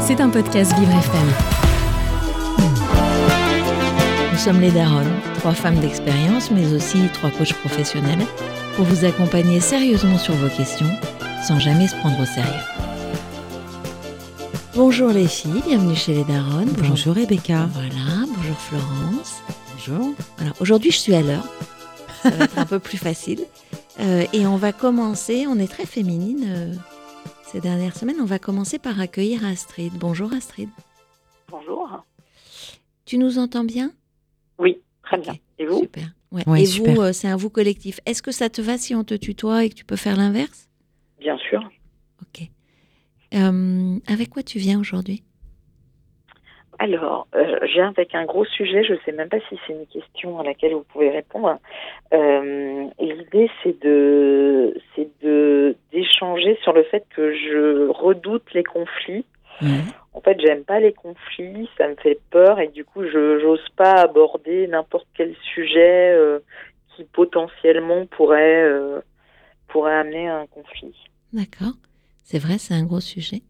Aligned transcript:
C'est 0.00 0.20
un 0.20 0.28
podcast 0.28 0.72
Vivre 0.78 0.92
FM. 0.92 1.28
Nous 4.32 4.38
sommes 4.38 4.60
les 4.60 4.70
Daronnes, 4.70 5.20
trois 5.38 5.52
femmes 5.52 5.78
d'expérience, 5.78 6.50
mais 6.50 6.72
aussi 6.72 6.98
trois 7.12 7.30
coachs 7.30 7.54
professionnels, 7.54 8.24
pour 8.76 8.84
vous 8.84 9.04
accompagner 9.04 9.60
sérieusement 9.60 10.18
sur 10.18 10.34
vos 10.34 10.48
questions, 10.48 10.90
sans 11.46 11.58
jamais 11.58 11.86
se 11.86 11.96
prendre 11.96 12.20
au 12.20 12.24
sérieux. 12.24 12.64
Bonjour 14.74 15.10
les 15.10 15.26
filles, 15.26 15.62
bienvenue 15.66 15.96
chez 15.96 16.14
les 16.14 16.24
Daronnes. 16.24 16.72
Bonjour 16.78 17.14
Rebecca. 17.14 17.68
Voilà, 17.72 18.26
bonjour 18.34 18.56
Florence. 18.56 19.42
Bonjour. 19.72 20.14
Voilà, 20.38 20.52
aujourd'hui 20.60 20.90
je 20.90 20.98
suis 20.98 21.14
à 21.14 21.22
l'heure. 21.22 21.46
Ça 22.22 22.30
va 22.30 22.44
être 22.44 22.58
un 22.58 22.66
peu 22.66 22.78
plus 22.78 22.98
facile. 22.98 23.44
Euh, 24.00 24.24
et 24.32 24.46
on 24.46 24.56
va 24.56 24.72
commencer, 24.72 25.46
on 25.48 25.58
est 25.58 25.70
très 25.70 25.86
féminine 25.86 26.44
euh, 26.46 26.74
ces 27.50 27.60
dernières 27.60 27.96
semaines, 27.96 28.20
on 28.20 28.26
va 28.26 28.38
commencer 28.38 28.78
par 28.78 29.00
accueillir 29.00 29.44
Astrid. 29.44 29.92
Bonjour 29.98 30.32
Astrid. 30.32 30.68
Bonjour. 31.48 32.04
Tu 33.06 33.18
nous 33.18 33.38
entends 33.38 33.64
bien? 33.64 33.90
Oui, 34.58 34.80
très 35.02 35.18
bien. 35.18 35.34
Et 35.58 35.66
vous? 35.66 35.80
Super. 35.80 36.14
Ouais. 36.30 36.48
Ouais, 36.48 36.62
et 36.62 36.66
super. 36.66 36.94
vous, 36.94 37.00
euh, 37.00 37.12
c'est 37.12 37.26
un 37.26 37.34
vous 37.34 37.50
collectif. 37.50 37.98
Est-ce 38.06 38.22
que 38.22 38.30
ça 38.30 38.50
te 38.50 38.62
va 38.62 38.78
si 38.78 38.94
on 38.94 39.02
te 39.02 39.14
tutoie 39.14 39.64
et 39.64 39.70
que 39.70 39.74
tu 39.74 39.84
peux 39.84 39.96
faire 39.96 40.16
l'inverse? 40.16 40.68
Bien 41.18 41.36
sûr. 41.38 41.68
Ok. 42.22 42.48
Euh, 43.34 43.98
avec 44.06 44.30
quoi 44.30 44.44
tu 44.44 44.60
viens 44.60 44.78
aujourd'hui? 44.78 45.24
Alors, 46.82 47.26
euh, 47.34 47.58
viens 47.74 47.88
avec 47.88 48.14
un 48.14 48.24
gros 48.24 48.46
sujet. 48.46 48.82
Je 48.84 48.94
ne 48.94 48.98
sais 49.04 49.12
même 49.12 49.28
pas 49.28 49.38
si 49.50 49.58
c'est 49.66 49.74
une 49.74 49.86
question 49.86 50.40
à 50.40 50.44
laquelle 50.44 50.72
vous 50.72 50.86
pouvez 50.90 51.10
répondre. 51.10 51.58
Euh, 52.14 52.86
L'idée, 52.98 53.50
c'est 53.62 53.78
de, 53.84 54.74
c'est 54.96 55.10
de 55.22 55.76
d'échanger 55.92 56.58
sur 56.62 56.72
le 56.72 56.82
fait 56.84 57.04
que 57.14 57.34
je 57.34 57.86
redoute 57.88 58.44
les 58.54 58.64
conflits. 58.64 59.26
En 60.14 60.22
fait, 60.22 60.40
j'aime 60.40 60.64
pas 60.64 60.80
les 60.80 60.94
conflits, 60.94 61.68
ça 61.76 61.86
me 61.86 61.94
fait 61.96 62.18
peur 62.30 62.58
et 62.60 62.68
du 62.68 62.82
coup, 62.82 63.04
je 63.04 63.38
j'ose 63.40 63.68
pas 63.76 63.92
aborder 63.92 64.66
n'importe 64.66 65.06
quel 65.14 65.36
sujet 65.52 66.12
euh, 66.12 66.38
qui 66.96 67.04
potentiellement 67.04 68.06
pourrait 68.06 68.66
pourrait 69.68 69.96
amener 69.96 70.30
à 70.30 70.38
un 70.38 70.46
conflit. 70.46 70.94
D'accord. 71.34 71.74
C'est 72.24 72.38
vrai, 72.38 72.56
c'est 72.56 72.72
un 72.72 72.84
gros 72.84 73.00
sujet. 73.00 73.42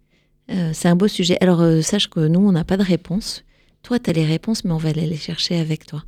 Euh, 0.51 0.71
c'est 0.73 0.89
un 0.89 0.97
beau 0.97 1.09
sujet. 1.09 1.37
Alors, 1.41 1.61
euh, 1.61 1.81
sache 1.81 2.09
que 2.09 2.21
nous, 2.21 2.41
on 2.41 2.53
n'a 2.53 2.65
pas 2.65 2.77
de 2.77 2.83
réponse. 2.83 3.45
Toi, 3.83 3.99
tu 3.99 4.11
as 4.11 4.13
les 4.13 4.25
réponses, 4.25 4.65
mais 4.65 4.73
on 4.73 4.79
va 4.79 4.91
aller 4.91 5.07
les 5.07 5.17
chercher 5.17 5.59
avec 5.59 5.87
toi. 5.87 6.01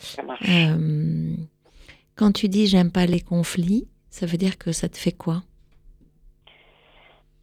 Ça 0.00 0.22
marche. 0.22 0.42
Euh, 0.48 1.34
quand 2.16 2.32
tu 2.32 2.48
dis 2.48 2.66
j'aime 2.66 2.92
pas 2.92 3.06
les 3.06 3.20
conflits, 3.20 3.88
ça 4.10 4.26
veut 4.26 4.36
dire 4.36 4.58
que 4.58 4.72
ça 4.72 4.88
te 4.88 4.96
fait 4.96 5.12
quoi? 5.12 5.42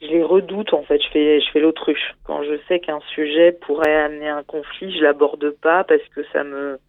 Je 0.01 0.07
les 0.07 0.23
redoute 0.23 0.73
en 0.73 0.83
fait, 0.83 1.01
je 1.01 1.07
fais 1.09 1.41
je 1.41 1.51
fais 1.51 1.59
l'autruche. 1.59 2.15
Quand 2.23 2.43
je 2.43 2.59
sais 2.67 2.79
qu'un 2.79 2.99
sujet 3.15 3.51
pourrait 3.51 3.95
amener 3.95 4.29
un 4.29 4.43
conflit, 4.43 4.95
je 4.95 5.01
l'aborde 5.01 5.49
pas 5.61 5.83
parce 5.83 6.03
que 6.15 6.21
ça 6.31 6.43
me 6.43 6.79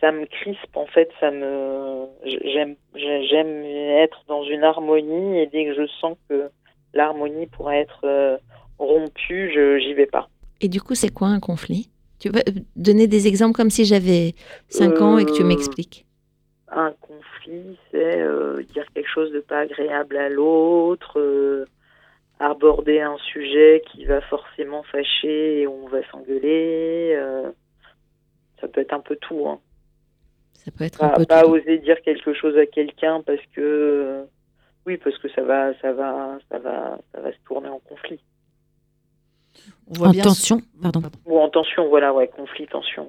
ça 0.00 0.12
me 0.12 0.24
crispe 0.24 0.74
en 0.74 0.86
fait, 0.86 1.10
ça 1.20 1.30
me 1.30 2.06
j'aime 2.24 2.76
j'aime 2.94 3.64
être 4.02 4.22
dans 4.28 4.44
une 4.44 4.64
harmonie 4.64 5.40
et 5.40 5.46
dès 5.46 5.66
que 5.66 5.74
je 5.74 5.86
sens 6.00 6.16
que 6.30 6.50
l'harmonie 6.94 7.46
pourrait 7.46 7.80
être 7.80 8.40
rompue, 8.78 9.50
je 9.54 9.78
j'y 9.78 9.94
vais 9.94 10.06
pas. 10.06 10.28
Et 10.60 10.68
du 10.68 10.80
coup, 10.80 10.94
c'est 10.94 11.10
quoi 11.10 11.28
un 11.28 11.40
conflit? 11.40 11.90
Tu 12.18 12.30
peux 12.30 12.40
euh, 12.40 12.52
donner 12.76 13.06
des 13.06 13.26
exemples 13.28 13.54
comme 13.56 13.70
si 13.70 13.84
j'avais 13.84 14.34
5 14.68 15.00
ans 15.00 15.18
et 15.18 15.24
que 15.26 15.32
tu 15.32 15.42
Euh, 15.42 15.44
m'expliques. 15.44 16.06
Un 16.68 16.92
conflit, 17.00 17.78
c'est 17.90 18.20
euh, 18.20 18.62
dire 18.74 18.86
quelque 18.94 19.08
chose 19.08 19.32
de 19.32 19.40
pas 19.40 19.60
agréable 19.60 20.16
à 20.18 20.28
l'autre, 20.28 21.18
euh, 21.20 21.66
aborder 22.40 23.00
un 23.00 23.16
sujet 23.18 23.82
qui 23.90 24.04
va 24.04 24.20
forcément 24.22 24.82
fâcher 24.84 25.62
et 25.62 25.66
on 25.66 25.88
va 25.88 26.02
s'engueuler. 26.10 27.16
ça 28.60 28.68
peut 28.68 28.80
être 28.80 28.92
un 28.92 29.00
peu 29.00 29.16
tout. 29.16 29.46
Hein. 29.48 29.60
Ça 30.54 30.70
peut 30.72 30.84
être 30.84 31.02
un 31.04 31.08
Pas, 31.08 31.10
peu 31.10 31.26
pas 31.26 31.44
tout. 31.44 31.46
oser 31.46 31.78
dire 31.78 32.00
quelque 32.02 32.34
chose 32.34 32.56
à 32.58 32.66
quelqu'un 32.66 33.22
parce 33.22 33.44
que 33.54 34.24
oui, 34.86 34.96
parce 34.98 35.18
que 35.18 35.28
ça 35.30 35.42
va, 35.42 35.78
ça 35.80 35.92
va, 35.92 36.38
ça 36.50 36.58
va, 36.58 36.98
ça 37.12 37.20
va 37.20 37.32
se 37.32 37.38
tourner 37.46 37.68
en 37.68 37.78
conflit 37.80 38.20
On 39.88 39.94
voit 39.94 40.08
En 40.08 40.12
bien 40.12 40.22
tension, 40.24 40.60
pardon. 40.82 41.02
ou 41.26 41.38
en 41.38 41.48
tension. 41.48 41.88
Voilà, 41.88 42.12
ouais, 42.12 42.28
conflit, 42.28 42.66
tension. 42.66 43.08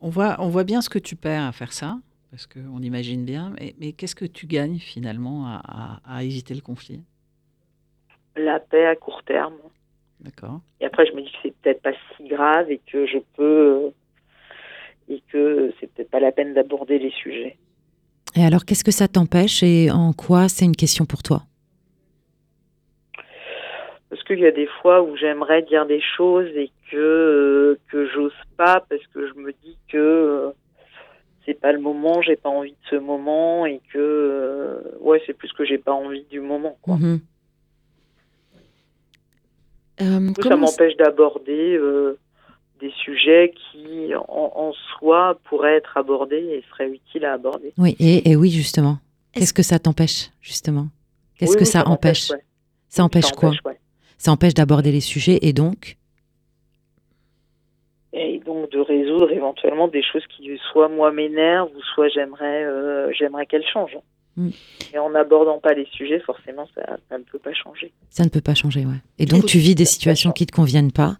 On 0.00 0.08
voit, 0.08 0.36
on 0.38 0.48
voit 0.48 0.64
bien 0.64 0.80
ce 0.80 0.88
que 0.88 0.98
tu 0.98 1.16
perds 1.16 1.44
à 1.46 1.52
faire 1.52 1.72
ça, 1.72 1.98
parce 2.30 2.46
qu'on 2.46 2.80
imagine 2.80 3.24
bien. 3.24 3.52
Mais, 3.58 3.74
mais 3.78 3.92
qu'est-ce 3.92 4.14
que 4.14 4.24
tu 4.24 4.46
gagnes 4.46 4.78
finalement 4.78 5.46
à, 5.46 5.60
à- 6.06 6.16
à 6.16 6.22
éviter 6.22 6.54
le 6.54 6.60
conflit? 6.60 7.02
La 8.36 8.60
paix 8.60 8.86
à 8.86 8.96
court 8.96 9.22
terme. 9.24 9.54
D'accord. 10.20 10.60
Et 10.80 10.86
après, 10.86 11.06
je 11.06 11.12
me 11.12 11.22
dis 11.22 11.30
que 11.30 11.36
c'est 11.42 11.54
peut-être 11.62 11.82
pas 11.82 11.92
si 12.16 12.28
grave 12.28 12.70
et 12.70 12.80
que 12.90 13.06
je 13.06 13.18
peux 13.36 13.42
euh, 13.42 13.90
et 15.08 15.22
que 15.32 15.72
c'est 15.80 15.92
peut-être 15.92 16.10
pas 16.10 16.20
la 16.20 16.30
peine 16.32 16.54
d'aborder 16.54 16.98
les 16.98 17.10
sujets. 17.10 17.58
Et 18.36 18.44
alors, 18.44 18.64
qu'est-ce 18.64 18.84
que 18.84 18.92
ça 18.92 19.08
t'empêche 19.08 19.62
et 19.62 19.90
en 19.90 20.12
quoi 20.12 20.48
c'est 20.48 20.64
une 20.64 20.76
question 20.76 21.04
pour 21.04 21.22
toi? 21.22 21.42
Qu'il 24.36 24.44
y 24.44 24.46
a 24.46 24.52
des 24.52 24.68
fois 24.80 25.02
où 25.02 25.16
j'aimerais 25.16 25.62
dire 25.62 25.86
des 25.86 26.00
choses 26.16 26.48
et 26.56 26.70
que 26.90 26.96
euh, 26.96 27.78
que 27.90 28.06
j'ose 28.10 28.32
pas 28.56 28.84
parce 28.88 29.04
que 29.14 29.28
je 29.28 29.34
me 29.34 29.52
dis 29.52 29.76
que 29.88 29.96
euh, 29.98 30.50
c'est 31.46 31.54
pas 31.60 31.72
le 31.72 31.80
moment, 31.80 32.22
j'ai 32.22 32.36
pas 32.36 32.48
envie 32.48 32.72
de 32.72 32.76
ce 32.90 32.96
moment 32.96 33.66
et 33.66 33.80
que 33.92 33.98
euh, 33.98 34.80
ouais, 35.00 35.22
c'est 35.26 35.32
plus 35.34 35.52
que 35.52 35.64
j'ai 35.64 35.78
pas 35.78 35.92
envie 35.92 36.24
du 36.30 36.40
moment. 36.40 36.76
Quoi. 36.82 36.96
Mhm. 36.96 37.20
Euh, 40.02 40.30
ça 40.42 40.56
m'empêche 40.56 40.96
d'aborder 40.96 41.76
euh, 41.76 42.18
des 42.80 42.90
sujets 43.04 43.52
qui 43.72 44.14
en, 44.14 44.24
en 44.54 44.72
soi 44.72 45.38
pourraient 45.44 45.76
être 45.76 45.96
abordés 45.98 46.36
et 46.36 46.64
seraient 46.70 46.88
utiles 46.90 47.24
à 47.26 47.34
aborder. 47.34 47.72
Oui, 47.76 47.96
et, 48.00 48.30
et 48.30 48.36
oui, 48.36 48.50
justement. 48.50 48.98
Est-ce- 49.34 49.40
Qu'est-ce 49.40 49.54
que 49.54 49.62
ça 49.62 49.78
t'empêche, 49.78 50.30
justement? 50.40 50.86
Qu'est-ce 51.38 51.50
Oui, 51.52 51.56
que 51.58 51.64
oui, 51.64 51.70
ça, 51.70 51.86
empêche? 51.86 52.30
ouais. 52.30 52.42
Ça 52.88 53.04
empêche 53.04 53.26
Ça 53.26 53.32
quoi? 53.36 53.50
ouais. 53.64 53.78
Ça 54.22 54.30
empêche 54.32 54.52
d'aborder 54.52 54.92
les 54.92 55.00
sujets 55.00 55.38
et 55.40 55.54
donc 55.54 55.96
et 58.12 58.38
donc 58.44 58.70
de 58.70 58.78
résoudre 58.80 59.30
éventuellement 59.32 59.88
des 59.88 60.02
choses 60.02 60.26
qui 60.26 60.50
soit 60.72 60.88
moi 60.88 61.10
m'énervent 61.10 61.70
ou 61.74 61.80
soit 61.94 62.08
j'aimerais 62.08 62.64
euh, 62.64 63.10
j'aimerais 63.18 63.46
qu'elles 63.46 63.66
changent. 63.66 63.96
Mm. 64.36 64.50
Et 64.92 64.98
en 64.98 65.08
n'abordant 65.10 65.58
pas 65.58 65.72
les 65.72 65.86
sujets, 65.92 66.20
forcément, 66.20 66.68
ça, 66.74 66.98
ça 67.08 67.16
ne 67.18 67.22
peut 67.24 67.38
pas 67.38 67.54
changer. 67.54 67.92
ça 68.10 68.24
ne 68.24 68.28
peut 68.28 68.42
pas 68.42 68.54
changer, 68.54 68.80
ouais. 68.84 69.00
Et 69.18 69.24
donc, 69.26 69.46
tu 69.46 69.56
vis 69.58 69.74
des 69.74 69.84
situations 69.86 70.32
qui 70.32 70.44
te 70.44 70.52
conviennent 70.54 70.92
pas 70.92 71.16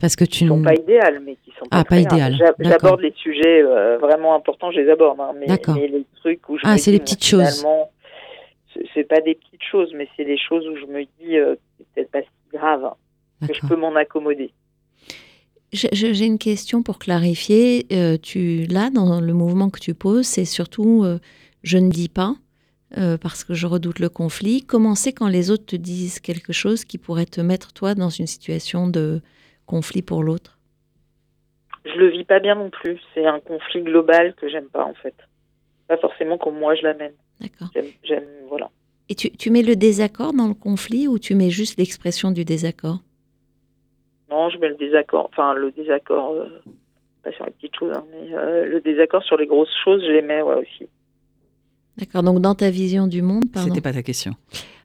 parce 0.00 0.16
que 0.16 0.24
tu 0.24 0.44
Ils 0.44 0.48
sont 0.48 0.56
n- 0.56 0.64
pas 0.64 0.74
idéales, 0.74 1.20
mais 1.24 1.36
qui 1.44 1.50
sont 1.52 1.66
pas 1.66 1.78
Ah, 1.80 1.84
pas 1.84 1.98
idéales. 2.00 2.36
J'aborde 2.58 3.00
les 3.00 3.12
sujets 3.12 3.62
euh, 3.62 3.98
vraiment 3.98 4.34
importants, 4.34 4.72
je 4.72 4.80
les 4.80 4.90
aborde. 4.90 5.20
hein, 5.20 5.32
mais, 5.38 5.46
mais 5.68 5.86
les 5.88 6.04
trucs 6.16 6.48
où 6.48 6.56
je 6.58 6.62
Ah, 6.64 6.78
c'est 6.78 6.90
les 6.90 6.98
petites 6.98 7.24
choses. 7.24 7.64
c'est- 8.94 9.04
pas 9.04 9.20
des 9.20 9.34
petites 9.34 9.62
choses, 9.70 9.92
mais 9.94 10.08
c'est 10.16 10.24
les 10.24 10.38
choses 10.38 10.66
où 10.66 10.76
je 10.76 10.86
me 10.86 11.04
dis 11.20 11.36
euh, 11.36 11.54
c'est 11.78 11.86
peut-être 11.94 12.10
pas 12.10 12.22
si 12.22 12.28
grave, 12.52 12.84
hein, 12.84 13.46
que 13.46 13.54
je 13.54 13.60
peux 13.66 13.76
m'en 13.76 13.94
accommoder. 13.94 14.52
J'ai 15.72 16.26
une 16.26 16.38
question 16.38 16.82
pour 16.82 16.98
clarifier. 16.98 17.86
Euh, 17.92 18.16
tu, 18.20 18.64
là, 18.66 18.90
dans 18.90 19.20
le 19.20 19.32
mouvement 19.32 19.70
que 19.70 19.78
tu 19.78 19.94
poses, 19.94 20.26
c'est 20.26 20.44
surtout 20.44 21.04
euh, 21.04 21.18
je 21.62 21.78
ne 21.78 21.90
dis 21.90 22.08
pas 22.08 22.34
euh, 22.98 23.16
parce 23.16 23.44
que 23.44 23.54
je 23.54 23.68
redoute 23.68 24.00
le 24.00 24.08
conflit. 24.08 24.64
Comment 24.64 24.96
c'est 24.96 25.12
quand 25.12 25.28
les 25.28 25.50
autres 25.52 25.66
te 25.66 25.76
disent 25.76 26.18
quelque 26.18 26.52
chose 26.52 26.84
qui 26.84 26.98
pourrait 26.98 27.26
te 27.26 27.40
mettre, 27.40 27.72
toi, 27.72 27.94
dans 27.94 28.08
une 28.08 28.26
situation 28.26 28.88
de 28.88 29.20
conflit 29.66 30.02
pour 30.02 30.24
l'autre? 30.24 30.58
Je 31.84 31.98
le 31.98 32.10
vis 32.10 32.24
pas 32.24 32.40
bien 32.40 32.56
non 32.56 32.70
plus. 32.70 32.98
C'est 33.14 33.24
un 33.24 33.38
conflit 33.38 33.82
global 33.82 34.34
que 34.34 34.48
j'aime 34.48 34.68
pas 34.68 34.84
en 34.84 34.94
fait. 34.94 35.14
Pas 35.86 35.98
forcément 35.98 36.36
comme 36.36 36.58
moi 36.58 36.74
je 36.74 36.82
l'amène. 36.82 37.14
D'accord. 37.40 37.68
J'aime, 38.02 38.26
voilà. 38.48 38.70
Et 39.10 39.16
tu, 39.16 39.30
tu 39.32 39.50
mets 39.50 39.62
le 39.62 39.74
désaccord 39.74 40.32
dans 40.32 40.46
le 40.46 40.54
conflit 40.54 41.08
ou 41.08 41.18
tu 41.18 41.34
mets 41.34 41.50
juste 41.50 41.78
l'expression 41.78 42.30
du 42.30 42.44
désaccord? 42.44 43.00
Non, 44.30 44.48
je 44.50 44.58
mets 44.58 44.68
le 44.68 44.76
désaccord, 44.76 45.28
enfin 45.32 45.52
le 45.52 45.72
désaccord, 45.72 46.30
euh, 46.30 46.46
pas 47.24 47.32
sur 47.32 47.44
les 47.44 47.50
petites 47.50 47.74
choses, 47.76 47.92
hein, 47.92 48.04
mais 48.12 48.32
euh, 48.32 48.66
le 48.66 48.80
désaccord 48.80 49.24
sur 49.24 49.36
les 49.36 49.48
grosses 49.48 49.74
choses, 49.84 50.00
je 50.06 50.12
les 50.12 50.22
mets 50.22 50.42
ouais, 50.42 50.54
aussi. 50.54 50.88
D'accord. 51.98 52.22
Donc, 52.22 52.40
dans 52.40 52.54
ta 52.54 52.70
vision 52.70 53.08
du 53.08 53.20
monde, 53.20 53.50
pardon. 53.52 53.68
C'était 53.68 53.80
pas 53.80 53.92
ta 53.92 54.04
question. 54.04 54.32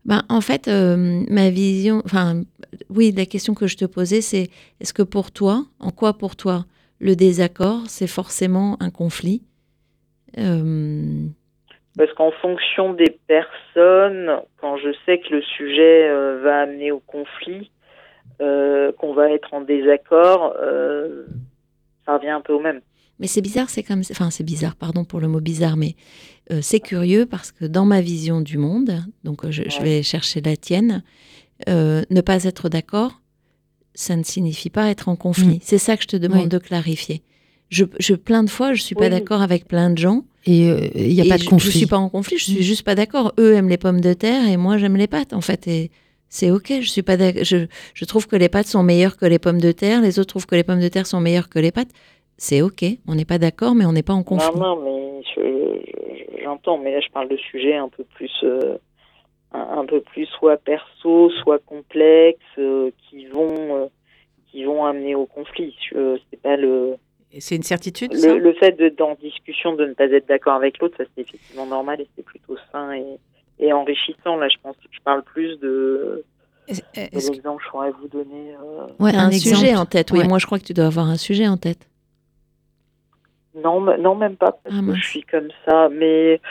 Ben, 0.05 0.23
en 0.27 0.41
fait, 0.41 0.67
euh, 0.67 1.23
ma 1.29 1.51
vision, 1.51 2.01
enfin, 2.03 2.41
oui, 2.89 3.13
la 3.15 3.27
question 3.27 3.53
que 3.53 3.67
je 3.67 3.77
te 3.77 3.85
posais, 3.85 4.21
c'est 4.21 4.49
est-ce 4.79 4.93
que 4.93 5.03
pour 5.03 5.31
toi, 5.31 5.65
en 5.79 5.91
quoi 5.91 6.17
pour 6.17 6.35
toi, 6.35 6.65
le 6.99 7.15
désaccord, 7.15 7.83
c'est 7.87 8.07
forcément 8.07 8.75
un 8.79 8.89
conflit? 8.89 9.43
Euh, 10.39 11.27
Parce 11.97 12.11
qu'en 12.13 12.31
fonction 12.31 12.93
des 12.93 13.17
personnes, 13.27 14.41
quand 14.57 14.77
je 14.77 14.93
sais 15.05 15.19
que 15.19 15.33
le 15.33 15.41
sujet 15.41 16.09
euh, 16.09 16.41
va 16.43 16.61
amener 16.61 16.91
au 16.91 16.99
conflit, 16.99 17.71
euh, 18.41 18.91
qu'on 18.93 19.13
va 19.13 19.31
être 19.31 19.53
en 19.53 19.61
désaccord, 19.61 20.55
euh, 20.61 21.25
ça 22.05 22.17
revient 22.17 22.29
un 22.29 22.41
peu 22.41 22.53
au 22.53 22.59
même. 22.59 22.81
Mais 23.19 23.27
c'est 23.27 23.41
bizarre, 23.41 23.69
c'est 23.69 23.83
comme, 23.83 24.01
enfin, 24.11 24.29
c'est 24.29 24.43
bizarre, 24.43 24.75
pardon 24.75 25.05
pour 25.05 25.21
le 25.21 25.27
mot 25.27 25.39
bizarre, 25.39 25.77
mais 25.77 25.95
euh, 26.51 26.59
c'est 26.61 26.81
curieux 26.81 27.25
parce 27.25 27.51
que 27.51 27.65
dans 27.65 27.85
ma 27.85 28.01
vision 28.01 28.41
du 28.41 28.57
monde, 28.57 29.03
donc 29.23 29.49
je, 29.49 29.63
vais 29.81 30.03
chercher 30.03 30.41
la 30.41 30.57
tienne, 30.57 31.01
euh, 31.69 32.03
ne 32.09 32.21
pas 32.21 32.43
être 32.43 32.67
d'accord, 32.67 33.21
ça 33.93 34.17
ne 34.17 34.23
signifie 34.23 34.69
pas 34.69 34.89
être 34.89 35.07
en 35.07 35.15
conflit. 35.15 35.57
Mm. 35.57 35.61
C'est 35.61 35.77
ça 35.77 35.95
que 35.95 36.03
je 36.03 36.07
te 36.09 36.17
demande 36.17 36.43
Oui. 36.43 36.49
de 36.49 36.57
clarifier. 36.57 37.23
Je, 37.69 37.85
je, 37.99 38.13
plein 38.15 38.43
de 38.43 38.49
fois, 38.49 38.73
je 38.73 38.81
suis 38.81 38.95
pas 38.95 39.05
Oui. 39.05 39.09
d'accord 39.09 39.41
avec 39.41 39.67
plein 39.67 39.89
de 39.89 39.97
gens. 39.97 40.23
Et 40.45 40.69
euh, 40.69 40.87
il 40.95 41.13
n'y 41.13 41.21
a 41.21 41.25
Et 41.25 41.29
pas 41.29 41.37
de 41.37 41.43
je- 41.43 41.49
conflit. 41.49 41.71
Je 41.71 41.77
suis 41.77 41.87
pas 41.87 41.97
en 41.97 42.09
conflit, 42.09 42.37
je 42.37 42.43
suis 42.45 42.59
Mm. 42.59 42.63
juste 42.63 42.83
pas 42.83 42.95
d'accord. 42.95 43.33
Eux 43.39 43.53
aiment 43.55 43.69
les 43.69 43.77
pommes 43.77 44.01
de 44.01 44.13
terre 44.13 44.47
et 44.47 44.57
moi 44.57 44.77
j'aime 44.77 44.95
les 44.97 45.07
pâtes 45.07 45.33
en 45.33 45.41
fait. 45.41 45.67
Et 45.67 45.89
c'est 46.29 46.51
ok. 46.51 46.71
Je 46.81 46.89
suis 46.89 47.01
pas 47.01 47.17
je, 47.17 47.65
je 47.93 48.05
trouve 48.05 48.27
que 48.27 48.35
les 48.35 48.49
pâtes 48.49 48.67
sont 48.67 48.83
meilleures 48.83 49.17
que 49.17 49.25
les 49.25 49.39
pommes 49.39 49.59
de 49.61 49.71
terre. 49.71 50.01
Les 50.01 50.19
autres 50.19 50.29
trouvent 50.29 50.45
que 50.45 50.55
les 50.55 50.63
pommes 50.63 50.79
de 50.81 50.87
terre 50.87 51.07
sont 51.07 51.19
meilleures 51.19 51.49
que 51.49 51.57
les 51.59 51.71
pâtes. 51.71 51.89
C'est 52.37 52.61
ok. 52.61 52.83
On 53.07 53.15
n'est 53.15 53.25
pas 53.25 53.39
d'accord, 53.39 53.73
mais 53.73 53.85
on 53.85 53.93
n'est 53.93 54.03
pas 54.03 54.13
en 54.13 54.21
conflit. 54.23 54.47
Non, 54.55 54.75
non, 54.75 54.83
mais 54.83 55.23
je- 55.35 55.79
je- 55.87 56.43
j'entends, 56.43 56.77
mais 56.77 56.91
là 56.93 56.99
je 57.01 57.11
parle 57.11 57.29
de 57.29 57.37
sujets 57.37 57.75
un 57.75 57.89
peu 57.89 58.03
plus, 58.03 58.31
euh, 58.43 58.77
un, 59.53 59.79
un 59.79 59.85
peu 59.85 60.01
plus 60.01 60.27
soit 60.37 60.57
perso, 60.57 61.31
soit 61.41 61.59
complexes, 61.65 62.37
euh, 62.59 62.91
qui 63.09 63.25
vont, 63.27 63.55
euh, 63.77 63.85
qui 64.51 64.65
vont 64.65 64.85
amener 64.85 65.15
au 65.15 65.25
conflit. 65.25 65.73
C'est 65.91 66.41
pas 66.43 66.57
le, 66.57 66.95
c'est 67.39 67.55
une 67.55 67.63
certitude, 67.63 68.13
ça 68.13 68.33
le, 68.33 68.39
le 68.39 68.53
fait 68.53 68.71
d'être 68.73 69.01
en 69.01 69.15
discussion, 69.15 69.73
de 69.75 69.85
ne 69.85 69.93
pas 69.93 70.05
être 70.05 70.27
d'accord 70.27 70.53
avec 70.55 70.79
l'autre, 70.79 70.95
ça 70.97 71.03
c'est 71.15 71.21
effectivement 71.21 71.65
normal 71.65 71.99
et 72.01 72.07
c'est 72.15 72.23
plutôt 72.23 72.55
sain 72.71 72.93
et, 72.93 73.17
et 73.59 73.73
enrichissant. 73.73 74.37
Là, 74.37 74.47
je 74.49 74.57
pense 74.63 74.75
que 74.77 74.87
je 74.91 74.99
parle 75.01 75.23
plus 75.23 75.59
de, 75.59 76.23
Est-ce- 76.67 76.81
de 76.81 76.85
est-ce 77.17 77.27
que- 77.29 77.35
l'exemple 77.35 77.59
que 77.59 77.65
je 77.65 77.69
pourrais 77.71 77.91
vous 77.91 78.07
donner. 78.07 78.53
euh, 78.55 78.85
Ouais, 78.99 79.13
un, 79.15 79.29
exemple. 79.29 79.55
sujet 79.57 79.75
en 79.75 79.85
tête. 79.85 80.11
Oui, 80.11 80.19
Ouais. 80.19 80.27
moi 80.27 80.39
je 80.39 80.45
crois 80.45 80.59
que 80.59 80.63
tu 80.65 80.73
dois 80.73 80.85
avoir 80.87 81.07
un 81.07 81.17
sujet 81.17 81.47
en 81.47 81.57
tête. 81.57 81.87
Non, 83.55 83.79
non, 83.97 84.15
même 84.15 84.35
pas, 84.35 84.51
parce 84.51 84.75
Ah, 84.77 84.81
que 84.85 84.95
je 84.95 85.07
suis 85.07 85.23
comme 85.23 85.47
ça. 85.65 85.87
Mais 85.89 86.41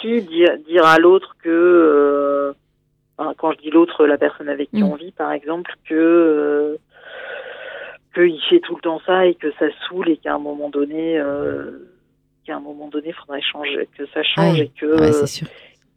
si 0.00 0.20
dire, 0.22 0.58
dire 0.68 0.84
à 0.84 0.98
l'autre 0.98 1.36
que, 1.42 1.48
euh, 1.48 2.52
enfin, 3.16 3.32
quand 3.38 3.52
je 3.52 3.58
dis 3.58 3.70
l'autre, 3.70 4.06
la 4.06 4.18
personne 4.18 4.48
avec 4.48 4.70
qui 4.70 4.82
Mm. 4.82 4.86
on 4.86 4.94
vit, 4.94 5.12
par 5.12 5.32
exemple, 5.32 5.72
que 5.88 5.94
euh, 5.94 6.76
qu'il 8.14 8.40
fait 8.48 8.60
tout 8.60 8.74
le 8.76 8.80
temps 8.82 9.00
ça 9.06 9.26
et 9.26 9.34
que 9.34 9.50
ça 9.58 9.66
saoule 9.88 10.08
et 10.10 10.16
qu'à 10.16 10.34
un 10.34 10.38
moment 10.38 10.68
donné, 10.70 11.18
euh, 11.18 11.90
qu'à 12.44 12.56
un 12.56 12.60
moment 12.60 12.88
donné, 12.88 13.12
faudrait 13.12 13.42
changer, 13.42 13.88
que 13.96 14.04
ça 14.14 14.22
change 14.22 14.58
Ouais. 14.58 14.64
et 14.66 14.72
que 14.80 15.00
Ouais, 15.00 15.12
c'est 15.12 15.26
sûr. 15.26 15.46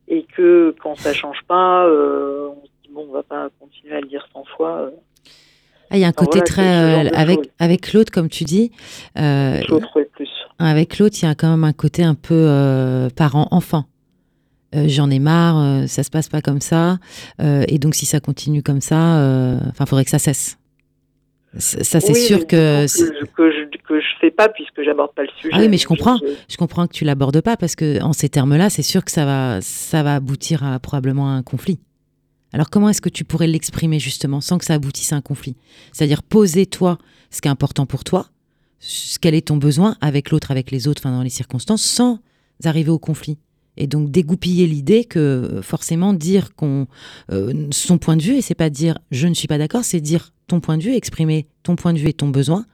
et 0.07 0.24
que 0.36 0.75
quand 0.81 0.95
ça 0.95 1.13
change 1.13 1.39
pas, 1.48 1.86
euh, 1.86 2.50
on 2.50 2.65
se 2.65 2.71
dit 2.88 2.94
bon, 2.94 3.07
on 3.10 3.13
va 3.13 3.24
pas 3.24 3.48
continuer 3.60 3.95
à 3.95 4.01
le 4.01 4.07
dire 4.07 4.25
100 4.33 4.44
fois. 4.56 4.81
euh, 4.81 4.89
Ah, 5.89 5.98
Il 5.98 6.00
y 6.00 6.04
a 6.04 6.07
un 6.07 6.10
Enfin, 6.12 6.25
côté 6.25 6.39
voilà, 6.39 6.45
très 6.45 7.06
euh, 7.07 7.10
avec 7.13 7.38
choses. 7.38 7.48
avec 7.60 7.94
l'autre, 7.94 8.12
comme 8.12 8.30
tu 8.30 8.44
dis. 8.45 8.71
euh, 9.18 9.60
plus. 10.15 10.30
avec 10.60 10.98
l'autre, 11.00 11.15
il 11.21 11.25
y 11.25 11.30
a 11.30 11.36
quand 11.36 11.50
même 11.50 11.63
un 11.63 11.74
côté 11.74 12.04
un 12.04 12.15
peu 12.15 12.48
parent-enfant. 13.15 13.86
Euh, 14.75 14.86
J'en 14.88 15.12
ai 15.12 15.19
marre, 15.19 15.57
euh, 15.83 15.88
ça 15.88 16.01
se 16.01 16.10
passe 16.10 16.30
pas 16.30 16.42
comme 16.42 16.60
ça, 16.62 16.98
euh, 17.42 17.63
et 17.68 17.77
donc 17.77 17.94
si 17.94 18.07
ça 18.07 18.19
continue 18.19 18.63
comme 18.63 18.81
ça, 18.81 18.98
enfin, 19.69 19.86
faudrait 19.86 20.04
que 20.04 20.10
ça 20.10 20.18
cesse. 20.19 20.57
Ça, 21.57 22.00
c'est 22.00 22.13
Oui, 22.13 22.19
sûr 22.19 22.47
que 22.47 22.85
que 22.85 22.88
je, 22.88 23.25
que 23.25 23.51
je 23.51 23.77
que 23.88 24.00
je 24.00 24.05
fais 24.19 24.31
pas 24.31 24.50
puisque 24.50 24.81
j'aborde 24.83 25.13
pas 25.13 25.21
le 25.23 25.29
sujet. 25.39 25.53
Ah 25.55 25.59
oui, 25.59 25.69
mais 25.69 25.77
je 25.77 25.85
comprends. 25.85 26.17
je- 26.17 26.33
je 26.50 26.57
comprends 26.57 26.88
que 26.88 26.94
tu 26.94 27.03
l'abordes 27.05 27.41
pas 27.41 27.57
parce 27.57 27.75
que 27.75 28.01
en 28.01 28.11
ces 28.13 28.29
termes-là, 28.29 28.69
c'est 28.69 28.81
sûr 28.81 29.05
que 29.05 29.11
ça 29.11 29.25
va, 29.25 29.59
ça 29.61 30.01
va 30.03 30.15
aboutir 30.15 30.63
à 30.63 30.79
probablement 30.79 31.31
un 31.35 31.44
conflit. 31.44 31.79
Alors 32.53 32.69
comment 32.69 32.89
est-ce 32.89 33.01
que 33.01 33.09
tu 33.09 33.23
pourrais 33.23 33.47
l'exprimer 33.47 34.00
justement 34.00 34.41
sans 34.41 34.57
que 34.57 34.65
ça 34.65 34.73
aboutisse 34.75 35.13
à 35.13 35.15
un 35.17 35.21
conflit? 35.21 35.55
C'est-à-dire 35.91 36.23
poser 36.23 36.65
toi 36.65 36.97
ce 37.29 37.41
qui 37.41 37.47
est 37.47 37.51
important 37.51 37.85
pour 37.85 38.03
toi, 38.03 38.27
ce 38.79 39.19
quel 39.19 39.35
est 39.35 39.47
ton 39.47 39.57
besoin 39.57 39.95
avec 40.01 40.31
l'autre, 40.31 40.50
avec 40.51 40.71
les 40.71 40.88
autres, 40.88 41.01
enfin 41.03 41.15
dans 41.15 41.23
les 41.23 41.29
circonstances, 41.29 41.83
sans 41.83 42.19
arriver 42.63 42.89
au 42.91 43.00
conflit. 43.00 43.38
Et 43.78 43.88
donc 43.88 44.12
dégoupiller 44.12 44.68
l'idée 44.68 45.04
que 45.06 45.20
euh, 45.20 45.62
forcément 45.64 46.14
dire 46.14 46.56
qu'on 46.56 46.86
euh, 47.31 47.54
son 47.72 47.98
point 47.98 48.16
de 48.18 48.22
vue 48.22 48.36
et 48.36 48.42
c'est 48.42 48.54
pas 48.56 48.70
dire 48.70 49.00
je 49.12 49.28
ne 49.28 49.34
suis 49.34 49.48
pas 49.48 49.58
d'accord, 49.58 49.84
c'est 49.84 50.00
dire 50.00 50.31
ton 50.48 50.60
point 50.60 50.78
de 50.78 50.84
vue, 50.84 50.94
exprimer 50.94 51.48
ton 51.64 51.75
point 51.75 51.94
de 51.94 51.98
vue 52.00 52.10
et 52.10 52.14
ton 52.14 52.30
besoin. 52.30 52.66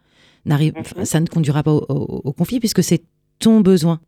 N'arrive, 0.45 0.73
Mhm. 0.75 0.81
enfin, 0.81 1.05
ça 1.05 1.19
ne 1.21 1.27
conduira 1.27 1.63
pas 1.63 1.71
au, 1.71 1.85
au- 1.87 2.21
au 2.25 2.33
conflit 2.33 2.59
puisque 2.59 2.83
c'est 2.83 3.01
ton 3.39 3.61
besoin. 3.61 3.99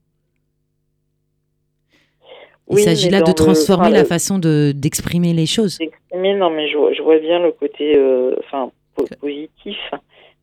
Il 2.70 2.76
Oui, 2.76 2.84
s'agit 2.84 3.10
là 3.10 3.22
de 3.22 3.28
le- 3.28 3.34
transformer 3.34 3.88
enfin, 3.88 3.96
la 3.96 4.06
façon 4.06 4.40
de 4.40 4.72
d'exprimer 4.76 5.34
les 5.34 5.46
choses. 5.46 5.74
s'exprimer, 5.76 6.36
non, 6.36 6.50
mais 6.50 6.70
je, 6.70 6.78
vois- 6.78 6.94
je 6.94 7.02
vois 7.02 7.20
bien 7.20 7.40
le 7.40 7.52
côté, 7.52 7.96
euh, 7.98 8.36
enfin, 8.40 8.72
po- 8.96 9.06
positif, 9.20 9.78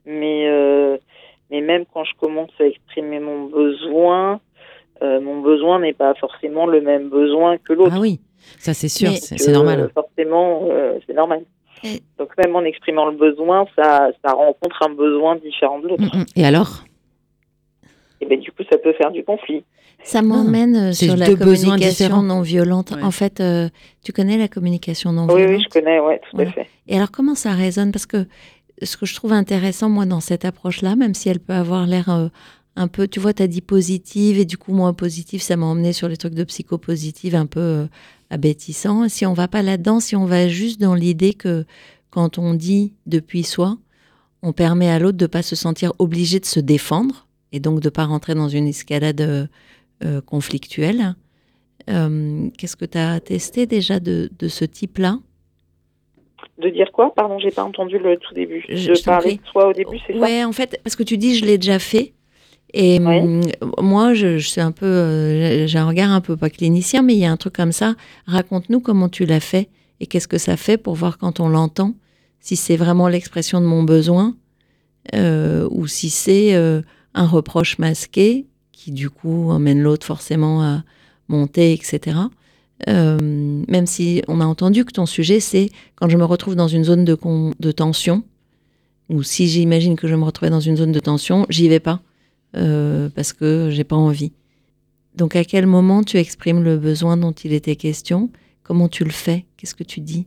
mais 0.05 0.47
euh, 0.49 0.99
mais 1.51 1.63
même 1.63 1.85
quand 1.93 2.05
je 2.05 2.13
commence 2.19 2.51
à 2.61 2.65
exprimer 2.65 3.19
mon 3.21 3.47
besoin, 3.47 4.41
euh, 5.03 5.21
mon 5.21 5.41
besoin 5.41 5.81
n'est 5.81 5.93
pas 5.93 6.15
forcément 6.15 6.67
le 6.67 6.81
même 6.81 7.09
besoin 7.09 7.57
que 7.59 7.73
l'autre. 7.73 7.93
Ah 7.97 8.01
oui, 8.01 8.21
ça 8.59 8.75
c'est 8.75 8.89
sûr, 8.89 9.11
c'est 9.13 9.53
normal. 9.53 9.91
Forcément, 9.95 10.63
euh, 10.71 10.99
c'est 11.07 11.15
normal. 11.15 11.43
Et- 11.85 12.03
Donc 12.19 12.31
même 12.39 12.57
en 12.57 12.63
exprimant 12.63 13.07
le 13.07 13.17
besoin, 13.17 13.67
ça, 13.77 14.09
ça 14.25 14.33
rencontre 14.33 14.83
un 14.83 14.91
besoin 14.95 15.37
différent 15.37 15.79
de 15.79 15.89
l'autre. 15.89 16.03
Mm, 16.03 16.19
mm. 16.21 16.25
Et 16.37 16.45
alors? 16.45 16.83
Et 18.21 18.27
ben 18.27 18.39
du 18.41 18.51
coup, 18.51 18.63
ça 18.71 18.79
peut 18.79 18.93
faire 18.95 19.13
du 19.13 19.23
conflit. 19.25 19.65
Ça 20.03 20.23
m'emmène 20.23 20.77
euh, 20.77 20.93
sur 20.93 21.17
la 21.17 21.27
communication 21.35 22.23
non 22.23 22.41
violente. 22.41 22.93
Ouais. 22.93 23.03
En 23.03 23.11
fait, 23.11 23.41
euh, 23.41 23.69
tu 24.05 24.13
connais 24.13 24.37
la 24.39 24.49
communication 24.49 25.13
non 25.13 25.27
Oui, 25.29 25.37
violente? 25.37 25.57
oui, 25.59 25.65
je 25.65 25.69
connais, 25.69 26.01
ouais, 26.01 26.19
tout 26.19 26.35
Voilà. 26.37 26.51
à 26.51 26.53
fait. 26.53 26.67
Et 26.89 26.97
alors, 26.97 27.11
comment 27.11 27.35
ça 27.35 27.53
résonne? 27.53 27.93
Parce 27.93 28.07
que 28.07 28.27
ce 28.83 28.97
que 28.97 29.07
je 29.07 29.15
trouve 29.15 29.33
intéressant, 29.33 29.89
moi, 29.89 30.07
dans 30.07 30.21
cette 30.21 30.45
approche-là, 30.45 30.95
même 30.97 31.15
si 31.15 31.29
elle 31.29 31.41
peut 31.41 31.53
avoir 31.53 31.87
l'air 31.87 32.09
euh, 32.11 32.29
un 32.79 32.89
peu, 32.89 33.09
tu 33.09 33.19
vois, 33.21 33.33
tu 33.35 33.43
as 33.43 33.49
dit 33.49 33.61
positive, 33.61 34.39
et 34.39 34.45
du 34.45 34.57
coup, 34.57 34.73
moins 34.73 34.95
positive, 34.95 35.43
ça 35.43 35.57
m'a 35.57 35.67
emmené 35.67 35.93
sur 35.93 36.09
les 36.09 36.17
trucs 36.17 36.35
de 36.35 36.45
psychopositive 36.45 37.35
un 37.35 37.47
peu 37.47 37.61
euh, 37.61 37.87
abétissants. 38.31 39.09
Si 39.09 39.27
on 39.27 39.35
va 39.35 39.49
pas 39.49 39.63
là-dedans, 39.63 40.01
si 40.01 40.15
on 40.17 40.27
va 40.27 40.49
juste 40.49 40.81
dans 40.81 40.95
l'idée 40.95 41.35
que 41.35 41.65
quand 42.11 42.39
on 42.39 42.55
dit 42.55 42.93
depuis 43.07 43.43
soi, 43.43 43.77
on 44.43 44.53
permet 44.53 44.89
à 44.89 44.99
l'autre 44.99 45.19
de 45.19 45.27
pas 45.27 45.43
se 45.43 45.57
sentir 45.57 45.93
obligé 45.99 46.39
de 46.41 46.47
se 46.47 46.61
défendre, 46.61 47.27
et 47.53 47.61
donc 47.61 47.81
de 47.81 47.89
pas 47.91 48.05
rentrer 48.05 48.35
dans 48.35 48.49
une 48.49 48.69
escalade 48.69 49.21
euh, 49.21 49.47
euh, 50.05 50.21
conflictuelle. 50.21 51.17
Euh, 51.91 52.49
Qu'est-ce 52.57 52.77
que 52.77 52.85
tu 52.85 52.99
as 52.99 53.19
testé 53.21 53.67
déjà 53.67 53.99
de, 53.99 54.31
de 54.39 54.49
ce 54.49 54.65
type-là? 54.65 55.19
De 56.59 56.69
dire 56.69 56.91
quoi? 56.93 57.13
Pardon, 57.15 57.39
j'ai 57.39 57.51
pas 57.51 57.65
entendu 57.65 57.99
le 57.99 58.17
tout 58.17 58.35
début. 58.35 58.65
Je- 58.69 58.91
de 58.91 58.95
je 58.95 59.03
parler 59.05 59.33
de 59.37 59.47
soi 59.51 59.69
au 59.69 59.73
début, 59.73 59.99
c'est 60.07 60.13
ça? 60.13 60.19
Ouais, 60.21 60.45
en 60.45 60.53
fait, 60.53 60.79
parce 60.85 60.97
que 60.97 61.03
tu 61.03 61.17
dis 61.19 61.35
je 61.37 61.45
l'ai 61.45 61.59
déjà 61.59 61.79
fait. 61.79 62.13
Et 62.75 62.99
Ouais. 63.01 63.21
hum, 63.21 63.41
moi, 63.81 64.15
je, 64.15 64.39
je 64.39 64.47
suis 64.49 64.61
un 64.61 64.73
peu, 64.73 64.87
euh, 64.87 65.67
j'ai 65.67 65.79
un 65.79 65.87
regard 65.87 66.11
un 66.13 66.21
peu 66.21 66.37
pas 66.37 66.51
clinicien, 66.51 67.03
mais 67.03 67.15
il 67.15 67.21
y 67.21 67.25
a 67.25 67.33
un 67.33 67.37
truc 67.37 67.55
comme 67.55 67.73
ça. 67.73 67.95
Raconte-nous 68.27 68.81
comment 68.81 69.09
tu 69.09 69.25
l'as 69.25 69.41
fait 69.41 69.69
et 70.01 70.07
qu'est-ce 70.07 70.29
que 70.29 70.39
ça 70.39 70.57
fait 70.57 70.77
pour 70.77 70.95
voir 70.95 71.19
quand 71.19 71.41
on 71.41 71.49
l'entend, 71.49 71.95
si 72.41 72.57
c'est 72.57 72.77
vraiment 72.77 73.09
l'expression 73.09 73.61
de 73.61 73.67
mon 73.67 73.83
besoin 73.83 74.37
euh, 75.15 75.67
ou 75.71 75.87
si 75.87 76.11
c'est 76.11 76.55
euh, 76.55 76.83
un 77.15 77.27
reproche 77.27 77.79
masqué 77.79 78.47
qui 78.73 78.93
du 78.93 79.11
coup 79.11 79.51
emmène 79.51 79.81
l'autre 79.81 80.07
forcément 80.07 80.63
à 80.63 80.85
monter, 81.29 81.73
etc. 81.73 82.17
Euh, 82.89 83.19
même 83.67 83.87
si 83.87 84.23
on 84.29 84.41
a 84.41 84.45
entendu 84.45 84.85
que 84.85 84.93
ton 84.93 85.05
sujet 85.07 85.41
c'est 85.41 85.69
quand 85.97 86.09
je 86.09 86.17
me 86.17 86.25
retrouve 86.25 86.55
dans 86.55 86.69
une 86.69 86.85
zone 86.85 87.05
de, 87.05 87.15
con- 87.15 87.53
de 87.59 87.73
tension, 87.73 88.23
ou 89.09 89.23
si 89.25 89.49
j'imagine 89.49 89.97
que 89.97 90.07
je 90.07 90.15
me 90.15 90.23
retrouvais 90.25 90.51
dans 90.51 90.61
une 90.61 90.77
zone 90.77 90.93
de 90.93 91.01
tension, 91.01 91.45
j'y 91.49 91.69
vais 91.69 91.81
pas 91.81 92.01
euh, 92.57 93.09
parce 93.15 93.33
que 93.33 93.69
j'ai 93.71 93.85
pas 93.85 93.97
envie. 93.97 94.33
Donc 95.15 95.35
à 95.37 95.45
quel 95.45 95.67
moment 95.67 96.03
tu 96.03 96.17
exprimes 96.17 96.63
le 96.63 96.77
besoin 96.79 97.17
dont 97.17 97.33
il 97.33 97.53
était 97.53 97.77
question? 97.77 98.31
Comment 98.63 98.89
tu 98.89 99.05
le 99.05 99.11
fais? 99.11 99.47
Qu'est-ce 99.57 99.75
que 99.75 99.85
tu 99.85 100.01
dis? 100.01 100.27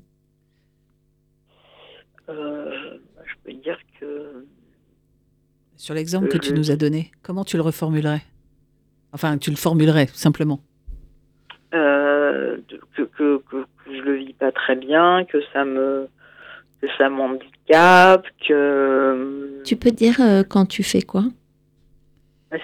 Euh, 2.29 2.97
Je 3.25 3.33
peux 3.43 3.53
dire 3.53 3.77
que 3.99 4.45
Sur 5.77 5.93
l'exemple 5.95 6.27
que 6.27 6.37
tu 6.37 6.51
Euh, 6.51 6.55
nous 6.55 6.71
as 6.71 6.75
donné, 6.75 7.11
comment 7.23 7.43
tu 7.43 7.57
le 7.57 7.63
reformulerais? 7.63 8.21
Enfin, 9.13 9.37
tu 9.37 9.49
le 9.49 9.55
formulerais, 9.57 10.07
simplement. 10.13 10.61
euh, 11.73 12.57
que, 12.95 13.01
que, 13.03 13.37
que, 13.49 13.63
que 13.63 13.95
je 13.97 14.01
le 14.01 14.15
vis 14.17 14.33
pas 14.33 14.51
très 14.51 14.75
bien, 14.75 15.25
que 15.25 15.37
ça 15.53 15.63
me 15.65 16.07
que 16.81 16.87
ça 16.97 17.09
m'handicape, 17.09 18.25
que 18.47 19.61
Tu 19.63 19.75
peux 19.75 19.91
dire 19.91 20.19
euh, 20.19 20.43
quand 20.43 20.65
tu 20.65 20.81
fais 20.83 21.01
quoi? 21.03 21.25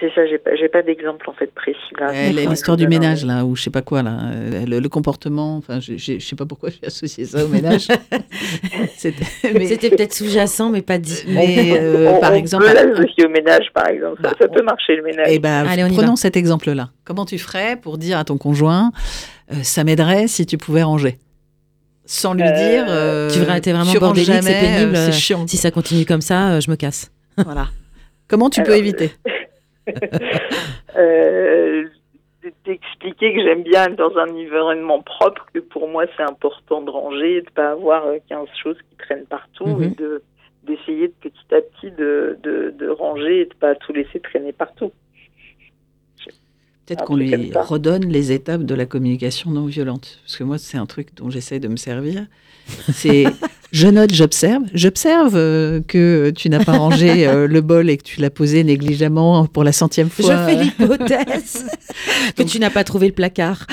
C'est 0.00 0.12
ça, 0.14 0.26
j'ai 0.26 0.38
pas 0.38 0.54
j'ai 0.54 0.68
pas 0.68 0.82
d'exemple 0.82 1.28
en 1.30 1.32
fait 1.32 1.52
précis 1.54 1.78
là. 1.98 2.10
Euh. 2.12 2.30
L'histoire 2.50 2.76
du 2.76 2.86
ménage, 2.88 3.24
là, 3.24 3.44
ou 3.44 3.56
je 3.56 3.62
sais 3.62 3.70
pas 3.70 3.82
quoi, 3.82 4.02
là. 4.02 4.18
euh, 4.34 4.66
Le, 4.66 4.80
le 4.80 4.88
comportement, 4.88 5.56
enfin, 5.56 5.80
je, 5.80 5.96
je, 5.96 6.18
je 6.18 6.24
sais 6.26 6.36
pas 6.36 6.44
pourquoi 6.46 6.68
j'ai 6.70 6.86
associé 6.86 7.24
ça 7.24 7.44
au 7.44 7.48
ménage. 7.48 7.88
C'était- 8.96 9.24
mais- 9.54 9.66
C'était 9.66 9.90
peut-être 9.90 10.12
sous-jacent, 10.14 10.70
mais 10.70 10.82
pas 10.82 10.98
dit. 10.98 11.22
mais, 11.28 11.78
euh, 11.78 12.10
on- 12.16 12.20
par 12.20 12.32
on 12.32 12.34
exemple. 12.34 12.64
peut 12.66 12.74
l'associer 12.74 13.24
au 13.26 13.28
ménage 13.30 13.66
par 13.74 13.86
exemple, 13.88 14.16
ça, 14.22 14.30
Bah, 14.30 14.36
ça 14.40 14.48
peut 14.48 14.62
marcher 14.62 14.96
le 14.96 15.02
ménage. 15.02 15.26
Eh 15.30 15.38
ben, 15.38 15.66
Allez, 15.66 15.84
on 15.84 15.88
prenons 15.88 16.10
va. 16.10 16.16
cet 16.16 16.36
exemple-là. 16.36 16.90
Comment 17.04 17.24
tu 17.24 17.38
ferais 17.38 17.76
pour 17.76 17.98
dire 17.98 18.18
à 18.18 18.24
ton 18.24 18.36
conjoint, 18.38 18.92
euh, 19.52 19.56
ça 19.62 19.84
m'aiderait 19.84 20.28
si 20.28 20.44
tu 20.46 20.58
pouvais 20.58 20.82
ranger? 20.82 21.18
Sans 22.04 22.32
lui 22.34 22.42
Euh, 22.42 22.52
dire. 22.70 22.86
euh, 22.88 23.30
Tu 23.30 23.38
verrais, 23.40 23.60
t'es 23.60 23.72
vraiment 23.72 23.92
bordélique, 23.94 24.32
c'est 24.42 24.60
pénible, 24.60 24.96
c'est 24.96 25.12
chiant. 25.12 25.46
Si 25.46 25.56
ça 25.58 25.70
continue 25.70 26.04
comme 26.06 26.22
ça, 26.22 26.52
euh, 26.52 26.60
je 26.60 26.70
me 26.70 26.76
casse. 26.76 27.10
Voilà. 27.36 27.68
Comment 28.28 28.50
tu 28.50 28.62
peux 28.62 28.76
éviter? 28.76 29.12
Euh, 30.96 31.84
d'expliquer 32.64 33.34
que 33.34 33.42
j'aime 33.42 33.62
bien 33.62 33.84
être 33.86 33.96
dans 33.96 34.16
un 34.16 34.28
environnement 34.30 35.00
propre, 35.02 35.46
que 35.52 35.58
pour 35.60 35.86
moi 35.86 36.06
c'est 36.16 36.22
important 36.22 36.80
de 36.82 36.90
ranger, 36.90 37.42
de 37.42 37.50
pas 37.50 37.72
avoir 37.72 38.06
euh, 38.06 38.16
15 38.28 38.48
choses 38.62 38.78
qui 38.88 38.96
traînent 38.96 39.26
partout 39.26 39.66
Mhm. 39.66 39.82
et 39.82 39.88
de 39.90 40.22
d'essayer 40.64 41.08
de, 41.08 41.12
petit 41.20 41.54
à 41.54 41.60
petit 41.60 41.90
de, 41.92 42.38
de, 42.42 42.74
de 42.76 42.88
ranger 42.88 43.40
et 43.42 43.44
de 43.46 43.54
pas 43.54 43.74
tout 43.76 43.92
laisser 43.92 44.20
traîner 44.20 44.52
partout. 44.52 44.92
Peut-être 46.84 47.04
qu'on 47.04 47.16
lui 47.16 47.52
redonne 47.54 48.06
les 48.08 48.32
étapes 48.32 48.62
de 48.62 48.74
la 48.74 48.86
communication 48.86 49.50
non 49.50 49.66
violente. 49.66 50.20
Parce 50.22 50.36
que 50.38 50.44
moi, 50.44 50.56
c'est 50.58 50.78
un 50.78 50.86
truc 50.86 51.14
dont 51.14 51.28
j'essaie 51.28 51.60
de 51.60 51.68
me 51.68 51.76
servir. 51.76 52.26
C'est 52.92 53.24
je 53.70 53.86
note, 53.86 54.14
j'observe. 54.14 54.62
J'observe 54.72 55.36
euh, 55.36 55.80
que 55.86 56.30
tu 56.30 56.48
n'as 56.48 56.64
pas 56.64 56.78
rangé 56.78 57.26
euh, 57.26 57.46
le 57.46 57.60
bol 57.60 57.90
et 57.90 57.98
que 57.98 58.02
tu 58.02 58.20
l'as 58.20 58.30
posé 58.30 58.64
négligemment 58.64 59.46
pour 59.46 59.62
la 59.62 59.72
centième 59.72 60.08
Je 60.16 60.22
fois. 60.22 60.46
fais 60.46 60.54
l'hypothèse 60.56 61.66
que 62.36 62.42
tu 62.44 62.58
n'as 62.60 62.70
pas 62.70 62.84
trouvé 62.84 63.08
le 63.08 63.12
placard. 63.12 63.66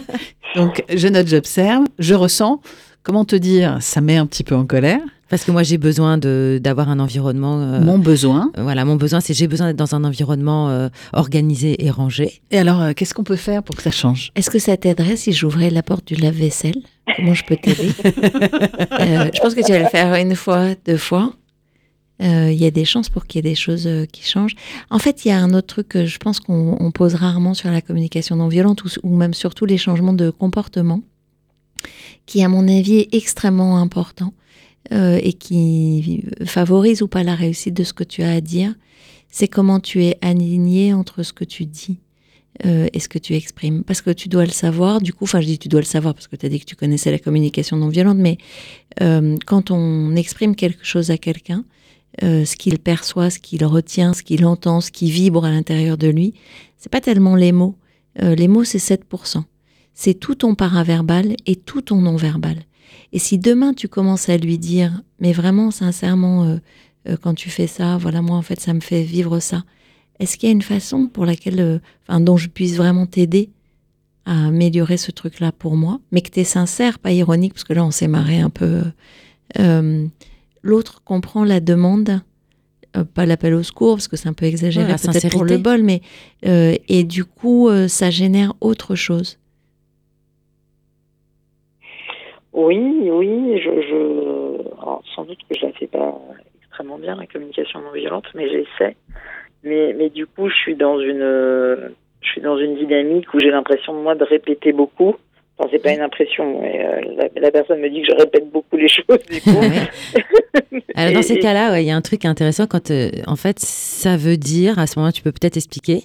Donc, 0.56 0.82
je 0.92 1.06
note, 1.08 1.28
j'observe, 1.28 1.84
je 1.98 2.14
ressens. 2.14 2.60
Comment 3.06 3.24
te 3.24 3.36
dire 3.36 3.78
Ça 3.82 4.00
met 4.00 4.16
un 4.16 4.26
petit 4.26 4.42
peu 4.42 4.56
en 4.56 4.66
colère? 4.66 4.98
Parce 5.28 5.44
que 5.44 5.52
moi, 5.52 5.62
j'ai 5.62 5.78
besoin 5.78 6.18
de 6.18 6.58
d'avoir 6.60 6.88
un 6.88 6.98
environnement. 6.98 7.60
euh, 7.60 7.80
Mon 7.80 7.98
besoin. 8.00 8.50
euh, 8.58 8.62
Voilà, 8.64 8.84
mon 8.84 8.96
besoin, 8.96 9.20
c'est 9.20 9.32
j'ai 9.32 9.46
besoin 9.46 9.68
d'être 9.68 9.76
dans 9.76 9.94
un 9.94 10.02
environnement 10.02 10.70
euh, 10.70 10.88
organisé 11.12 11.84
et 11.84 11.90
rangé. 11.90 12.40
Et 12.50 12.58
alors, 12.58 12.82
euh, 12.82 12.92
qu'est-ce 12.94 13.14
qu'on 13.14 13.22
peut 13.22 13.36
faire 13.36 13.62
pour 13.62 13.76
que 13.76 13.82
ça 13.82 13.92
change? 13.92 14.32
Est-ce 14.34 14.50
que 14.50 14.58
ça 14.58 14.76
t'aiderait 14.76 15.14
si 15.14 15.32
j'ouvrais 15.32 15.70
la 15.70 15.84
porte 15.84 16.04
du 16.08 16.16
lave-vaisselle? 16.16 16.82
Comment 17.16 17.34
je 17.34 17.44
peux 17.44 17.56
t'aider? 17.56 17.90
Euh, 19.00 19.30
Je 19.34 19.40
pense 19.40 19.54
que 19.54 19.64
tu 19.64 19.70
vas 19.70 19.78
le 19.78 19.86
faire 19.88 20.12
une 20.16 20.34
fois, 20.34 20.74
deux 20.84 20.96
fois. 20.96 21.32
Euh, 22.22 22.50
Il 22.50 22.58
y 22.58 22.66
a 22.66 22.72
des 22.72 22.84
chances 22.84 23.08
pour 23.08 23.26
qu'il 23.26 23.38
y 23.38 23.46
ait 23.46 23.50
des 23.50 23.54
choses 23.56 23.86
euh, 23.86 24.04
qui 24.06 24.24
changent. 24.28 24.56
En 24.90 24.98
fait, 24.98 25.24
il 25.24 25.28
y 25.28 25.30
a 25.30 25.38
un 25.38 25.54
autre 25.54 25.68
truc 25.68 25.88
que 25.88 26.06
je 26.06 26.18
pense 26.18 26.40
qu'on 26.40 26.76
on 26.80 26.90
pose 26.90 27.14
rarement 27.14 27.54
sur 27.54 27.70
la 27.70 27.80
communication 27.82 28.34
non 28.34 28.48
violente 28.48 28.82
ou, 28.84 28.88
ou 29.04 29.16
même 29.16 29.32
surtout 29.34 29.64
les 29.64 29.78
changements 29.78 30.12
de 30.14 30.30
comportement, 30.30 31.02
qui 32.26 32.42
à 32.42 32.48
mon 32.48 32.68
avis 32.68 32.98
est 32.98 33.14
extrêmement 33.14 33.78
important 33.78 34.34
euh, 34.92 35.18
et 35.22 35.32
qui 35.32 36.24
favorise 36.44 37.02
ou 37.02 37.08
pas 37.08 37.22
la 37.22 37.34
réussite 37.34 37.74
de 37.74 37.84
ce 37.84 37.92
que 37.92 38.04
tu 38.04 38.22
as 38.22 38.32
à 38.32 38.40
dire. 38.40 38.74
C'est 39.28 39.48
comment 39.48 39.80
tu 39.80 40.04
es 40.04 40.18
aligné 40.22 40.92
entre 40.94 41.22
ce 41.22 41.32
que 41.32 41.44
tu 41.44 41.66
dis 41.66 41.98
euh, 42.64 42.88
et 42.92 43.00
ce 43.00 43.08
que 43.08 43.18
tu 43.18 43.34
exprimes. 43.34 43.84
Parce 43.84 44.00
que 44.00 44.10
tu 44.10 44.28
dois 44.28 44.44
le 44.44 44.50
savoir, 44.50 45.00
du 45.00 45.12
coup, 45.12 45.24
enfin 45.24 45.40
je 45.40 45.46
dis 45.46 45.58
tu 45.58 45.68
dois 45.68 45.80
le 45.80 45.86
savoir 45.86 46.14
parce 46.14 46.28
que 46.28 46.36
tu 46.36 46.46
as 46.46 46.48
dit 46.48 46.60
que 46.60 46.64
tu 46.64 46.76
connaissais 46.76 47.10
la 47.10 47.18
communication 47.18 47.76
non 47.76 47.88
violente, 47.88 48.18
mais 48.18 48.38
euh, 49.00 49.36
quand 49.46 49.70
on 49.70 50.14
exprime 50.16 50.54
quelque 50.54 50.84
chose 50.84 51.10
à 51.10 51.18
quelqu'un, 51.18 51.64
euh, 52.22 52.46
ce 52.46 52.56
qu'il 52.56 52.78
perçoit, 52.78 53.28
ce 53.28 53.38
qu'il 53.38 53.64
retient, 53.64 54.14
ce 54.14 54.22
qu'il 54.22 54.46
entend, 54.46 54.80
ce 54.80 54.90
qui 54.90 55.10
vibre 55.10 55.44
à 55.44 55.50
l'intérieur 55.50 55.98
de 55.98 56.08
lui, 56.08 56.32
c'est 56.78 56.90
pas 56.90 57.02
tellement 57.02 57.36
les 57.36 57.52
mots. 57.52 57.76
Euh, 58.22 58.34
les 58.34 58.48
mots, 58.48 58.64
c'est 58.64 58.78
7%. 58.78 59.42
C'est 59.98 60.12
tout 60.12 60.34
ton 60.34 60.54
paraverbal 60.54 61.36
et 61.46 61.56
tout 61.56 61.80
ton 61.80 62.02
non-verbal. 62.02 62.58
Et 63.14 63.18
si 63.18 63.38
demain 63.38 63.72
tu 63.72 63.88
commences 63.88 64.28
à 64.28 64.36
lui 64.36 64.58
dire, 64.58 65.00
mais 65.20 65.32
vraiment 65.32 65.70
sincèrement, 65.70 66.44
euh, 66.44 66.56
euh, 67.08 67.16
quand 67.20 67.32
tu 67.32 67.48
fais 67.48 67.66
ça, 67.66 67.96
voilà, 67.96 68.20
moi 68.20 68.36
en 68.36 68.42
fait, 68.42 68.60
ça 68.60 68.74
me 68.74 68.80
fait 68.80 69.02
vivre 69.02 69.40
ça. 69.40 69.64
Est-ce 70.20 70.36
qu'il 70.36 70.50
y 70.50 70.50
a 70.50 70.52
une 70.52 70.60
façon 70.60 71.06
pour 71.06 71.24
laquelle, 71.24 71.60
euh, 71.60 71.78
enfin, 72.06 72.20
dont 72.20 72.36
je 72.36 72.48
puisse 72.48 72.76
vraiment 72.76 73.06
t'aider 73.06 73.48
à 74.26 74.48
améliorer 74.48 74.98
ce 74.98 75.10
truc-là 75.12 75.50
pour 75.50 75.76
moi, 75.76 75.98
mais 76.12 76.20
que 76.20 76.30
tu 76.30 76.40
es 76.40 76.44
sincère, 76.44 76.98
pas 76.98 77.12
ironique, 77.12 77.54
parce 77.54 77.64
que 77.64 77.72
là, 77.72 77.82
on 77.82 77.90
s'est 77.90 78.08
marré 78.08 78.38
un 78.38 78.50
peu. 78.50 78.82
L'autre 80.62 81.02
comprend 81.04 81.44
la 81.44 81.60
demande, 81.60 82.20
pas 83.14 83.24
l'appel 83.24 83.54
au 83.54 83.62
secours, 83.62 83.94
parce 83.94 84.08
que 84.08 84.16
c'est 84.16 84.28
un 84.28 84.34
peu 84.34 84.46
exagéré 84.46 84.92
Ouais, 84.92 84.98
peut-être 84.98 85.30
pour 85.30 85.44
le 85.44 85.58
bol, 85.58 85.82
mais 85.84 86.02
et 86.42 87.04
du 87.04 87.24
coup, 87.24 87.70
ça 87.86 88.10
génère 88.10 88.52
autre 88.60 88.96
chose. 88.96 89.38
Oui, 92.56 93.10
oui, 93.10 93.60
je, 93.62 93.82
je... 93.82 94.80
alors, 94.80 95.02
sans 95.14 95.24
doute 95.24 95.38
que 95.48 95.54
je 95.58 95.66
la 95.66 95.72
fais 95.72 95.86
pas 95.86 96.18
extrêmement 96.58 96.96
bien 96.96 97.14
la 97.14 97.26
communication 97.26 97.82
non 97.82 97.92
violente, 97.92 98.24
mais 98.34 98.48
j'essaie. 98.48 98.96
Mais, 99.62 99.92
mais 99.92 100.08
du 100.08 100.26
coup, 100.26 100.48
je 100.48 100.54
suis 100.54 100.74
dans 100.74 100.98
une, 100.98 101.92
je 102.22 102.28
suis 102.28 102.40
dans 102.40 102.56
une 102.56 102.76
dynamique 102.76 103.32
où 103.34 103.40
j'ai 103.40 103.50
l'impression 103.50 103.92
moi 103.92 104.14
de 104.14 104.24
répéter 104.24 104.72
beaucoup. 104.72 105.16
Enfin, 105.58 105.68
c'est 105.70 105.82
pas 105.82 105.92
une 105.92 106.00
impression, 106.00 106.60
mais 106.62 106.82
euh, 106.82 107.00
la, 107.16 107.40
la 107.40 107.50
personne 107.50 107.80
me 107.80 107.90
dit 107.90 108.00
que 108.00 108.08
je 108.08 108.16
répète 108.16 108.50
beaucoup 108.50 108.76
les 108.76 108.88
choses 108.88 109.24
du 109.30 109.40
coup. 109.42 109.50
Alors 110.94 111.12
dans 111.12 111.22
ces 111.22 111.38
cas-là, 111.38 111.72
ouais, 111.72 111.84
il 111.84 111.86
y 111.86 111.90
a 111.90 111.96
un 111.96 112.00
truc 112.00 112.24
intéressant 112.24 112.66
quand, 112.66 112.90
euh, 112.90 113.10
en 113.26 113.36
fait, 113.36 113.58
ça 113.58 114.16
veut 114.16 114.38
dire, 114.38 114.78
à 114.78 114.86
ce 114.86 114.98
moment-là, 114.98 115.12
tu 115.12 115.22
peux 115.22 115.32
peut-être 115.32 115.58
expliquer, 115.58 116.04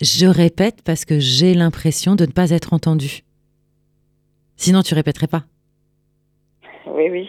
je 0.00 0.26
répète 0.26 0.78
parce 0.84 1.04
que 1.04 1.20
j'ai 1.20 1.54
l'impression 1.54 2.16
de 2.16 2.26
ne 2.26 2.32
pas 2.32 2.50
être 2.50 2.74
entendu. 2.74 3.22
Sinon, 4.56 4.82
tu 4.82 4.94
répéterais 4.94 5.28
pas. 5.28 5.44
Oui, 6.86 7.08
oui. 7.10 7.28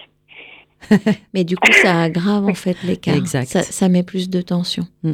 Mais 1.33 1.43
du 1.43 1.55
coup, 1.55 1.72
ça 1.72 2.01
aggrave 2.01 2.45
en 2.45 2.53
fait 2.53 2.81
l'écart. 2.83 3.15
Exact. 3.15 3.48
Ça, 3.48 3.62
ça 3.63 3.89
met 3.89 4.03
plus 4.03 4.29
de 4.29 4.41
tension. 4.41 4.83
Mm. 5.03 5.13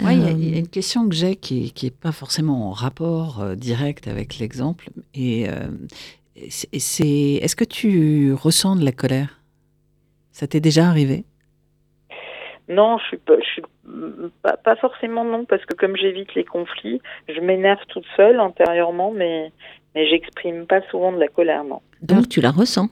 Ouais, 0.00 0.16
il 0.16 0.22
y 0.22 0.24
a- 0.24 0.28
Euh, 0.28 0.34
il 0.38 0.50
y, 0.52 0.54
a 0.54 0.58
une 0.58 0.68
question 0.68 1.08
que 1.08 1.14
j'ai 1.14 1.36
qui 1.36 1.72
n'est 1.82 1.90
pas 1.90 2.12
forcément 2.12 2.68
en 2.68 2.72
rapport 2.72 3.40
euh, 3.42 3.54
direct 3.56 4.08
avec 4.08 4.38
l'exemple. 4.38 4.88
Et 5.14 5.48
euh, 5.48 5.68
c'est- 6.48 6.78
c'est 6.78 7.04
est-ce 7.42 7.56
que 7.56 7.64
tu 7.64 8.32
ressens 8.32 8.76
de 8.76 8.84
la 8.84 8.92
colère? 8.92 9.40
Ça 10.30 10.46
t'est 10.46 10.60
déjà 10.60 10.86
arrivé? 10.88 11.24
Non, 12.68 12.96
je 12.98 13.04
suis 13.08 13.16
pas, 13.18 13.34
je 13.38 13.44
suis 13.44 13.62
pas, 14.42 14.56
pas 14.56 14.76
forcément 14.76 15.24
non, 15.24 15.44
parce 15.44 15.64
que 15.66 15.74
comme 15.74 15.96
j'évite 15.96 16.34
les 16.34 16.44
conflits, 16.44 17.00
je 17.28 17.40
m'énerve 17.40 17.80
toute 17.88 18.06
seule 18.16 18.40
intérieurement, 18.40 19.12
mais 19.12 19.52
mais 19.94 20.08
j'exprime 20.08 20.66
pas 20.66 20.80
souvent 20.90 21.12
de 21.12 21.18
la 21.18 21.28
colère, 21.28 21.64
non. 21.64 21.82
Donc 22.00 22.28
tu 22.30 22.40
la 22.40 22.50
ressens? 22.50 22.88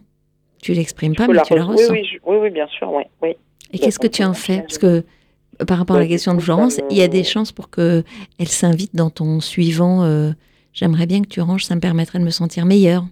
Tu 0.62 0.72
l'exprimes 0.74 1.14
pas, 1.14 1.26
mais 1.26 1.34
la 1.34 1.42
tu 1.42 1.54
la 1.54 1.62
re- 1.62 1.72
ressens. 1.72 1.92
Oui, 1.92 2.00
oui, 2.02 2.08
je- 2.12 2.18
oui, 2.30 2.36
oui, 2.42 2.50
bien 2.50 2.66
sûr, 2.68 2.92
oui, 2.92 3.02
oui. 3.22 3.30
Et 3.72 3.78
qu'est-ce 3.78 3.98
que 3.98 4.06
tu 4.06 4.22
en 4.24 4.34
fais? 4.34 4.60
Parce 4.60 4.78
que 4.78 4.86
euh, 5.60 5.64
par 5.66 5.78
rapport 5.78 5.96
à 5.96 6.00
la 6.00 6.06
question 6.06 6.34
de 6.34 6.40
Florence, 6.40 6.80
il 6.90 6.96
y 6.96 7.02
a 7.02 7.08
des 7.08 7.24
chances 7.24 7.52
pour 7.52 7.70
que 7.70 8.02
elle 8.38 8.48
s'invite 8.48 8.94
dans 8.94 9.10
ton 9.10 9.40
suivant. 9.40 10.02
euh, 10.04 10.30
J'aimerais 10.72 11.06
bien 11.06 11.20
que 11.22 11.28
tu 11.28 11.40
ranges, 11.40 11.64
ça 11.64 11.74
me 11.74 11.80
permettrait 11.80 12.18
de 12.18 12.24
me 12.24 12.30
sentir 12.30 12.64
meilleur. 12.66 13.04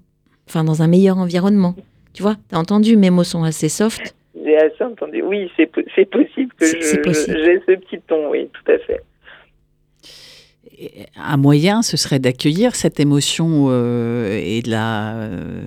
Enfin, 0.48 0.64
dans 0.64 0.80
un 0.82 0.86
meilleur 0.86 1.18
environnement. 1.18 1.74
Tu 2.14 2.22
vois, 2.22 2.36
t'as 2.48 2.56
entendu, 2.58 2.96
mes 2.96 3.10
mots 3.10 3.24
sont 3.24 3.42
assez 3.44 3.68
soft. 3.68 4.14
J'ai 4.44 4.56
assez 4.56 4.82
entendu. 4.84 5.22
Oui, 5.22 5.50
c'est 5.56 5.66
po- 5.66 5.82
c'est 5.94 6.08
possible 6.08 6.52
que 6.54 6.64
j'ai 6.66 7.60
ce 7.66 7.76
petit 7.76 8.00
ton, 8.06 8.30
oui, 8.30 8.48
tout 8.52 8.72
à 8.72 8.78
fait. 8.78 9.00
Et 10.78 11.06
Un 11.16 11.36
moyen, 11.36 11.82
ce 11.82 11.96
serait 11.96 12.18
d'accueillir 12.18 12.74
cette 12.76 13.00
émotion 13.00 13.66
euh, 13.68 14.38
et 14.42 14.62
de 14.62 14.70
la 14.70 15.14
euh, 15.16 15.62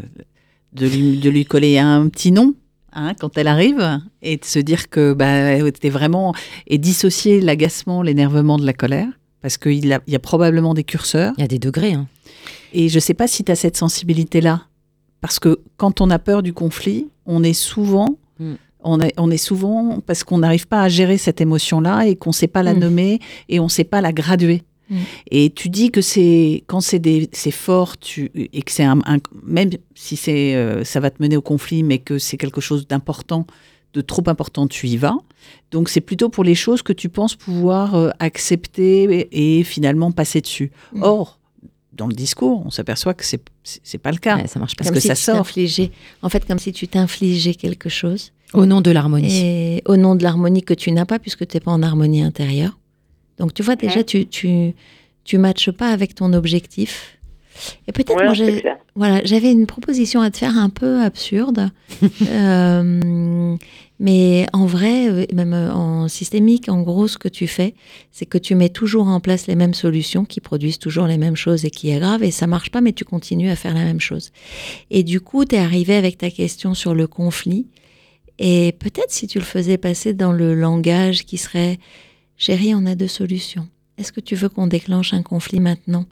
de 0.74 0.88
lui, 0.88 1.18
de 1.18 1.30
lui 1.30 1.46
coller 1.46 1.78
un 1.78 2.08
petit 2.10 2.32
nom. 2.32 2.54
hein, 2.94 3.14
quand 3.20 3.38
elle 3.38 3.48
arrive 3.48 4.02
et 4.22 4.38
de 4.38 4.46
se 4.46 4.60
dire 4.60 4.90
que 4.90 5.14
bah, 5.14 5.70
t'es 5.72 5.90
vraiment 5.90 6.34
et 6.68 6.78
dissocier 6.78 7.40
l'agacement, 7.42 8.02
l'énervement 8.02 8.58
de 8.58 8.66
la 8.66 8.74
colère 8.74 9.08
parce 9.42 9.58
qu'il 9.58 9.86
y 9.88 9.94
a, 9.94 10.00
il 10.08 10.14
y 10.14 10.16
a 10.16 10.20
probablement 10.20 10.74
des 10.74 10.84
curseurs 10.84 11.34
Il 11.38 11.42
y 11.42 11.44
a 11.46 11.48
des 11.48 11.58
degrés. 11.60 11.94
hein. 11.94 12.08
Et 12.74 12.90
je 12.90 12.96
ne 12.96 13.00
sais 13.00 13.14
pas 13.16 13.28
si 13.28 13.44
tu 13.44 13.52
as 13.52 13.56
cette 13.56 13.76
sensibilité-là. 13.78 14.62
Parce 15.20 15.40
que 15.40 15.60
quand 15.78 16.02
on 16.02 16.10
a 16.10 16.20
peur 16.20 16.42
du 16.44 16.54
conflit, 16.54 17.08
on 17.26 17.44
est 17.44 17.54
souvent, 17.54 18.18
Mm. 18.40 18.54
on, 18.84 19.00
est, 19.02 19.14
on 19.18 19.30
est 19.32 19.38
souvent 19.38 20.00
parce 20.06 20.24
qu'on 20.24 20.40
n'arrive 20.40 20.68
pas 20.68 20.82
à 20.82 20.90
gérer 20.90 21.18
cette 21.18 21.42
émotion-là 21.42 22.08
et 22.08 22.16
qu'on 22.16 22.32
ne 22.32 22.36
sait 22.36 22.48
pas 22.48 22.64
la 22.64 22.74
Mm. 22.74 22.80
nommer 22.80 23.20
et 23.50 23.60
on 23.60 23.66
ne 23.66 23.70
sait 23.70 23.84
pas 23.84 24.02
la 24.02 24.12
graduer. 24.14 24.64
Mm. 24.92 24.96
Et 25.32 25.50
tu 25.50 25.70
dis 25.70 25.90
que 25.90 26.02
c'est 26.02 26.64
quand 26.68 26.82
c'est 26.82 27.52
fort 27.52 27.98
tu, 27.98 28.30
et 28.36 28.62
que 28.62 28.72
c'est 28.72 28.84
un, 28.84 29.00
un- 29.06 29.18
même 29.44 29.70
si 29.96 30.16
c'est 30.16 30.54
euh, 30.56 30.84
ça 30.84 31.00
va 31.00 31.10
te 31.10 31.22
mener 31.24 31.38
au 31.38 31.42
conflit 31.42 31.82
mais 31.82 31.98
que 31.98 32.20
c'est 32.20 32.38
quelque 32.38 32.62
chose 32.62 32.88
d'important 32.88 33.48
de 33.94 34.02
trop 34.02 34.24
important 34.28 34.68
tu 34.68 34.88
y 34.88 34.98
vas 34.98 35.16
donc 35.72 35.90
c'est 35.90 36.02
plutôt 36.02 36.30
pour 36.30 36.44
les 36.44 36.56
choses 36.56 36.82
que 36.82 36.94
tu 36.94 37.10
penses 37.10 37.36
pouvoir 37.36 37.96
euh, 37.96 38.10
accepter 38.20 39.04
et, 39.32 39.60
et 39.60 39.64
finalement 39.64 40.12
passer 40.12 40.42
dessus 40.42 40.72
Mm. 40.94 41.04
or 41.04 41.38
dans 41.94 42.08
le 42.08 42.14
discours, 42.14 42.64
on 42.66 42.70
s'aperçoit 42.72 43.14
que 43.14 43.26
c'est 43.26 43.44
c'est 43.64 43.98
pas 43.98 44.12
le 44.14 44.18
cas. 44.18 44.38
Ouais, 44.38 44.48
ça 44.48 44.60
marche 44.60 44.76
pas. 44.78 44.86
Parce 44.86 44.90
Comme 44.92 44.96
que 44.96 45.02
si 45.02 45.08
ça 45.10 45.14
tu 45.16 45.22
sort. 45.24 45.36
t'infligeais- 45.46 45.92
En 46.22 46.30
fait, 46.30 46.48
comme 46.48 46.58
si 46.58 46.72
tu 46.72 46.88
t'infligeais 46.88 47.54
quelque 47.54 47.90
chose. 47.90 48.32
Au 48.54 48.66
nom 48.66 48.80
de 48.80 48.92
l'harmonie. 48.92 49.42
Et 49.46 49.82
au 49.86 49.98
nom 49.98 50.16
de 50.16 50.24
l'harmonie 50.24 50.64
que 50.64 50.74
tu 50.74 50.92
n'as 50.94 51.06
pas, 51.06 51.20
puisque 51.20 51.46
tu 51.46 51.58
n'es 51.58 51.62
pas 51.62 51.72
en 51.72 51.84
harmonie 51.84 52.22
intérieure. 52.24 52.80
Donc, 53.42 53.56
tu 53.56 53.64
vois, 53.64 53.76
déjà, 53.76 54.04
tu, 54.04 54.28
tu, 54.28 54.74
tu 55.24 55.38
matches 55.40 55.72
pas 55.72 55.90
avec 55.90 56.14
ton 56.14 56.32
objectif. 56.34 57.18
Et 57.88 57.92
peut-être, 57.92 58.16
Ouais, 58.16 58.26
moi, 58.26 58.34
j'ai- 58.34 58.64
voilà, 58.96 59.22
j'avais 59.26 59.52
une 59.52 59.66
proposition 59.66 60.22
à 60.22 60.30
te 60.32 60.38
faire 60.38 60.58
un 60.58 60.70
peu 60.70 61.02
absurde. 61.02 61.72
Euh, 62.30 63.56
mais 64.00 64.48
en 64.54 64.66
vrai, 64.66 65.10
euh, 65.10 65.26
même 65.34 65.54
euh, 65.54 65.72
en 65.74 66.08
systémique, 66.08 66.70
en 66.70 66.82
gros, 66.82 67.08
ce 67.08 67.18
que 67.18 67.28
tu 67.28 67.46
fais, 67.48 67.76
c'est 68.12 68.26
que 68.26 68.38
tu 68.40 68.56
mets 68.56 68.70
toujours 68.70 69.08
en 69.08 69.20
place 69.20 69.46
les 69.48 69.56
mêmes 69.56 69.74
solutions 69.76 70.24
qui 70.26 70.40
produisent 70.40 70.80
toujours 70.80 71.06
les 71.08 71.18
mêmes 71.18 71.36
choses 71.36 71.66
et 71.66 71.70
qui 71.72 71.92
aggravent. 71.92 72.24
Et 72.24 72.32
ça 72.32 72.48
marche 72.48 72.70
pas, 72.72 72.82
mais 72.82 72.94
tu 72.94 73.06
continues 73.06 73.50
à 73.50 73.56
faire 73.56 73.74
la 73.74 73.84
même 73.84 74.00
chose. 74.00 74.32
Et 74.92 75.04
du 75.04 75.20
coup, 75.20 75.46
tu 75.46 75.56
es 75.56 75.60
arrivé 75.60 75.96
avec 75.96 76.18
ta 76.18 76.30
question 76.32 76.74
sur 76.74 76.94
le 76.96 77.06
conflit. 77.08 77.68
Et 78.40 78.72
peut-être 78.80 79.12
si 79.12 79.28
tu 79.28 79.38
le 79.40 79.46
faisais 79.46 79.78
passer 79.78 80.14
dans 80.14 80.32
le 80.32 80.56
langage 80.56 81.26
qui 81.26 81.38
serait 81.38 81.78
Chérie, 82.42 82.74
on 82.74 82.88
a 82.88 82.96
deux 82.96 83.08
solutions. 83.08 83.68
Est-ce 84.00 84.12
que 84.12 84.20
tu 84.20 84.34
veux 84.34 84.50
qu'on 84.50 84.66
déclenche 84.66 85.14
un 85.14 85.22
conflit 85.22 85.60
maintenant? 85.60 86.08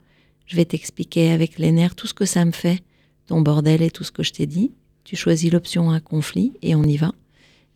Je 0.46 0.54
vais 0.54 0.64
t'expliquer 0.64 1.32
avec 1.32 1.58
les 1.58 1.72
nerfs 1.72 1.96
tout 1.96 2.06
ce 2.06 2.14
que 2.14 2.24
ça 2.24 2.44
me 2.44 2.52
fait, 2.52 2.84
ton 3.26 3.40
bordel 3.40 3.82
et 3.82 3.90
tout 3.90 4.04
ce 4.04 4.12
que 4.12 4.22
je 4.22 4.32
t'ai 4.32 4.46
dit. 4.46 4.70
Tu 5.02 5.16
choisis 5.16 5.50
l'option 5.50 5.90
un 5.90 5.98
conflit 5.98 6.52
et 6.62 6.76
on 6.76 6.84
y 6.84 6.96
va. 6.98 7.14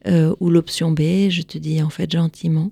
Euh, 0.06 0.37
ou 0.38 0.50
l'option 0.50 0.92
B, 0.92 1.30
je 1.30 1.42
te 1.42 1.58
dis 1.58 1.82
en 1.82 1.90
fait 1.90 2.08
gentiment. 2.08 2.70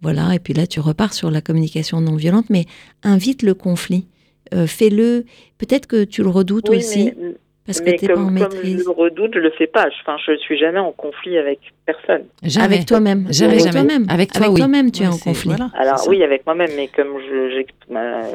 Voilà, 0.00 0.34
et 0.34 0.38
puis 0.38 0.54
là, 0.54 0.66
tu 0.66 0.80
repars 0.80 1.12
sur 1.12 1.30
la 1.30 1.42
communication 1.42 2.00
non 2.00 2.16
violente, 2.16 2.48
mais 2.48 2.64
invite 3.02 3.42
le 3.42 3.52
conflit. 3.52 4.06
Euh, 4.54 4.66
fais-le. 4.66 5.26
Peut-être 5.58 5.86
que 5.86 6.04
tu 6.04 6.22
le 6.22 6.30
redoutes 6.30 6.70
Oui, 6.70 6.78
aussi, 6.78 7.04
mais, 7.04 7.34
parce 7.68 7.80
que 7.80 7.90
mais 7.90 7.96
tu 7.98 8.04
n'es 8.06 8.08
pas 8.08 8.14
comme, 8.14 8.24
en 8.24 8.26
comme 8.40 8.54
maîtrise. 8.54 8.78
je 8.80 8.84
le 8.84 8.90
redoute, 8.90 9.30
je 9.34 9.38
le 9.38 9.50
fais 9.50 9.66
pas. 9.66 9.86
Enfin, 10.00 10.16
je 10.26 10.36
suis 10.38 10.58
jamais 10.58 10.78
en 10.78 10.90
conflit 10.92 11.36
avec 11.38 11.60
personne. 11.86 12.22
Jamais. 12.42 12.64
Avec 12.64 12.86
toi-même. 12.86 13.26
Jamais, 13.30 13.52
avec 13.52 13.58
jamais. 13.60 13.72
toi-même. 13.72 14.06
Avec 14.08 14.32
toi, 14.32 14.48
oui. 14.48 14.56
toi-même, 14.58 14.90
tu 14.90 15.02
es 15.02 15.06
en 15.06 15.18
conflit. 15.18 15.50
voilà, 15.50 15.70
Alors 15.74 16.04
oui, 16.08 16.22
avec 16.22 16.46
moi-même, 16.46 16.70
mais 16.76 16.88
comme 16.88 17.08
je, 17.20 17.62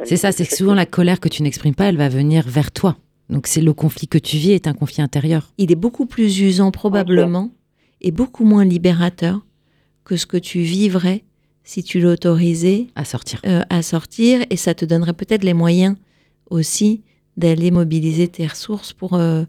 C'est 0.05 0.17
ça, 0.17 0.31
c'est 0.31 0.45
que 0.45 0.55
souvent 0.55 0.75
la 0.75 0.85
colère 0.85 1.19
que 1.19 1.29
tu 1.29 1.43
n'exprimes 1.43 1.75
pas, 1.75 1.85
elle 1.85 1.97
va 1.97 2.09
venir 2.09 2.43
vers 2.47 2.71
toi. 2.71 2.95
Donc 3.29 3.47
c'est 3.47 3.61
le 3.61 3.73
conflit 3.73 4.07
que 4.07 4.17
tu 4.17 4.37
vis 4.37 4.51
est 4.51 4.67
un 4.67 4.73
conflit 4.73 5.01
intérieur. 5.01 5.49
Il 5.57 5.71
est 5.71 5.75
beaucoup 5.75 6.05
plus 6.05 6.39
usant 6.41 6.71
probablement 6.71 7.49
et 8.01 8.11
beaucoup 8.11 8.45
moins 8.45 8.65
libérateur 8.65 9.39
que 10.05 10.15
ce 10.15 10.25
que 10.25 10.37
tu 10.37 10.59
vivrais 10.59 11.23
si 11.63 11.83
tu 11.83 11.99
l'autorisais 12.01 12.87
À 12.95 13.05
sortir. 13.05 13.39
euh, 13.47 13.61
à 13.69 13.81
sortir 13.81 14.41
et 14.49 14.57
ça 14.57 14.73
te 14.73 14.83
donnerait 14.85 15.13
peut-être 15.13 15.43
les 15.43 15.53
moyens 15.53 15.95
aussi 16.49 17.01
d'aller 17.37 17.71
mobiliser 17.71 18.27
tes 18.27 18.45
ressources 18.47 18.93
pour 18.93 19.13
euh, 19.15 19.43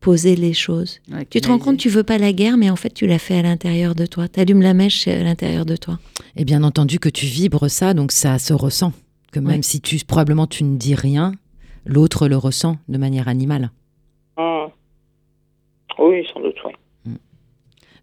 poser 0.00 0.36
les 0.36 0.52
choses. 0.52 1.00
Ouais, 1.12 1.26
Tu 1.26 1.40
te 1.40 1.48
rends 1.48 1.58
compte, 1.58 1.76
tu 1.78 1.88
veux 1.88 2.02
pas 2.04 2.18
la 2.18 2.32
guerre, 2.32 2.56
mais 2.56 2.70
en 2.70 2.76
fait, 2.76 2.90
tu 2.94 3.06
l'as 3.06 3.18
fait 3.18 3.38
à 3.38 3.42
l'intérieur 3.42 3.94
de 3.94 4.06
toi. 4.06 4.28
Tu 4.28 4.40
allumes 4.40 4.62
la 4.62 4.74
mèche 4.74 5.06
à 5.08 5.22
l'intérieur 5.22 5.64
de 5.66 5.76
toi. 5.76 5.98
Et 6.36 6.44
bien 6.44 6.62
entendu 6.62 6.98
que 6.98 7.08
tu 7.08 7.26
vibres 7.26 7.68
ça, 7.70 7.92
donc 7.94 8.12
ça 8.12 8.38
se 8.38 8.52
ressent. 8.52 8.92
Que 9.32 9.40
même 9.40 9.56
Ouais. 9.56 9.62
si 9.62 9.80
tu 9.80 9.96
probablement 10.04 10.46
tu 10.46 10.64
ne 10.64 10.76
dis 10.76 10.94
rien, 10.94 11.32
l'autre 11.86 12.28
le 12.28 12.36
ressent 12.36 12.78
de 12.88 12.98
manière 12.98 13.28
animale. 13.28 13.70
Hum. 14.36 14.68
Oui, 15.98 16.26
sans 16.32 16.40
doute, 16.40 16.56
oui. 16.64 16.72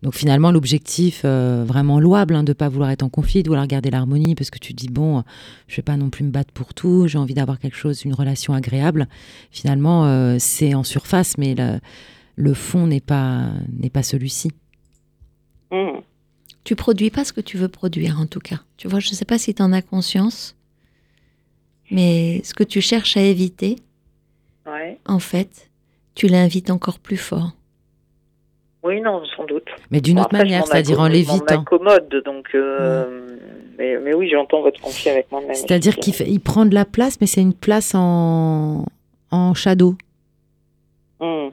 Donc 0.04 0.13
finalement, 0.13 0.51
l'objectif 0.51 1.22
euh, 1.25 1.63
vraiment 1.66 2.00
louable 2.00 2.36
hein, 2.36 2.44
de 2.44 2.51
ne 2.51 2.54
pas 2.54 2.70
vouloir 2.70 2.92
être 2.92 3.04
en 3.04 3.10
conflit, 3.10 3.42
de 3.44 3.48
vouloir 3.50 3.66
garder 3.68 3.89
l'harmonie, 3.89 4.36
parce 4.36 4.50
que 4.51 4.60
tu 4.60 4.74
dis, 4.74 4.89
bon, 4.89 5.24
je 5.68 5.75
vais 5.77 5.82
pas 5.82 5.98
non 5.98 6.10
plus 6.10 6.24
me 6.24 6.30
battre 6.32 6.54
pour 6.54 6.74
tout, 6.74 7.08
j'ai 7.08 7.18
envie 7.18 7.34
d'avoir 7.34 7.58
quelque 7.60 7.77
chose, 7.77 8.04
une 8.04 8.13
relation 8.13 8.54
agréable. 8.54 9.08
Finalement, 9.51 10.06
euh, 10.06 10.36
c'est 10.39 10.74
en 10.75 10.84
surface, 10.84 11.38
mais 11.38 11.56
le, 11.56 11.80
le 12.36 12.54
fond 12.54 12.86
n'est 12.88 13.01
pas, 13.01 13.50
n'est 13.74 13.89
pas 13.89 14.04
celui-ci. 14.04 14.51
Hum. 15.72 16.01
Tu 16.63 16.75
produis 16.75 17.10
pas 17.10 17.24
ce 17.25 17.34
que 17.34 17.42
tu 17.42 17.58
veux 17.58 17.70
produire, 17.70 18.20
en 18.20 18.27
tout 18.27 18.39
cas. 18.42 18.60
Tu 18.77 18.88
vois, 18.88 19.00
je 19.00 19.10
sais 19.10 19.25
pas 19.25 19.38
si 19.38 19.54
tu 19.56 19.62
en 19.63 19.72
as 19.74 19.82
conscience, 19.82 20.56
mais 21.89 22.42
ce 22.44 22.54
que 22.54 22.63
tu 22.63 22.82
cherches 22.82 23.18
à 23.18 23.22
éviter, 23.22 23.77
Ouais. 24.66 25.00
en 25.06 25.20
fait, 25.20 25.72
tu 26.13 26.27
l'invites 26.27 26.70
encore 26.70 27.00
plus 27.00 27.16
fort. 27.16 27.54
Oui, 28.88 29.01
non, 29.01 29.22
sans 29.36 29.46
doute. 29.46 29.65
Mais 29.91 30.00
d'une 30.01 30.15
Bon, 30.15 30.22
autre 30.24 30.34
manière, 30.34 30.65
c'est-à-dire 30.65 31.00
en 31.00 31.08
l'évitant. 31.08 31.56
m'en 31.56 31.62
accommode, 31.62 32.22
donc. 32.25 32.48
euh, 32.56 33.38
mais, 33.77 33.98
mais 34.00 34.13
oui, 34.13 34.29
j'entends 34.32 34.62
votre 34.62 34.79
conflit 34.82 35.10
avec 35.10 35.32
moi-même. 35.32 35.53
C'est-à-dire 35.53 35.96
qu'il 35.98 36.13
fait- 36.13 36.29
il 36.29 36.39
prend 36.39 36.65
de 36.65 36.74
la 36.74 36.86
place, 36.86 37.20
mais 37.22 37.27
c'est 37.27 37.41
une 37.41 37.53
place 37.53 37.94
en, 37.96 38.86
en 39.32 39.53
shadow. 39.53 39.96
Hum. 41.20 41.51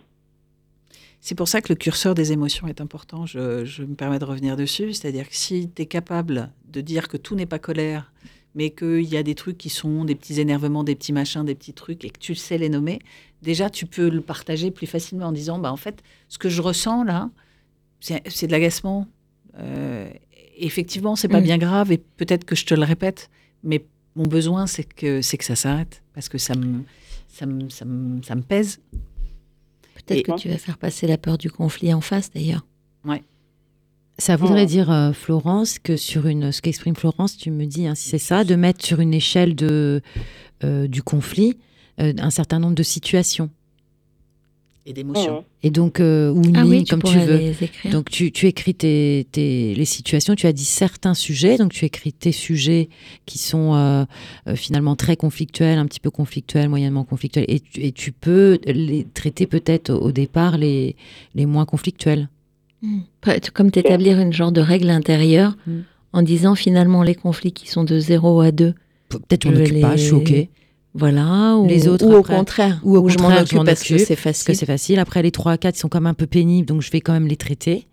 C'est 1.20 1.34
pour 1.34 1.48
ça 1.48 1.60
que 1.62 1.70
le 1.70 1.74
curseur 1.76 2.14
des 2.14 2.32
émotions 2.32 2.66
est 2.68 2.80
important. 2.82 3.24
Je, 3.24 3.64
je 3.64 3.82
me 3.82 3.94
permets 3.94 4.18
de 4.18 4.26
revenir 4.26 4.56
dessus. 4.56 4.92
C'est-à-dire 4.92 5.26
que 5.28 5.34
si 5.34 5.70
tu 5.74 5.82
es 5.82 5.86
capable 5.86 6.50
de 6.70 6.80
dire 6.82 7.08
que 7.08 7.16
tout 7.16 7.34
n'est 7.34 7.46
pas 7.46 7.58
colère, 7.58 8.12
mais 8.54 8.70
qu'il 8.70 9.02
y 9.04 9.16
a 9.16 9.23
des 9.23 9.34
trucs 9.34 9.58
qui 9.58 9.68
sont 9.68 10.04
des 10.04 10.14
petits 10.14 10.40
énervements, 10.40 10.84
des 10.84 10.94
petits 10.94 11.12
machins, 11.12 11.44
des 11.44 11.54
petits 11.54 11.73
trucs, 11.75 12.04
et 12.04 12.11
que 12.11 12.18
tu 12.18 12.34
sais 12.34 12.56
les 12.58 12.68
nommer, 12.68 13.00
déjà 13.42 13.68
tu 13.70 13.87
peux 13.87 14.08
le 14.08 14.20
partager 14.20 14.70
plus 14.70 14.87
facilement 14.87 15.26
en 15.26 15.32
disant 15.32 15.58
bah, 15.58 15.73
en 15.73 15.76
fait, 15.76 16.02
ce 16.28 16.38
que 16.38 16.49
je 16.49 16.62
ressens 16.62 17.04
là, 17.04 17.30
c'est 18.00 18.46
de 18.46 18.52
l'agacement. 18.52 19.06
Euh, 19.58 20.08
effectivement, 20.56 21.16
c'est 21.16 21.28
pas 21.28 21.40
Mm. 21.40 21.44
bien 21.44 21.58
grave, 21.58 21.92
et 21.92 21.99
peut-être 21.99 22.44
que 22.44 22.54
je 22.54 22.64
te 22.66 22.75
le 22.75 22.82
répète, 22.84 23.30
mais 23.62 23.84
mon 24.14 24.25
besoin, 24.25 24.66
c'est 24.66 24.85
que, 24.85 25.22
c'est 25.22 25.37
que 25.38 25.44
ça 25.44 25.57
s'arrête, 25.57 26.02
parce 26.12 26.28
que 26.28 26.38
ça 26.38 26.55
me, 26.55 26.83
ça 27.28 27.46
me, 27.46 27.68
ça 27.70 27.85
me, 27.85 28.22
ça 28.22 28.35
me 28.37 28.42
pèse. 28.42 28.81
Peut-être 29.94 30.22
que 30.26 30.33
tu 30.38 30.48
vas 30.48 30.59
faire 30.59 30.76
passer 30.78 31.07
la 31.07 31.16
peur 31.18 31.38
du 31.38 31.50
conflit 31.50 31.92
en 31.94 32.00
face, 32.00 32.31
d'ailleurs. 32.31 32.64
Ça 34.18 34.37
voudrait 34.37 34.62
Oh. 34.62 34.66
dire, 34.66 34.90
euh, 34.92 35.12
Florence, 35.12 35.79
que 35.79 35.96
sur 35.96 36.27
une, 36.27 36.53
ce 36.53 36.62
qu'exprime 36.62 36.94
Florence, 36.94 37.37
tu 37.37 37.50
me 37.50 37.66
dis, 37.66 37.87
hein, 37.87 37.94
si 37.96 38.09
c'est 38.09 38.18
ça, 38.18 38.44
de 38.44 38.55
mettre 38.55 38.85
sur 38.85 39.00
une 39.00 39.12
échelle 39.12 39.55
de, 39.57 40.03
euh, 40.62 40.87
du 40.87 41.03
conflit 41.03 41.57
euh, 42.00 42.12
un 42.18 42.31
certain 42.31 42.59
nombre 42.61 42.74
de 42.77 42.83
situations. 42.85 43.50
Et 44.87 44.92
d'émotions. 44.92 45.44
Et 45.62 45.70
donc, 45.70 45.98
euh, 45.98 46.31
ou 46.31 46.42
une 46.44 46.57
Ah 46.59 46.62
ligne, 46.62 46.70
oui, 46.70 46.85
tu 46.85 46.90
comme 46.90 47.03
tu 47.03 47.18
veux. 47.18 47.38
les. 47.38 47.90
Donc, 47.90 48.11
tu, 48.11 48.31
tu 48.33 48.46
écris 48.46 48.74
tes, 48.74 49.27
tes- 49.33 49.74
les 49.74 49.85
situations, 49.87 50.35
tu 50.35 50.46
as 50.46 50.53
dit 50.53 50.64
certains 50.66 51.14
sujets, 51.14 51.57
donc 51.57 51.72
tu 51.72 51.85
écris 51.87 52.12
tes 52.12 52.33
sujets 52.33 52.90
qui 53.24 53.38
sont 53.38 53.74
euh, 53.74 54.05
euh, 54.46 54.57
finalement 54.57 54.94
très 54.94 55.16
conflictuels, 55.16 55.79
un 55.79 55.87
petit 55.87 56.00
peu 56.00 56.11
conflictuels, 56.11 56.68
moyennement 56.68 57.05
conflictuels, 57.05 57.46
et, 57.48 57.61
tu- 57.61 57.81
et 57.81 57.92
tu 57.92 58.12
peux 58.12 58.59
les 58.66 59.07
traiter 59.14 59.46
peut-être 59.46 59.88
au, 59.90 59.96
au 60.09 60.12
départ 60.12 60.59
les, 60.59 60.96
les 61.35 61.46
moins 61.46 61.64
conflictuels. 61.64 62.29
Mm. 62.85 63.01
Comme 63.55 63.70
t'établir 63.70 64.18
une 64.20 64.33
genre 64.33 64.53
de 64.53 64.61
règle 64.61 64.90
intérieure 64.90 65.57
Mm. 65.66 65.73
en 66.12 66.23
disant 66.23 66.55
finalement 66.55 67.03
les 67.03 67.14
conflits 67.14 67.53
qui 67.53 67.68
sont 67.68 67.85
de 67.85 67.99
0 67.99 68.40
à 68.40 68.53
2, 68.53 68.75
Peut-être 69.09 69.44
je 69.44 69.49
Je 69.49 69.55
m'en 69.55 69.61
occupe 69.64 69.81
pas, 69.81 69.97
je 69.97 70.03
suis 70.03 70.11
les- 70.35 70.42
OK. 70.42 70.49
voilà, 70.94 71.57
ou, 71.57 71.66
Les 71.68 71.87
autres, 71.88 72.05
ou 72.07 72.14
au 72.14 72.23
contraire, 72.23 72.81
Ou 72.83 72.97
au 72.97 73.01
où 73.03 73.09
je 73.09 73.18
m'en 73.18 73.31
je 73.31 73.42
occupe 73.42 73.59
m'en 73.59 73.64
parce 73.64 73.83
que 73.85 73.99
c'est 73.99 74.16
que 74.16 74.20
facile. 74.20 74.57
c'est 74.57 74.66
facile. 74.66 74.99
Après, 74.99 75.23
les 75.23 75.31
3 75.31 75.53
à 75.53 75.59
4, 75.59 75.77
ils 75.77 75.81
sont 75.81 75.88
quand 75.88 76.01
même 76.01 76.07
un 76.11 76.14
peu 76.14 76.27
pénibles, 76.27 76.66
donc 76.66 76.83
je 76.83 76.90
vais 76.90 77.01
quand 77.01 77.12
même 77.12 77.27
les 77.29 77.37
traiter. 77.37 77.87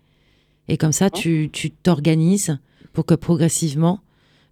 Et 0.68 0.76
comme 0.76 0.92
ça, 0.92 1.10
tu 1.10 1.48
tu 1.52 1.70
t'organises 1.70 2.58
pour 2.92 3.04
que 3.06 3.14
progressivement, 3.14 4.00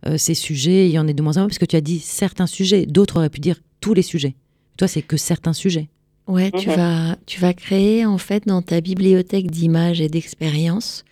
euh, 0.07 0.17
ces 0.17 0.35
sujets, 0.35 0.89
il 0.89 0.93
y 0.93 0.99
en 0.99 1.07
ait 1.09 1.15
de 1.15 1.23
moins 1.23 1.37
en 1.37 1.41
moins, 1.41 1.49
parce 1.49 1.59
que 1.59 1.65
tu 1.67 1.77
as 1.77 1.81
dit 1.81 1.99
certains 1.99 2.47
sujets. 2.47 2.87
D'autres 2.87 3.17
auraient 3.19 3.31
pu 3.31 3.41
dire 3.41 3.57
tous 3.81 3.95
les 3.95 4.03
sujets. 4.03 4.35
Toi, 4.77 4.87
c'est 4.89 5.03
que 5.03 5.17
certains 5.17 5.53
sujets. 5.53 5.89
Ouais, 6.31 6.51
tu 6.53 6.69
Mhm. 6.71 6.77
vas, 6.77 7.17
tu 7.27 7.41
vas 7.41 7.53
créer 7.53 8.07
en 8.07 8.19
fait 8.19 8.47
dans 8.47 8.63
ta 8.63 8.81
bibliothèque 8.81 9.51
d'images 9.51 10.01
et 10.01 10.09
d'expériences 10.09 11.05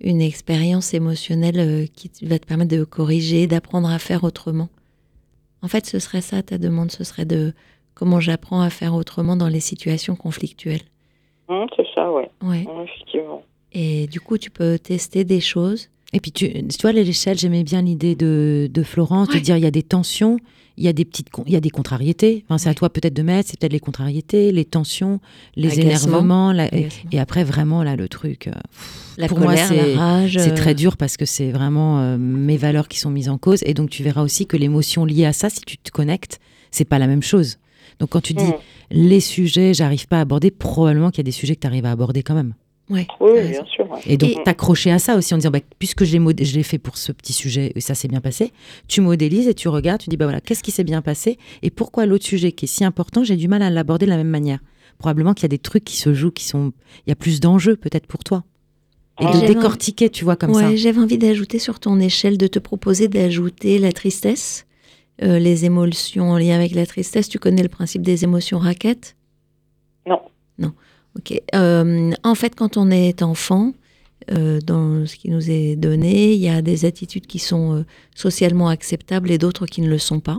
une 0.00 0.20
expérience 0.20 0.92
émotionnelle 0.94 1.58
euh, 1.60 1.86
qui 1.94 2.10
va 2.22 2.38
te 2.38 2.46
permettre 2.46 2.74
de 2.76 2.82
corriger, 2.84 3.46
d'apprendre 3.46 3.88
à 3.88 3.98
faire 3.98 4.24
autrement. 4.24 4.68
En 5.62 5.68
fait, 5.68 5.86
ce 5.86 5.98
serait 5.98 6.20
ça 6.20 6.42
ta 6.42 6.58
demande, 6.58 6.90
ce 6.90 7.04
serait 7.04 7.24
de 7.24 7.52
comment 7.94 8.20
j'apprends 8.20 8.60
à 8.60 8.70
faire 8.70 8.94
autrement 8.94 9.36
dans 9.36 9.48
les 9.48 9.60
situations 9.60 10.16
conflictuelles. 10.16 10.82
Hum, 11.48 11.66
c'est 11.76 11.86
ça, 11.94 12.10
ouais. 12.10 12.28
Ouais. 12.42 12.66
Effectivement. 12.84 13.42
Et 13.72 14.06
du 14.08 14.20
coup, 14.20 14.36
tu 14.38 14.50
peux 14.50 14.78
tester 14.78 15.24
des 15.24 15.40
choses. 15.40 15.88
Et 16.12 16.20
puis, 16.20 16.32
tu, 16.32 16.50
tu 16.52 16.82
vois, 16.82 16.92
l'échelle, 16.92 17.38
j'aimais 17.38 17.64
bien 17.64 17.82
l'idée 17.82 18.14
de, 18.14 18.68
de 18.72 18.82
Florence, 18.82 19.28
de 19.28 19.38
dire 19.38 19.56
il 19.56 19.62
y 19.64 19.66
a 19.66 19.70
des 19.70 19.82
tensions, 19.82 20.38
il 20.76 20.84
y 20.84 20.88
a 20.88 20.92
des 20.92 21.04
petites, 21.04 21.28
il 21.46 21.52
y 21.52 21.56
a 21.56 21.60
des 21.60 21.70
contrariétés. 21.70 22.44
Enfin, 22.48 22.58
c'est 22.58 22.68
à 22.68 22.74
toi 22.74 22.90
peut-être 22.90 23.14
de 23.14 23.22
mettre, 23.22 23.50
c'est 23.50 23.58
peut-être 23.60 23.72
les 23.72 23.80
contrariétés, 23.80 24.50
les 24.52 24.64
tensions, 24.64 25.20
les 25.56 25.68
énervements. 25.80 26.52
la- 26.52 26.68
et, 27.12 27.18
après, 27.18 27.44
vraiment, 27.44 27.82
là, 27.82 27.94
le 27.96 28.08
truc. 28.08 28.48
euh, 28.48 28.52
La 29.16 29.28
pour 29.28 29.38
colère, 29.38 29.52
moi, 29.72 29.82
c'est 29.84 29.94
la 29.94 29.98
rage. 30.00 30.34
c'est 30.40 30.52
euh, 30.52 30.54
très 30.56 30.74
dur 30.74 30.96
parce 30.96 31.16
que 31.16 31.24
c'est 31.26 31.52
vraiment 31.52 32.00
euh, 32.00 32.16
mes 32.18 32.56
valeurs 32.56 32.88
qui 32.88 32.98
sont 32.98 33.10
mises 33.10 33.28
en 33.28 33.38
cause. 33.38 33.60
Et 33.66 33.74
donc, 33.74 33.90
tu 33.90 34.02
verras 34.02 34.22
aussi 34.22 34.46
que 34.46 34.56
l'émotion 34.56 35.04
liée 35.04 35.26
à 35.26 35.32
ça, 35.32 35.48
si 35.50 35.60
tu 35.60 35.78
te 35.78 35.90
connectes, 35.90 36.40
c'est 36.70 36.84
pas 36.84 36.98
la 36.98 37.06
même 37.06 37.22
chose. 37.22 37.58
Donc, 38.00 38.08
quand 38.10 38.20
tu 38.20 38.34
dis 38.34 38.42
les 38.90 39.20
sujets, 39.20 39.72
j'arrive 39.74 40.08
pas 40.08 40.18
à 40.18 40.22
aborder, 40.22 40.50
probablement 40.50 41.10
qu'il 41.10 41.18
y 41.18 41.20
a 41.20 41.24
des 41.24 41.30
sujets 41.30 41.54
que 41.54 41.60
tu 41.60 41.66
arrives 41.68 41.86
à 41.86 41.92
aborder 41.92 42.22
quand 42.24 42.34
même. 42.34 42.54
Ouais, 42.90 43.06
Oui, 43.18 43.48
bien 43.48 43.64
sûr. 43.64 43.90
ouais. 43.90 44.00
Et 44.06 44.18
donc, 44.18 44.30
Et- 44.30 44.42
t'accrocher 44.44 44.90
à 44.90 44.98
ça 44.98 45.16
aussi 45.16 45.32
en 45.32 45.38
disant, 45.38 45.50
bah, 45.50 45.60
puisque 45.78 46.04
je 46.04 46.12
l'ai 46.12 46.18
mod- 46.18 46.38
je 46.42 46.54
l'ai 46.54 46.62
fait 46.62 46.76
pour 46.78 46.98
ce 46.98 47.12
petit 47.12 47.32
sujet 47.32 47.72
et 47.74 47.80
ça 47.80 47.94
s'est 47.94 48.08
bien 48.08 48.20
passé, 48.20 48.52
tu 48.88 49.00
modélises 49.00 49.48
et 49.48 49.54
tu 49.54 49.68
regardes, 49.68 50.02
tu 50.02 50.10
dis, 50.10 50.18
bah 50.18 50.26
voilà, 50.26 50.40
qu'est-ce 50.42 50.62
qui 50.62 50.70
s'est 50.70 50.84
bien 50.84 51.00
passé 51.00 51.38
et 51.62 51.70
pourquoi 51.70 52.04
l'autre 52.04 52.26
sujet 52.26 52.52
qui 52.52 52.66
est 52.66 52.68
si 52.68 52.84
important, 52.84 53.24
j'ai 53.24 53.36
du 53.36 53.48
mal 53.48 53.62
à 53.62 53.70
l'aborder 53.70 54.04
de 54.04 54.10
la 54.10 54.18
même 54.18 54.28
manière. 54.28 54.58
Probablement 54.98 55.32
qu'il 55.32 55.44
y 55.44 55.46
a 55.46 55.48
des 55.48 55.58
trucs 55.58 55.84
qui 55.84 55.96
se 55.96 56.12
jouent, 56.12 56.30
qui 56.30 56.44
sont, 56.44 56.72
il 57.06 57.10
y 57.10 57.12
a 57.12 57.16
plus 57.16 57.40
d'enjeux 57.40 57.76
peut-être 57.76 58.06
pour 58.06 58.22
toi. 58.22 58.44
Et 59.18 59.24
Ah. 59.26 59.40
de 59.40 59.46
décortiquer, 59.46 60.10
tu 60.10 60.24
vois, 60.24 60.36
comme 60.36 60.52
ça. 60.52 60.68
Ouais, 60.68 60.76
j'avais 60.76 61.00
envie 61.00 61.18
d'ajouter 61.18 61.58
sur 61.58 61.80
ton 61.80 61.98
échelle, 62.00 62.36
de 62.36 62.48
te 62.48 62.58
proposer 62.58 63.08
d'ajouter 63.08 63.78
la 63.78 63.92
tristesse, 63.92 64.66
euh, 65.22 65.38
les 65.38 65.64
émotions 65.64 66.30
en 66.32 66.36
lien 66.38 66.54
avec 66.56 66.74
la 66.74 66.84
tristesse. 66.84 67.28
Tu 67.30 67.38
connais 67.38 67.62
le 67.62 67.68
principe 67.68 68.02
des 68.02 68.24
émotions 68.24 68.58
raquettes? 68.58 69.16
Non. 70.06 70.72
Ok. 71.16 71.40
Euh, 71.54 72.12
en 72.22 72.34
fait, 72.34 72.54
quand 72.54 72.76
on 72.76 72.90
est 72.90 73.22
enfant, 73.22 73.72
euh, 74.30 74.60
dans 74.60 75.06
ce 75.06 75.16
qui 75.16 75.30
nous 75.30 75.50
est 75.50 75.76
donné, 75.76 76.32
il 76.32 76.40
y 76.40 76.48
a 76.48 76.62
des 76.62 76.84
attitudes 76.84 77.26
qui 77.26 77.38
sont 77.38 77.74
euh, 77.74 77.84
socialement 78.14 78.68
acceptables 78.68 79.30
et 79.30 79.38
d'autres 79.38 79.66
qui 79.66 79.80
ne 79.80 79.88
le 79.88 79.98
sont 79.98 80.20
pas. 80.20 80.38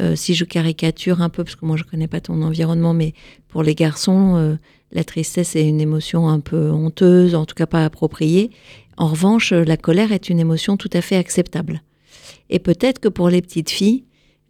Euh, 0.00 0.16
si 0.16 0.34
je 0.34 0.44
caricature 0.44 1.20
un 1.20 1.28
peu, 1.28 1.44
parce 1.44 1.56
que 1.56 1.66
moi 1.66 1.76
je 1.76 1.84
connais 1.84 2.08
pas 2.08 2.20
ton 2.20 2.42
environnement, 2.42 2.94
mais 2.94 3.12
pour 3.48 3.62
les 3.62 3.74
garçons, 3.74 4.36
euh, 4.36 4.56
la 4.90 5.04
tristesse 5.04 5.54
est 5.54 5.68
une 5.68 5.80
émotion 5.80 6.28
un 6.28 6.40
peu 6.40 6.70
honteuse, 6.70 7.34
en 7.34 7.44
tout 7.44 7.54
cas 7.54 7.66
pas 7.66 7.84
appropriée. 7.84 8.50
En 8.96 9.08
revanche, 9.08 9.52
la 9.52 9.76
colère 9.76 10.12
est 10.12 10.28
une 10.28 10.40
émotion 10.40 10.76
tout 10.76 10.90
à 10.92 11.00
fait 11.00 11.16
acceptable. 11.16 11.82
Et 12.50 12.58
peut-être 12.58 12.98
que 12.98 13.08
pour 13.08 13.28
les 13.28 13.42
petites 13.42 13.70
filles, 13.70 14.04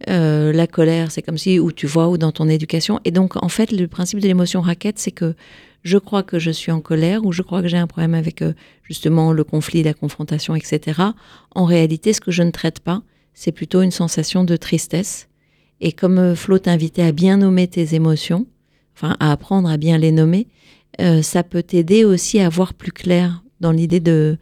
euh, 0.09 0.51
la 0.51 0.67
colère, 0.67 1.11
c'est 1.11 1.21
comme 1.21 1.37
si, 1.37 1.59
ou 1.59 1.71
tu 1.71 1.87
vois, 1.87 2.09
ou 2.09 2.17
dans 2.17 2.31
ton 2.31 2.49
éducation. 2.49 2.99
Et 3.05 3.11
donc, 3.11 3.41
en 3.41 3.49
fait, 3.49 3.71
le 3.71 3.87
principe 3.87 4.19
de 4.19 4.27
l'émotion 4.27 4.61
raquette, 4.61 4.99
c'est 4.99 5.11
que 5.11 5.35
je 5.83 5.97
crois 5.97 6.23
que 6.23 6.39
je 6.39 6.51
suis 6.51 6.71
en 6.71 6.81
colère 6.81 7.25
ou 7.25 7.31
je 7.31 7.41
crois 7.41 7.61
que 7.61 7.67
j'ai 7.67 7.77
un 7.77 7.87
problème 7.87 8.13
avec 8.13 8.41
euh, 8.41 8.53
justement 8.83 9.33
le 9.33 9.43
conflit, 9.43 9.83
la 9.83 9.93
confrontation, 9.93 10.55
etc. 10.55 11.01
En 11.51 11.65
réalité, 11.65 12.13
ce 12.13 12.21
que 12.21 12.31
je 12.31 12.43
ne 12.43 12.51
traite 12.51 12.79
pas, 12.79 13.01
c'est 13.33 13.51
plutôt 13.51 13.81
une 13.81 13.91
sensation 13.91 14.43
de 14.43 14.55
tristesse. 14.55 15.27
Et 15.81 15.91
comme 15.91 16.19
euh, 16.19 16.35
Flo 16.35 16.59
t'invitait 16.59 17.03
à 17.03 17.11
bien 17.11 17.37
nommer 17.37 17.67
tes 17.67 17.95
émotions, 17.95 18.45
enfin 18.95 19.17
à 19.19 19.31
apprendre 19.31 19.69
à 19.69 19.77
bien 19.77 19.97
les 19.97 20.11
nommer, 20.11 20.47
ça 21.23 21.41
peut 21.41 21.63
t'aider 21.63 22.05
aussi 22.05 22.39
à 22.39 22.49
voir 22.49 22.75
plus 22.75 22.91
clair 22.91 23.43
dans 23.59 23.71
l'idée 23.71 23.99
de, 23.99 24.37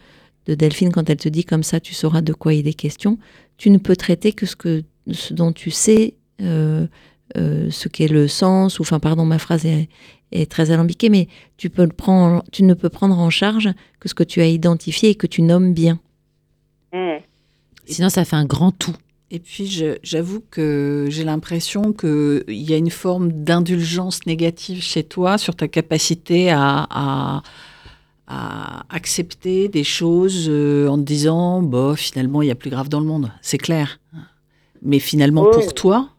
de 0.48 0.56
Delphine 0.56 0.92
quand 0.92 1.10
elle 1.10 1.18
te 1.18 1.30
dit 1.30 1.46
comme 1.46 1.64
ça, 1.64 1.80
tu 1.80 1.94
sauras 1.94 2.22
de 2.22 2.34
quoi 2.34 2.54
il 2.54 2.68
est 2.68 2.74
question. 2.74 3.18
Tu 3.58 3.70
ne 3.70 3.78
peux 3.78 3.96
traiter 3.96 4.34
que 4.34 4.46
ce, 4.46 4.56
que, 4.56 4.84
ce 5.10 5.34
dont 5.34 5.52
tu 5.52 5.72
sais 5.72 6.16
euh, 6.42 6.88
euh, 7.38 7.70
ce 7.72 7.88
qu'est 7.88 8.08
le 8.08 8.28
sens, 8.28 8.80
ou 8.80 8.84
enfin, 8.84 9.00
pardon, 9.00 9.26
ma 9.26 9.40
phrase 9.40 9.66
est, 9.66 9.90
est 10.32 10.50
très 10.50 10.72
alambiquée, 10.72 11.10
mais 11.10 11.28
tu, 11.58 11.70
peux 11.70 11.84
le 11.84 11.92
prendre, 11.92 12.44
tu 12.52 12.64
ne 12.64 12.74
peux 12.74 12.90
prendre 12.90 13.18
en 13.18 13.30
charge 13.30 13.70
que 14.00 14.10
ce 14.10 14.14
que 14.14 14.24
tu 14.24 14.42
as 14.42 14.48
identifié 14.48 15.10
et 15.10 15.16
que 15.16 15.28
tu 15.28 15.42
nommes 15.42 15.74
bien. 15.74 16.00
Hmm. 16.94 17.20
Sinon, 17.86 18.10
ça 18.10 18.26
fait 18.26 18.36
un 18.36 18.46
grand 18.46 18.72
tout. 18.72 18.96
Et 19.34 19.40
puis, 19.40 19.82
j'avoue 20.04 20.44
que 20.52 21.08
j'ai 21.10 21.24
l'impression 21.24 21.94
qu'il 21.94 22.44
y 22.50 22.74
a 22.74 22.78
une 22.78 22.90
forme 22.90 23.32
d'indulgence 23.32 24.26
négative 24.26 24.82
chez 24.84 25.04
toi 25.04 25.38
sur 25.38 25.56
ta 25.56 25.70
capacité 25.70 26.52
à, 26.52 26.86
à- 26.90 27.44
à 28.28 28.86
accepter 28.90 29.68
des 29.68 29.84
choses 29.84 30.48
euh, 30.48 30.88
en 30.88 30.98
te 30.98 31.04
disant, 31.04 31.62
bah, 31.62 31.96
finalement, 31.98 32.42
il 32.42 32.48
y 32.48 32.52
a 32.52 32.56
plus 32.56 32.70
grave 32.70 32.88
dans 32.88 33.02
le 33.02 33.06
monde. 33.06 33.32
C'est 33.42 33.58
clair. 33.58 34.00
Mais 34.82 35.00
finalement, 35.00 35.44
Oui. 35.46 35.52
pour 35.54 35.74
toi, 35.74 36.10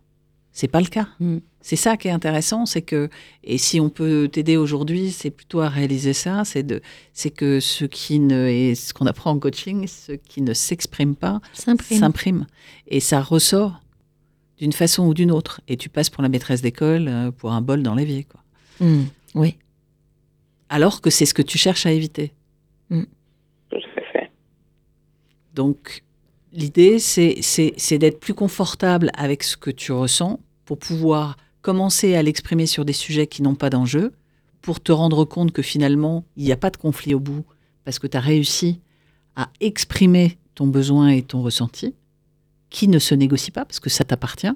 c'est 0.53 0.69
pas 0.69 0.81
le 0.81 0.87
cas. 0.87 1.09
Mm. 1.21 1.39
C'est 1.65 1.77
ça 1.77 1.97
qui 1.97 2.09
est 2.09 2.13
intéressant, 2.13 2.67
c'est 2.67 2.83
que, 2.83 3.09
et 3.45 3.57
si 3.57 3.79
on 3.79 3.89
peut 3.89 4.29
t'aider 4.31 4.57
aujourd'hui, 4.57 5.13
c'est 5.13 5.31
plutôt 5.31 5.61
à 5.61 5.69
réaliser 5.69 6.13
ça, 6.13 6.45
c'est 6.45 6.65
de, 6.65 6.81
c'est 7.13 7.31
que 7.31 7.61
ce 7.61 7.85
qui 7.85 8.19
ne, 8.19 8.49
et 8.49 8.75
ce 8.75 8.93
qu'on 8.93 9.07
apprend 9.07 9.31
en 9.31 9.39
coaching, 9.39 9.87
ce 9.87 10.13
qui 10.13 10.43
ne 10.43 10.55
s'exprime 10.55 11.15
pas, 11.15 11.41
S'imprime. 11.53 12.47
Et 12.89 12.99
ça 12.99 13.23
ressort 13.23 13.81
d'une 14.59 14.73
façon 14.73 15.07
ou 15.07 15.15
d'une 15.15 15.31
autre. 15.31 15.61
Et 15.69 15.77
tu 15.77 15.89
passes 15.89 16.11
pour 16.11 16.23
la 16.25 16.29
maîtresse 16.29 16.63
d'école 16.63 17.07
euh, 17.09 17.31
pour 17.31 17.53
un 17.53 17.61
bol 17.61 17.83
dans 17.85 17.95
l'évier. 17.95 18.25
quoi. 18.25 18.41
Hmm, 18.81 19.05
oui. 19.37 19.57
Alors 20.69 21.01
que 21.01 21.11
c'est 21.11 21.27
ce 21.27 21.35
que 21.35 21.43
tu 21.43 21.59
cherches 21.59 21.87
à 21.87 21.93
éviter. 21.93 22.33
Tout 22.91 22.97
à 23.77 24.03
fait. 24.13 24.31
Donc, 25.55 26.03
l'idée, 26.53 26.99
c'est, 26.99 27.99
d'être 27.99 28.21
plus 28.21 28.35
confortable 28.35 29.11
avec 29.15 29.43
ce 29.43 29.57
que 29.57 29.71
tu 29.71 29.93
ressens 29.93 30.41
pour 30.65 30.79
pouvoir 30.79 31.37
commencer 31.61 32.15
à 32.15 32.23
l'exprimer 32.23 32.67
sur 32.67 32.85
des 32.85 32.93
sujets 32.93 33.27
qui 33.27 33.43
n'ont 33.43 33.55
pas 33.55 33.71
d'enjeu, 33.71 34.13
pour 34.61 34.81
te 34.81 34.93
rendre 34.93 35.25
compte 35.25 35.53
que 35.53 35.63
finalement, 35.63 36.25
il 36.37 36.45
n'y 36.45 36.53
a 36.53 36.57
pas 36.57 36.71
de 36.71 36.77
conflit 36.77 37.15
au 37.15 37.21
bout, 37.21 37.45
parce 37.85 37.99
que 37.99 38.07
tu 38.07 38.17
as 38.17 38.21
réussi 38.21 38.81
à 39.37 39.49
exprimer 39.61 40.39
ton 40.55 40.67
besoin 40.67 41.09
et 41.09 41.23
ton 41.23 41.43
ressenti, 41.43 41.95
qui 42.71 42.89
ne 42.89 42.99
se 42.99 43.15
négocie 43.15 43.51
pas, 43.51 43.65
parce 43.65 43.81
que 43.81 43.91
ça 43.91 44.05
t'appartient. 44.05 44.53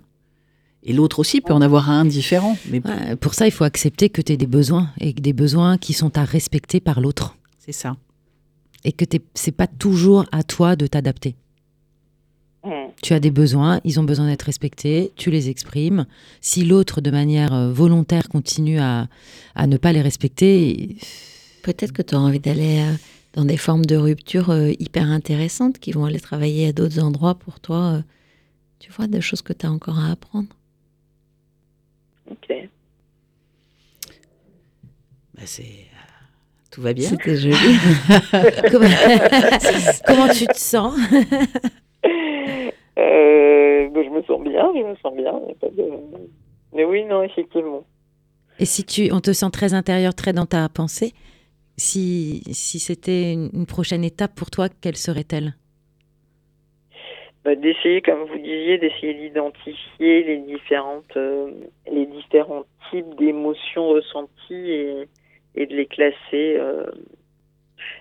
Et 0.83 0.93
l'autre 0.93 1.19
aussi 1.19 1.41
peut 1.41 1.53
en 1.53 1.61
avoir 1.63 1.91
un 1.91 2.05
différent. 2.05 2.57
Mais 2.71 2.81
Ouais, 2.87 3.17
pour 3.17 3.35
ça, 3.35 3.47
il 3.47 3.51
faut 3.51 3.65
accepter 3.65 4.09
que 4.09 4.23
tu 4.23 4.33
aies 4.33 4.37
des 4.37 4.47
besoins 4.47 4.91
et 5.01 5.13
que 5.15 5.21
des 5.21 5.33
besoins 5.33 5.79
qui 5.79 5.93
sont 5.93 6.17
à 6.17 6.25
respecter 6.25 6.79
par 6.81 7.01
l'autre. 7.01 7.37
c'est 7.59 7.73
ça. 7.73 7.97
Et 8.85 8.93
que 8.93 9.05
t'es- 9.05 9.23
c'est 9.35 9.51
pas 9.51 9.67
toujours 9.67 10.27
à 10.31 10.45
toi 10.45 10.77
de 10.77 10.87
t'adapter. 10.87 11.35
Tu 13.03 13.13
as 13.13 13.21
des 13.21 13.31
besoins, 13.31 13.81
ils 13.85 14.01
ont 14.01 14.05
besoin 14.05 14.27
d'être 14.27 14.43
respectés, 14.43 15.13
tu 15.17 15.31
les 15.31 15.49
exprimes. 15.49 16.07
Si 16.41 16.65
l'autre, 16.65 17.01
de 17.01 17.11
manière 17.11 17.53
euh, 17.55 17.73
volontaire, 17.73 18.29
continue 18.29 18.79
à, 18.79 19.09
à 19.55 19.67
ne 19.67 19.77
pas 19.77 19.93
les 19.93 20.03
respecter, 20.03 20.97
Peut-être 21.67 21.91
que 21.91 22.03
tu 22.03 22.15
as 22.15 22.21
envie 22.21 22.39
d'aller 22.39 22.79
euh, 22.79 22.93
dans 23.33 23.45
des 23.45 23.57
formes 23.57 23.85
de 23.85 23.97
rupture 23.97 24.51
euh, 24.51 24.71
hyper 24.79 25.03
intéressantes 25.11 25.81
qui 25.81 25.91
vont 25.91 26.05
aller 26.05 26.21
travailler 26.21 26.69
à 26.69 26.73
d'autres 26.73 27.01
endroits 27.03 27.35
pour 27.35 27.59
toi. 27.59 28.05
tu 28.79 28.93
vois, 28.93 29.09
des 29.09 29.21
choses 29.21 29.43
que 29.43 29.53
tu 29.53 29.67
as 29.67 29.73
encore 29.73 29.99
à 29.99 30.13
apprendre. 30.13 30.49
Ok. 32.31 32.53
Bah, 35.35 35.43
c'est, 35.45 35.89
tout 36.71 36.83
va 36.83 36.93
bien. 36.93 37.09
C'était 37.09 37.37
joli. 37.37 37.57
comment, 38.71 38.89
comment 40.07 40.29
tu 40.29 40.47
te 40.47 40.57
sens? 40.57 40.97
Euh, 42.99 43.91
je 43.95 44.09
me 44.11 44.23
sens 44.23 44.43
bien, 44.43 44.73
je 44.75 44.83
me 44.83 44.97
sens 44.97 45.15
bien. 45.15 45.33
pas 45.61 45.69
de- 45.69 45.91
Mais 46.73 46.85
oui, 46.85 47.05
non, 47.05 47.23
effectivement. 47.23 47.85
Et 48.59 48.65
si 48.65 48.85
tu, 48.85 49.13
on 49.13 49.21
te 49.21 49.33
sent 49.33 49.51
très 49.53 49.75
intérieur, 49.75 50.15
très 50.15 50.33
dans 50.33 50.47
ta 50.47 50.69
pensée, 50.69 51.13
si, 51.77 52.43
si 52.53 52.79
c'était 52.79 53.33
une, 53.35 53.51
une 53.53 53.67
prochaine 53.67 54.03
étape 54.05 54.35
pour 54.35 54.51
toi, 54.51 54.69
quelle 54.81 54.97
serait-elle? 54.97 55.55
Bah, 57.45 57.55
d'essayer, 57.55 58.01
comme 58.01 58.25
vous 58.25 58.39
disiez, 58.39 58.79
d'essayer 58.79 59.15
d'identifier 59.15 60.25
les 60.25 60.39
différentes, 60.39 61.17
euh, 61.17 61.51
les 61.93 62.07
différents 62.07 62.65
types 62.91 63.15
d'émotions 63.19 63.89
ressenties 63.89 64.71
et, 64.71 65.09
et 65.55 65.67
de 65.67 65.75
les 65.77 65.87
classer, 65.87 66.57
euh, 66.57 66.87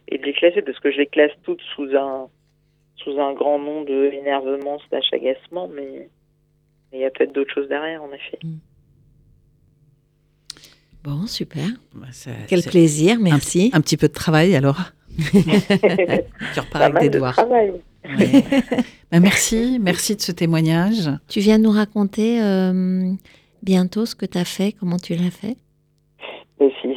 et 0.08 0.18
de 0.18 0.24
les 0.24 0.34
classer 0.34 0.62
parce 0.62 0.80
que 0.80 0.90
je 0.92 0.98
les 0.98 1.06
classe 1.06 1.32
toutes 1.44 1.62
sous 1.76 1.90
un, 1.96 2.28
sous 2.98 3.20
un 3.20 3.34
grand 3.34 3.60
nom 3.60 3.84
de 3.84 4.12
énervement 4.14 4.80
slash 4.90 5.14
agacement, 5.14 5.68
mais 5.68 6.10
il 6.94 7.00
y 7.00 7.06
a 7.06 7.10
peut-être 7.10 7.34
d'autres 7.34 7.54
choses 7.54 7.68
derrière, 7.68 8.02
en 8.04 8.12
effet. 8.12 8.40
Bon, 11.04 11.28
super. 11.28 11.68
Bah, 11.94 12.08
Quel 12.48 12.64
plaisir, 12.64 13.18
merci. 13.20 13.70
Un 13.74 13.82
petit 13.82 13.98
peu 13.98 14.08
de 14.08 14.14
travail 14.14 14.56
alors. 14.56 14.80
tu 15.32 16.60
repars 16.60 16.72
Pas 16.72 16.86
avec 16.86 17.12
des 17.12 17.20
de 17.20 17.20
travail. 17.20 17.74
Ouais. 18.06 18.42
Bah, 19.12 19.20
merci, 19.20 19.78
merci 19.80 20.16
de 20.16 20.22
ce 20.22 20.32
témoignage. 20.32 21.10
Tu 21.28 21.40
viens 21.40 21.58
nous 21.58 21.72
raconter 21.72 22.42
euh, 22.42 23.12
bientôt 23.62 24.06
ce 24.06 24.16
que 24.16 24.26
tu 24.26 24.38
as 24.38 24.46
fait, 24.46 24.72
comment 24.72 24.98
tu 24.98 25.16
l'as 25.16 25.32
fait? 25.32 25.58
Mais 26.60 26.72
si, 26.82 26.95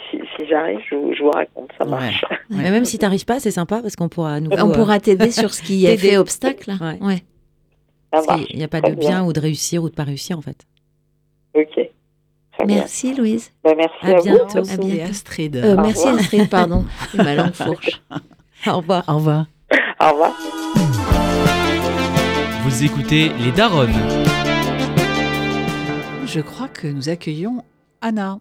si 0.48 0.54
j'arrive, 0.54 0.78
je, 0.90 0.94
vous- 0.96 1.12
je 1.14 1.22
vous 1.22 1.30
raconte, 1.30 1.70
ça 1.78 1.84
marche. 1.84 2.24
Mais 2.50 2.70
même 2.70 2.84
si 2.84 2.98
tu 2.98 3.04
n'arrives 3.04 3.24
pas, 3.24 3.38
c'est 3.40 3.50
sympa 3.50 3.80
parce 3.82 3.94
qu'on 3.96 4.08
pourra 4.08 4.40
nouveau. 4.40 4.56
On 4.58 4.70
euh, 4.70 4.74
pourra 4.74 4.98
t'aider 5.00 5.30
sur 5.30 5.52
ce 5.54 5.62
qui 5.62 5.86
a 5.86 5.96
fait 5.96 6.16
obstacle. 6.16 6.70
là. 6.70 6.76
Ouais. 6.80 6.98
Ouais. 7.00 7.16
Ça 7.16 7.22
parce 8.12 8.26
marche. 8.26 8.44
qu'il 8.46 8.56
n'y 8.56 8.64
a 8.64 8.68
pas 8.68 8.80
Très 8.80 8.90
de 8.92 8.96
bien 8.96 9.08
bien. 9.10 9.24
ou 9.24 9.32
de 9.32 9.40
réussir 9.40 9.82
ou 9.82 9.90
de 9.90 9.94
pas 9.94 10.04
réussir 10.04 10.38
en 10.38 10.42
fait. 10.42 10.66
Ok. 11.54 11.74
Très 11.74 12.66
bien. 12.66 12.76
Merci 12.78 13.14
Louise. 13.14 13.52
Bah, 13.62 13.72
merci 13.76 13.94
À 14.02 14.08
à, 14.18 14.22
bientôt. 14.22 14.62
vous. 14.62 14.70
À 14.72 14.76
bientôt. 14.76 14.88
Et 14.88 15.02
Astrid. 15.02 15.56
Euh, 15.56 15.74
Au 15.74 15.80
merci 15.80 15.98
revoir. 16.06 16.14
Astrid, 16.20 16.48
pardon. 16.50 16.84
C'est 17.12 17.18
ma 17.22 17.34
langue 17.34 17.52
fourche. 17.54 18.02
Au 18.66 18.78
revoir. 18.78 19.04
Au 19.08 19.14
revoir. 19.16 19.46
Au 20.00 20.10
revoir. 20.10 20.32
Vous 22.64 22.84
écoutez 22.84 23.30
Les 23.44 23.52
Daronnes. 23.52 23.92
Je 26.26 26.40
crois 26.40 26.68
que 26.68 26.86
nous 26.88 27.08
accueillons 27.08 27.62
Anna. 28.00 28.38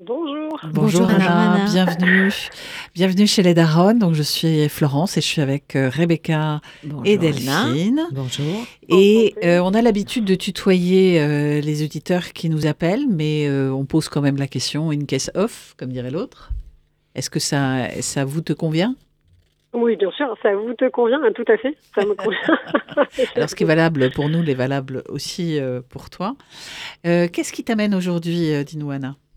Bonjour. 0.00 0.60
Bonjour, 0.72 1.08
Anna. 1.10 1.54
Anna. 1.54 1.64
bienvenue. 1.64 2.32
Bienvenue 2.94 3.26
chez 3.26 3.42
les 3.42 3.52
Daronnes. 3.52 3.98
Donc 3.98 4.14
je 4.14 4.22
suis 4.22 4.68
Florence 4.68 5.16
et 5.16 5.20
je 5.20 5.26
suis 5.26 5.42
avec 5.42 5.74
euh, 5.74 5.90
Rebecca 5.92 6.60
Bonjour, 6.84 7.02
et 7.04 7.14
Anna. 7.14 7.20
Delphine. 7.20 8.06
Bonjour. 8.12 8.64
Et 8.88 9.34
euh, 9.42 9.58
on 9.58 9.74
a 9.74 9.82
l'habitude 9.82 10.24
de 10.24 10.36
tutoyer 10.36 11.20
euh, 11.20 11.60
les 11.60 11.82
auditeurs 11.82 12.32
qui 12.32 12.48
nous 12.48 12.66
appellent, 12.66 13.08
mais 13.08 13.48
euh, 13.48 13.72
on 13.72 13.86
pose 13.86 14.08
quand 14.08 14.20
même 14.20 14.36
la 14.36 14.46
question 14.46 14.90
in 14.92 15.04
case 15.04 15.32
off, 15.34 15.74
comme 15.76 15.90
dirait 15.90 16.12
l'autre. 16.12 16.50
Est-ce 17.16 17.28
que 17.28 17.40
ça, 17.40 17.88
ça 18.00 18.24
vous 18.24 18.40
te 18.40 18.52
convient? 18.52 18.94
Oui, 19.74 19.96
bien 19.96 20.10
sûr, 20.12 20.34
ça 20.42 20.54
vous 20.54 20.74
te 20.74 20.88
convient, 20.88 21.18
tout 21.34 21.44
à 21.48 21.56
fait, 21.58 21.76
ça 21.94 22.06
me 22.06 22.14
convient. 22.14 22.38
Alors, 23.36 23.50
ce 23.50 23.54
qui 23.54 23.64
est 23.64 23.66
valable 23.66 24.10
pour 24.12 24.28
nous 24.28 24.42
l'est 24.42 24.54
valable 24.54 25.02
aussi 25.08 25.60
euh, 25.60 25.80
pour 25.88 26.08
toi. 26.08 26.36
Euh, 27.06 27.28
Qu'est-ce 27.30 27.52
qui 27.52 27.64
t'amène 27.64 27.94
aujourd'hui, 27.94 28.54
euh, 28.54 28.64
dis-nous, 28.64 28.90
Anna? 28.90 29.08
Euh, 29.08 29.27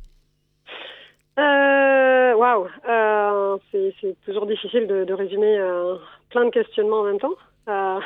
Waouh, 1.37 2.67
euh, 2.89 3.57
c'est 3.71 3.93
c'est 4.01 4.15
toujours 4.25 4.45
difficile 4.47 4.87
de, 4.87 5.03
de 5.03 5.13
résumer 5.13 5.57
euh, 5.59 5.95
plein 6.29 6.45
de 6.45 6.49
questionnements 6.49 7.01
en 7.01 7.03
même 7.03 7.19
temps. 7.19 7.35
Euh, 7.67 7.99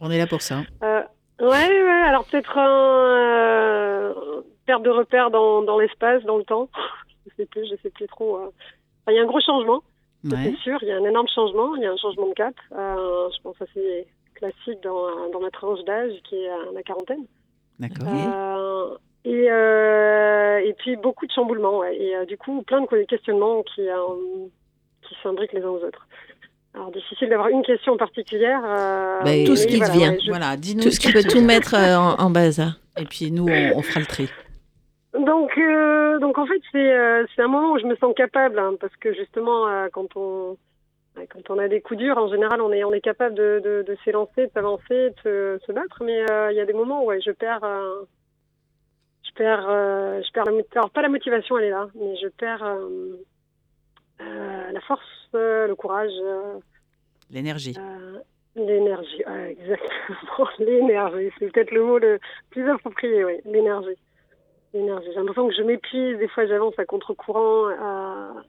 On 0.00 0.10
est 0.10 0.18
là 0.18 0.26
pour 0.26 0.42
ça. 0.42 0.60
euh, 0.82 1.02
ouais, 1.40 1.46
ouais, 1.48 2.02
alors 2.06 2.24
peut-être 2.26 2.56
un 2.58 2.68
euh, 3.08 4.14
perte 4.66 4.82
de 4.82 4.90
repère 4.90 5.30
dans, 5.30 5.62
dans 5.62 5.78
l'espace, 5.78 6.22
dans 6.24 6.36
le 6.38 6.44
temps. 6.44 6.68
Je 7.26 7.34
sais 7.42 7.46
plus, 7.46 7.66
je 7.68 7.74
sais 7.82 7.90
plus 7.90 8.06
trop. 8.06 8.36
euh. 8.38 8.46
Enfin, 8.46 9.12
il 9.12 9.14
y 9.16 9.18
a 9.18 9.22
un 9.22 9.26
gros 9.26 9.40
changement, 9.40 9.82
Ouais. 10.24 10.36
c'est 10.44 10.56
sûr. 10.58 10.78
Il 10.82 10.88
y 10.88 10.92
a 10.92 10.96
un 10.96 11.04
énorme 11.04 11.26
changement. 11.28 11.74
Il 11.76 11.82
y 11.82 11.86
a 11.86 11.92
un 11.92 11.96
changement 11.96 12.28
de 12.28 12.34
cap. 12.34 12.54
Euh, 12.72 13.28
je 13.36 13.42
pense 13.42 13.60
assez 13.60 14.06
classique 14.36 14.80
dans, 14.82 15.28
dans 15.32 15.40
ma 15.40 15.50
tranche 15.50 15.82
d'âge 15.84 16.12
qui 16.28 16.36
est 16.36 16.48
à 16.48 16.72
la 16.72 16.82
quarantaine. 16.82 17.26
D'accord. 17.78 18.06
Euh, 19.26 19.30
et, 19.30 19.50
euh, 19.50 20.58
et 20.68 20.72
puis 20.74 20.96
beaucoup 20.96 21.26
de 21.26 21.32
chamboulements. 21.32 21.78
ouais. 21.78 21.96
Et 21.96 22.16
euh, 22.16 22.24
du 22.24 22.36
coup, 22.36 22.62
plein 22.62 22.80
de 22.80 23.04
questionnements 23.04 23.62
qui, 23.62 23.88
euh, 23.88 23.94
qui 25.02 25.14
s'imbriquent 25.22 25.52
les 25.52 25.62
uns 25.62 25.68
aux 25.70 25.82
autres. 25.84 26.06
Alors, 26.74 26.90
difficile 26.90 27.28
d'avoir 27.30 27.48
une 27.48 27.62
question 27.62 27.96
particulière. 27.96 28.60
euh, 28.64 29.20
Ben, 29.24 29.44
tout 29.46 29.56
ce 29.56 29.66
qui 29.66 29.74
te 29.80 29.84
voilà, 29.84 29.92
vient. 29.94 30.12
ouais, 30.12 30.18
je- 30.22 30.30
Voilà, 30.30 30.56
dis-nous 30.56 30.82
Tout 30.82 30.90
ce 30.90 31.00
qui 31.00 31.12
peut 31.12 31.22
tout 31.22 31.40
mettre 31.40 31.74
euh, 31.74 31.96
en, 31.96 32.20
en 32.20 32.30
bazar. 32.30 32.78
Et 33.00 33.04
puis 33.04 33.30
nous, 33.32 33.46
on, 33.48 33.78
on 33.78 33.82
fera 33.82 34.00
le 34.00 34.06
tri. 34.06 34.28
Donc, 35.18 35.56
euh, 35.56 36.18
donc 36.18 36.36
en 36.36 36.46
fait, 36.46 36.60
c'est 36.72 36.92
euh, 36.92 37.24
c'est 37.34 37.40
un 37.42 37.48
moment 37.48 37.72
où 37.72 37.78
je 37.78 37.86
me 37.86 37.96
sens 37.96 38.12
capable, 38.14 38.58
hein, 38.58 38.74
parce 38.78 38.94
que 38.96 39.14
justement, 39.14 39.66
euh, 39.66 39.88
quand 39.90 40.14
on 40.16 40.58
quand 41.30 41.48
on 41.48 41.58
a 41.58 41.68
des 41.68 41.80
coups 41.80 41.98
durs, 42.00 42.18
en 42.18 42.28
général, 42.28 42.60
on 42.60 42.70
est 42.70 42.84
on 42.84 42.92
est 42.92 43.00
capable 43.00 43.34
de, 43.34 43.62
de, 43.64 43.82
de 43.88 43.96
s'élancer, 44.04 44.46
de 44.46 44.50
s'avancer, 44.52 45.10
de 45.10 45.14
se, 45.24 45.58
se 45.66 45.72
battre. 45.72 46.02
Mais 46.04 46.30
euh, 46.30 46.52
il 46.52 46.56
y 46.58 46.60
a 46.60 46.66
des 46.66 46.74
moments 46.74 47.02
où 47.02 47.06
ouais, 47.06 47.20
je 47.22 47.30
perds, 47.30 47.64
euh, 47.64 48.02
perds, 49.36 49.66
euh, 49.68 50.20
je 50.26 50.32
perds 50.32 50.44
la 50.46 50.52
alors 50.74 50.90
pas 50.90 51.02
la 51.02 51.08
motivation, 51.08 51.58
elle 51.58 51.64
est 51.64 51.70
là, 51.70 51.88
mais 51.94 52.16
je 52.16 52.28
perds 52.28 52.64
euh, 52.64 53.16
euh, 54.20 54.72
la 54.72 54.80
force, 54.80 55.02
le 55.32 55.74
courage. 55.74 56.12
L'énergie. 57.30 57.76
L'énergie, 58.54 59.22
ouais, 59.26 59.56
exactement. 59.60 60.48
L'énergie, 60.58 61.30
c'est 61.38 61.50
peut-être 61.52 61.72
le 61.72 61.84
mot 61.84 61.98
le 61.98 62.18
plus 62.50 62.68
approprié, 62.70 63.24
oui. 63.24 63.34
L'énergie. 63.44 63.96
L'énergie. 64.72 65.08
J'ai 65.10 65.16
l'impression 65.18 65.48
que 65.48 65.54
je 65.54 65.62
m'épuise, 65.62 66.18
des 66.18 66.28
fois 66.28 66.46
j'avance 66.46 66.78
à 66.78 66.84
contre-courant 66.84 67.70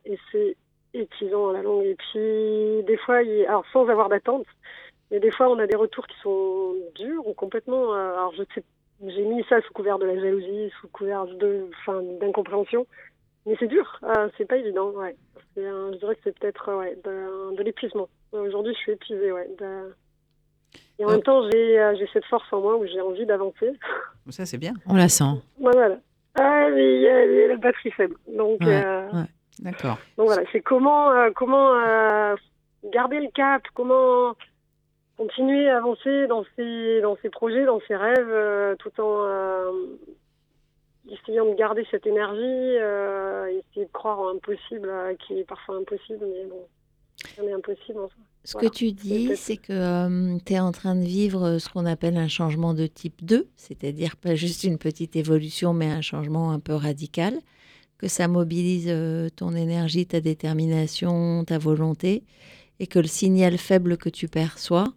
et 0.06 0.18
c'est 0.32 0.56
épuisant 0.94 1.50
à 1.50 1.54
la 1.54 1.62
longue. 1.62 1.84
Et 1.86 1.96
puis, 1.96 2.84
des 2.86 2.98
fois, 2.98 3.22
il- 3.22 3.46
alors 3.46 3.66
sans 3.74 3.88
avoir 3.90 4.08
d'attente, 4.10 4.46
mais 5.12 5.20
des 5.20 5.32
fois 5.32 5.50
on 5.50 5.60
a 5.60 5.68
des 5.68 5.76
retours 5.76 6.08
qui 6.08 6.18
sont 6.22 6.76
durs 6.96 7.28
ou 7.28 7.34
complètement. 7.34 7.92
alors 7.94 8.34
je 8.38 8.44
sais, 8.56 8.64
j'ai 9.06 9.24
mis 9.26 9.44
ça 9.50 9.62
sous 9.62 9.74
couvert 9.74 10.00
de 10.00 10.06
la 10.06 10.16
jalousie, 10.20 10.72
sous 10.82 10.88
couvert 10.90 11.26
de, 11.26 11.70
enfin, 11.82 12.02
d'incompréhension. 12.20 12.86
Mais 13.46 13.56
c'est 13.60 13.68
dur, 13.68 14.00
euh, 14.04 14.28
c'est 14.38 14.46
pas 14.46 14.58
évident, 14.58 14.90
ouais. 14.92 15.16
Un- 15.58 15.92
je 15.94 15.98
dirais 15.98 16.16
que 16.16 16.22
c'est 16.26 16.38
peut-être 16.38 16.70
euh, 16.70 16.80
ouais, 16.80 16.98
de, 17.04 17.56
de 17.56 17.64
l'épuisement. 17.64 18.10
Aujourd'hui, 18.32 18.74
je 18.74 18.80
suis 18.80 18.92
épuisée, 18.92 19.32
ouais. 19.32 19.50
de- 19.60 19.94
Et 21.00 21.06
en 21.06 21.10
Euh. 21.10 21.12
même 21.14 21.24
temps, 21.24 21.50
j'ai 21.50 21.80
euh, 21.80 21.96
j'ai 21.98 22.08
cette 22.12 22.26
force 22.26 22.52
en 22.52 22.60
moi 22.62 22.76
où 22.78 22.86
j'ai 22.86 23.00
envie 23.02 23.26
d'avancer. 23.26 23.72
Ça, 24.30 24.46
c'est 24.46 24.58
bien. 24.58 24.74
On 24.88 24.96
la 24.96 25.08
sent. 25.10 25.24
Ouais, 25.60 25.72
voilà. 25.74 25.98
Ah, 26.40 26.68
mais 26.70 26.96
il 26.98 27.02
y 27.02 27.08
a 27.08 27.26
il 27.26 27.34
y 27.36 27.44
a 27.44 27.48
la 27.48 27.56
batterie 27.56 27.92
faible. 27.92 28.16
Donc, 28.28 28.60
Ouais, 28.62 28.84
euh, 28.86 29.06
ouais. 29.12 29.26
D'accord. 29.60 29.98
donc 30.18 30.28
voilà, 30.28 30.44
c'est 30.52 30.62
comment, 30.62 31.10
euh, 31.12 31.32
comment 31.36 31.74
euh, 31.76 32.36
garder 32.92 33.20
le 33.20 33.30
cap, 33.34 33.64
comment 33.74 34.36
continuer 35.18 35.70
à 35.70 35.78
avancer 35.78 36.28
dans 36.28 36.46
ses, 36.56 37.02
dans 37.02 37.18
ses 37.22 37.30
projets, 37.30 37.66
dans 37.66 37.82
ses 37.88 37.96
rêves, 37.96 38.30
euh, 38.30 38.76
tout 38.78 38.92
en 39.02 39.24
euh, 39.26 39.72
essayant 41.10 41.46
de 41.46 41.56
garder 41.56 41.86
cette 41.90 42.06
énergie, 42.06 42.40
euh, 42.40 43.48
essayer 43.48 43.86
de 43.86 43.92
croire 43.92 44.20
en 44.20 44.36
impossible, 44.36 44.90
qui 45.26 45.40
est 45.40 45.44
parfois 45.44 45.78
impossible, 45.78 46.20
mais 46.22 46.46
bon, 46.46 46.62
rien 47.36 47.48
n'est 47.48 47.54
impossible 47.54 48.00
en 48.00 48.08
soi. 48.08 48.18
Ce 48.44 48.54
Voilà. 48.54 48.70
que 48.70 48.76
tu 48.76 48.92
dis, 48.94 49.36
c'est 49.36 49.58
que 49.58 50.38
tu 50.46 50.54
es 50.54 50.60
en 50.60 50.72
train 50.72 50.96
de 50.96 51.04
vivre 51.04 51.58
ce 51.58 51.68
qu'on 51.68 51.86
appelle 51.86 52.16
un 52.16 52.30
changement 52.30 52.74
de 52.74 52.86
type 52.88 53.26
2, 53.26 53.48
c'est-à-dire 53.58 54.16
pas 54.16 54.36
juste 54.36 54.64
une 54.64 54.78
petite 54.78 55.16
évolution, 55.18 55.74
mais 55.74 55.88
un 55.88 56.02
changement 56.02 56.52
un 56.52 56.60
peu 56.60 56.74
radical, 56.74 57.34
que 57.98 58.08
ça 58.08 58.30
mobilise 58.30 58.94
ton 59.36 59.54
énergie, 59.54 60.06
ta 60.06 60.22
détermination, 60.22 61.44
ta 61.46 61.58
volonté, 61.58 62.24
et 62.80 62.88
que 62.88 63.00
le 63.00 63.08
signal 63.08 63.58
faible 63.58 63.98
que 63.98 64.08
tu 64.08 64.30
perçois, 64.30 64.94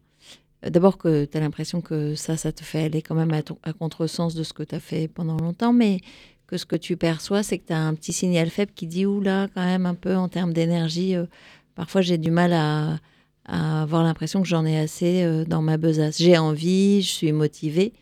d'abord 0.63 0.99
que 0.99 1.25
tu 1.25 1.37
as 1.37 1.41
l'impression 1.41 1.81
que 1.81 2.15
ça, 2.15 2.37
ça 2.37 2.53
te 2.53 2.63
fait 2.63 2.85
aller 2.85 3.03
quand 3.03 3.15
même 3.15 3.33
à, 3.33 3.43
ton- 3.43 3.59
à 3.63 3.73
contresens 3.73 4.35
de 4.35 4.43
ce 4.43 4.53
que 4.53 4.63
tu 4.63 4.75
as 4.75 4.81
fait 4.81 5.09
pendant 5.09 5.37
longtemps, 5.37 5.73
mais 5.73 6.01
que 6.47 6.57
ce 6.57 6.67
que 6.67 6.77
tu 6.77 6.97
perçois, 6.97 7.43
c'est 7.43 7.59
que 7.59 7.67
tu 7.69 7.73
as 7.73 7.79
un 7.79 7.95
petit 7.95 8.13
signal 8.13 8.51
faible 8.51 8.73
qui 8.75 8.87
dit, 8.87 9.07
oula, 9.07 9.49
quand 9.55 9.65
même 9.65 9.87
un 9.87 9.95
peu 9.95 10.17
en 10.17 10.29
termes 10.29 10.53
d'énergie, 10.53 11.15
euh, 11.17 11.27
parfois 11.75 12.01
j'ai 12.01 12.19
du 12.19 12.31
mal 12.31 12.53
à 12.53 12.99
avoir 13.47 14.03
l'impression 14.03 14.43
que 14.43 14.49
j'en 14.49 14.65
ai 14.67 14.79
assez 14.79 15.25
euh, 15.25 15.45
dans 15.45 15.63
ma 15.63 15.77
besace. 15.77 16.19
J'ai 16.19 16.37
envie, 16.39 17.03
je 17.03 17.09
suis 17.11 17.33
motivée, 17.33 17.93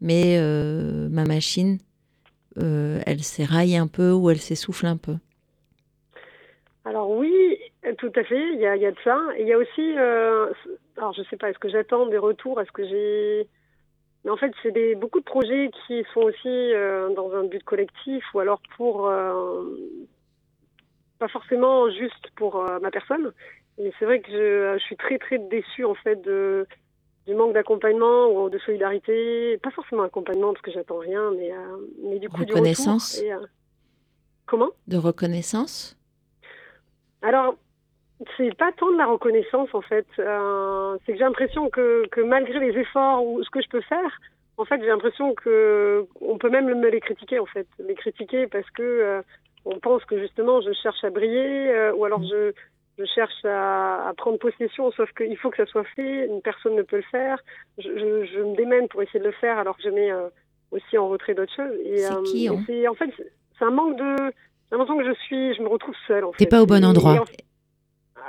mais 0.00 0.36
euh, 0.38 1.08
ma 1.10 1.24
machine, 1.24 1.78
elle 2.56 3.22
s'éraille 3.22 3.76
un 3.76 3.86
peu 3.86 4.10
ou 4.10 4.30
elle 4.30 4.40
s'essouffle 4.40 4.86
un 4.86 4.96
peu. 4.96 5.14
Alors 6.84 7.10
oui, 7.10 7.32
tout 7.98 8.10
à 8.16 8.24
fait, 8.24 8.54
il 8.54 8.60
y 8.60 8.66
a, 8.66 8.76
de 8.76 8.96
ça. 9.04 9.16
Il 9.38 9.46
y 9.46 9.52
a 9.52 9.58
aussi, 9.58 9.94
alors 10.98 11.12
je 11.14 11.22
sais 11.30 11.36
pas, 11.36 11.48
est-ce 11.50 11.58
que 11.58 11.68
j'attends 11.68 12.06
des 12.06 12.18
retours, 12.18 12.60
est-ce 12.60 12.72
que 12.72 12.86
j'ai... 12.86 13.48
Mais 14.24 14.30
en 14.30 14.36
fait, 14.36 14.52
c'est 14.62 14.72
des, 14.72 14.94
beaucoup 14.94 15.20
de 15.20 15.24
projets 15.24 15.70
qui 15.86 16.04
sont 16.12 16.20
aussi 16.20 16.48
euh, 16.48 17.14
dans 17.14 17.32
un 17.32 17.44
but 17.44 17.62
collectif 17.62 18.24
ou 18.34 18.40
alors 18.40 18.60
pour... 18.76 19.06
euh, 19.06 19.64
pas 21.18 21.28
forcément 21.28 21.90
juste 21.90 22.30
pour 22.36 22.56
euh, 22.56 22.78
ma 22.80 22.90
personne. 22.90 23.32
Et 23.78 23.92
c'est 23.98 24.04
vrai 24.04 24.20
que 24.20 24.30
je, 24.30 24.78
je 24.78 24.84
suis 24.84 24.96
très 24.96 25.18
très 25.18 25.38
déçue 25.38 25.84
en 25.84 25.94
fait 25.94 26.16
de, 26.22 26.66
du 27.26 27.34
manque 27.34 27.54
d'accompagnement 27.54 28.28
ou 28.28 28.50
de 28.50 28.58
solidarité. 28.58 29.58
Pas 29.58 29.70
forcément 29.70 30.02
accompagnement 30.02 30.52
parce 30.52 30.62
que 30.62 30.70
j'attends 30.72 30.98
rien, 30.98 31.32
mais, 31.32 31.52
mais 32.02 32.18
du 32.18 32.28
coup 32.28 32.44
du 32.44 32.52
Reconnaissance. 32.52 33.16
retour. 33.18 33.42
Et, 33.42 33.46
comment? 34.46 34.70
De 34.86 34.96
reconnaissance 34.96 35.96
Alors, 37.22 37.56
c'est 38.36 38.54
pas 38.56 38.72
tant 38.72 38.90
de 38.90 38.96
la 38.98 39.06
reconnaissance 39.06 39.68
en 39.74 39.80
fait. 39.80 40.06
Euh, 40.18 40.96
c'est 41.04 41.12
que 41.12 41.18
j'ai 41.18 41.24
l'impression 41.24 41.68
que, 41.70 42.06
que 42.10 42.20
malgré 42.20 42.58
les 42.58 42.78
efforts 42.78 43.24
ou 43.24 43.42
ce 43.42 43.50
que 43.50 43.60
je 43.62 43.68
peux 43.68 43.80
faire, 43.82 44.18
en 44.56 44.64
fait, 44.64 44.80
j'ai 44.80 44.88
l'impression 44.88 45.34
que 45.34 46.04
on 46.20 46.36
peut 46.38 46.50
même 46.50 46.66
me 46.66 46.88
les 46.88 47.00
critiquer 47.00 47.38
en 47.38 47.46
fait, 47.46 47.66
les 47.78 47.94
critiquer 47.94 48.46
parce 48.48 48.68
que 48.70 48.82
euh, 48.82 49.22
on 49.64 49.78
pense 49.78 50.04
que 50.04 50.18
justement 50.18 50.60
je 50.60 50.72
cherche 50.72 51.02
à 51.04 51.10
briller 51.10 51.70
euh, 51.70 51.92
ou 51.94 52.04
alors 52.04 52.22
je 52.22 52.52
je 52.98 53.04
cherche 53.04 53.44
à, 53.44 54.08
à 54.08 54.14
prendre 54.14 54.38
possession, 54.38 54.90
sauf 54.90 55.08
qu'il 55.12 55.36
faut 55.36 55.50
que 55.50 55.56
ça 55.58 55.66
soit 55.66 55.84
fait. 55.94 56.26
Une 56.26 56.42
personne 56.42 56.74
ne 56.74 56.82
peut 56.82 56.96
le 56.96 57.04
faire. 57.12 57.38
Je, 57.78 57.84
je, 57.96 58.24
je 58.34 58.40
me 58.40 58.56
démène 58.56 58.88
pour 58.88 59.00
essayer 59.02 59.20
de 59.20 59.24
le 59.26 59.30
faire, 59.30 59.56
alors 59.56 59.76
que 59.76 59.84
je 59.84 59.90
mets 59.90 60.10
aussi 60.72 60.98
en 60.98 61.08
retrait 61.08 61.34
d'autres 61.34 61.54
choses. 61.54 61.76
Et, 61.84 61.98
C'est 61.98 62.48
hein? 62.48 62.60
c'est 62.66 62.88
en 62.88 62.94
fait 62.94 63.10
c'est 63.56 63.64
un 63.64 63.70
manque 63.70 63.96
de. 63.96 64.16
J'ai 64.70 64.76
l'impression 64.76 64.98
que 64.98 65.04
je 65.06 65.14
suis, 65.20 65.54
je 65.54 65.62
me 65.62 65.68
retrouve 65.68 65.94
seule 66.08 66.24
en 66.24 66.32
T'es 66.32 66.46
pas 66.46 66.60
au 66.60 66.66
bon 66.66 66.84
endroit. 66.84 67.14
et 67.14 67.18
en 67.20 67.24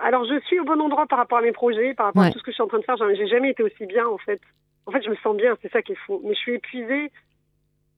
alors, 0.03 0.25
je 0.25 0.39
suis 0.47 0.59
au 0.59 0.63
bon 0.63 0.79
endroit 0.81 1.05
par 1.07 1.17
rapport 1.19 1.37
à 1.39 1.41
mes 1.41 1.51
projets, 1.51 1.93
par 1.93 2.07
rapport 2.07 2.21
Ouais. 2.23 2.29
à 2.29 2.31
tout 2.31 2.39
ce 2.39 2.43
que 2.43 2.51
je 2.51 2.55
suis 2.55 2.63
en 2.63 2.67
train 2.67 2.79
de 2.79 2.83
faire. 2.83 2.95
J'ai 3.15 3.27
jamais 3.27 3.51
été 3.51 3.63
aussi 3.63 3.85
bien, 3.85 4.07
en 4.07 4.17
fait. 4.17 4.39
En 4.85 4.91
fait, 4.91 5.01
je 5.03 5.09
me 5.09 5.15
sens 5.17 5.35
bien, 5.37 5.57
c'est 5.61 5.71
ça 5.71 5.81
qui 5.81 5.91
est 5.91 5.99
fou. 6.05 6.21
Mais 6.23 6.33
je 6.33 6.39
suis 6.39 6.53
épuisée 6.55 7.11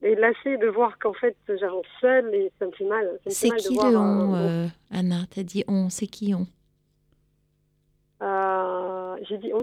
et 0.02 0.16
lassée 0.16 0.58
de 0.58 0.68
voir 0.68 0.98
qu'en 1.00 1.14
fait, 1.14 1.36
j'avance 1.48 1.86
seule 2.02 2.34
et 2.34 2.52
ça 2.60 2.66
me 2.66 2.72
fait 2.72 2.86
mal. 2.86 3.08
C'est 3.28 3.50
mal 3.50 3.58
de 3.60 3.64
qui 3.68 3.76
voir, 3.76 3.92
le 3.92 3.96
euh, 3.98 4.00
on, 4.00 4.36
euh, 4.36 4.68
Anna 4.92 5.18
T'as 5.34 5.44
dit 5.44 5.64
on, 5.68 5.90
c'est 5.90 6.08
qui 6.08 6.34
on? 6.34 6.48
Euh, 8.24 9.16
J'ai 9.30 9.38
dit 9.38 9.52
on. 9.54 9.60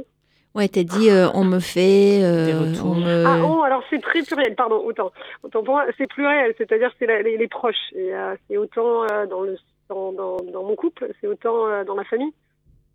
Ouais, 0.55 0.67
t'as 0.69 0.83
dit 0.83 1.11
euh, 1.11 1.29
on 1.35 1.45
me 1.45 1.61
fait, 1.61 2.21
euh, 2.25 2.73
on 2.83 2.95
me... 2.95 3.25
Ah, 3.27 3.45
on, 3.45 3.63
alors 3.63 3.83
c'est 3.91 4.01
très 4.01 4.23
pluriel, 4.23 4.55
pardon, 4.57 4.77
autant. 4.85 5.13
Autant 5.43 5.63
pour 5.63 5.75
moi, 5.75 5.85
c'est 5.97 6.07
pluriel, 6.09 6.55
c'est-à-dire 6.59 6.91
c'est 6.99 7.07
les, 7.23 7.37
les 7.37 7.49
proches. 7.49 7.93
Et 7.95 8.13
euh, 8.15 8.35
c'est 8.49 8.57
autant 8.57 9.05
euh, 9.13 9.27
dans, 9.27 9.43
le, 9.43 9.57
dans, 9.89 10.13
dans, 10.13 10.37
dans 10.39 10.63
mon 10.65 10.77
couple, 10.77 11.11
c'est 11.21 11.27
autant 11.27 11.67
euh, 11.69 11.85
dans 11.85 11.95
la 11.95 12.05
famille. 12.05 12.33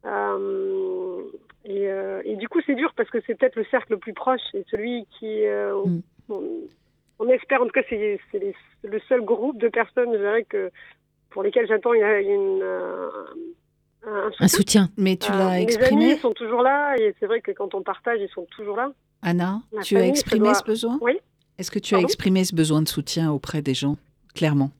Euh, 0.05 1.21
et, 1.65 1.87
euh, 1.89 2.21
et 2.25 2.35
du 2.35 2.47
coup, 2.49 2.59
c'est 2.65 2.75
dur 2.75 2.93
parce 2.95 3.09
que 3.09 3.19
c'est 3.25 3.35
peut-être 3.35 3.55
le 3.55 3.65
cercle 3.65 3.93
le 3.93 3.97
plus 3.99 4.13
proche 4.13 4.41
et 4.53 4.65
celui 4.69 5.05
qui. 5.19 5.45
euh, 5.45 5.73
Mm. 5.85 6.01
on, 6.29 6.43
on 7.19 7.29
espère, 7.29 7.61
en 7.61 7.65
tout 7.65 7.71
cas, 7.71 7.83
c'est 7.89 8.19
c'est 8.31 8.39
les- 8.39 8.55
le 8.83 8.99
seul 9.07 9.21
groupe 9.21 9.57
de 9.59 9.69
personnes, 9.69 10.11
je 10.13 10.17
dirais, 10.17 10.43
que, 10.43 10.71
pour 11.29 11.43
lesquelles 11.43 11.67
j'attends 11.67 11.93
il 11.93 11.99
y 12.01 12.03
a 12.03 12.19
une, 12.19 12.59
euh, 12.61 13.09
un 14.05 14.31
Un 14.39 14.47
soutien. 14.47 14.89
Mais 14.97 15.15
tu 15.15 15.31
Euh, 15.31 15.37
l'as 15.37 15.51
mes 15.51 15.63
exprimé, 15.63 16.11
amis 16.11 16.19
sont 16.19 16.33
toujours 16.33 16.61
là 16.61 16.95
et 16.97 17.15
c'est 17.19 17.25
vrai 17.27 17.39
que 17.41 17.51
quand 17.51 17.73
on 17.75 17.81
partage, 17.81 18.19
ils 18.21 18.29
sont 18.29 18.45
toujours 18.51 18.75
là. 18.77 18.91
Anna 19.21 19.61
Ma 19.71 19.81
Tu 19.83 19.95
as 19.95 19.99
famille, 19.99 20.09
exprimé 20.11 20.45
doit- 20.45 20.53
ce 20.55 20.63
besoin? 20.63 20.97
Oui. 21.01 21.17
Est-ce 21.57 21.71
que 21.71 21.79
tu 21.79 21.95
as 21.95 21.99
exprimé 21.99 22.43
ce 22.43 22.53
besoin 22.55 22.81
de 22.81 22.87
soutien 22.89 23.31
auprès 23.31 23.61
des 23.61 23.73
gens, 23.75 23.95
clairement? 24.35 24.71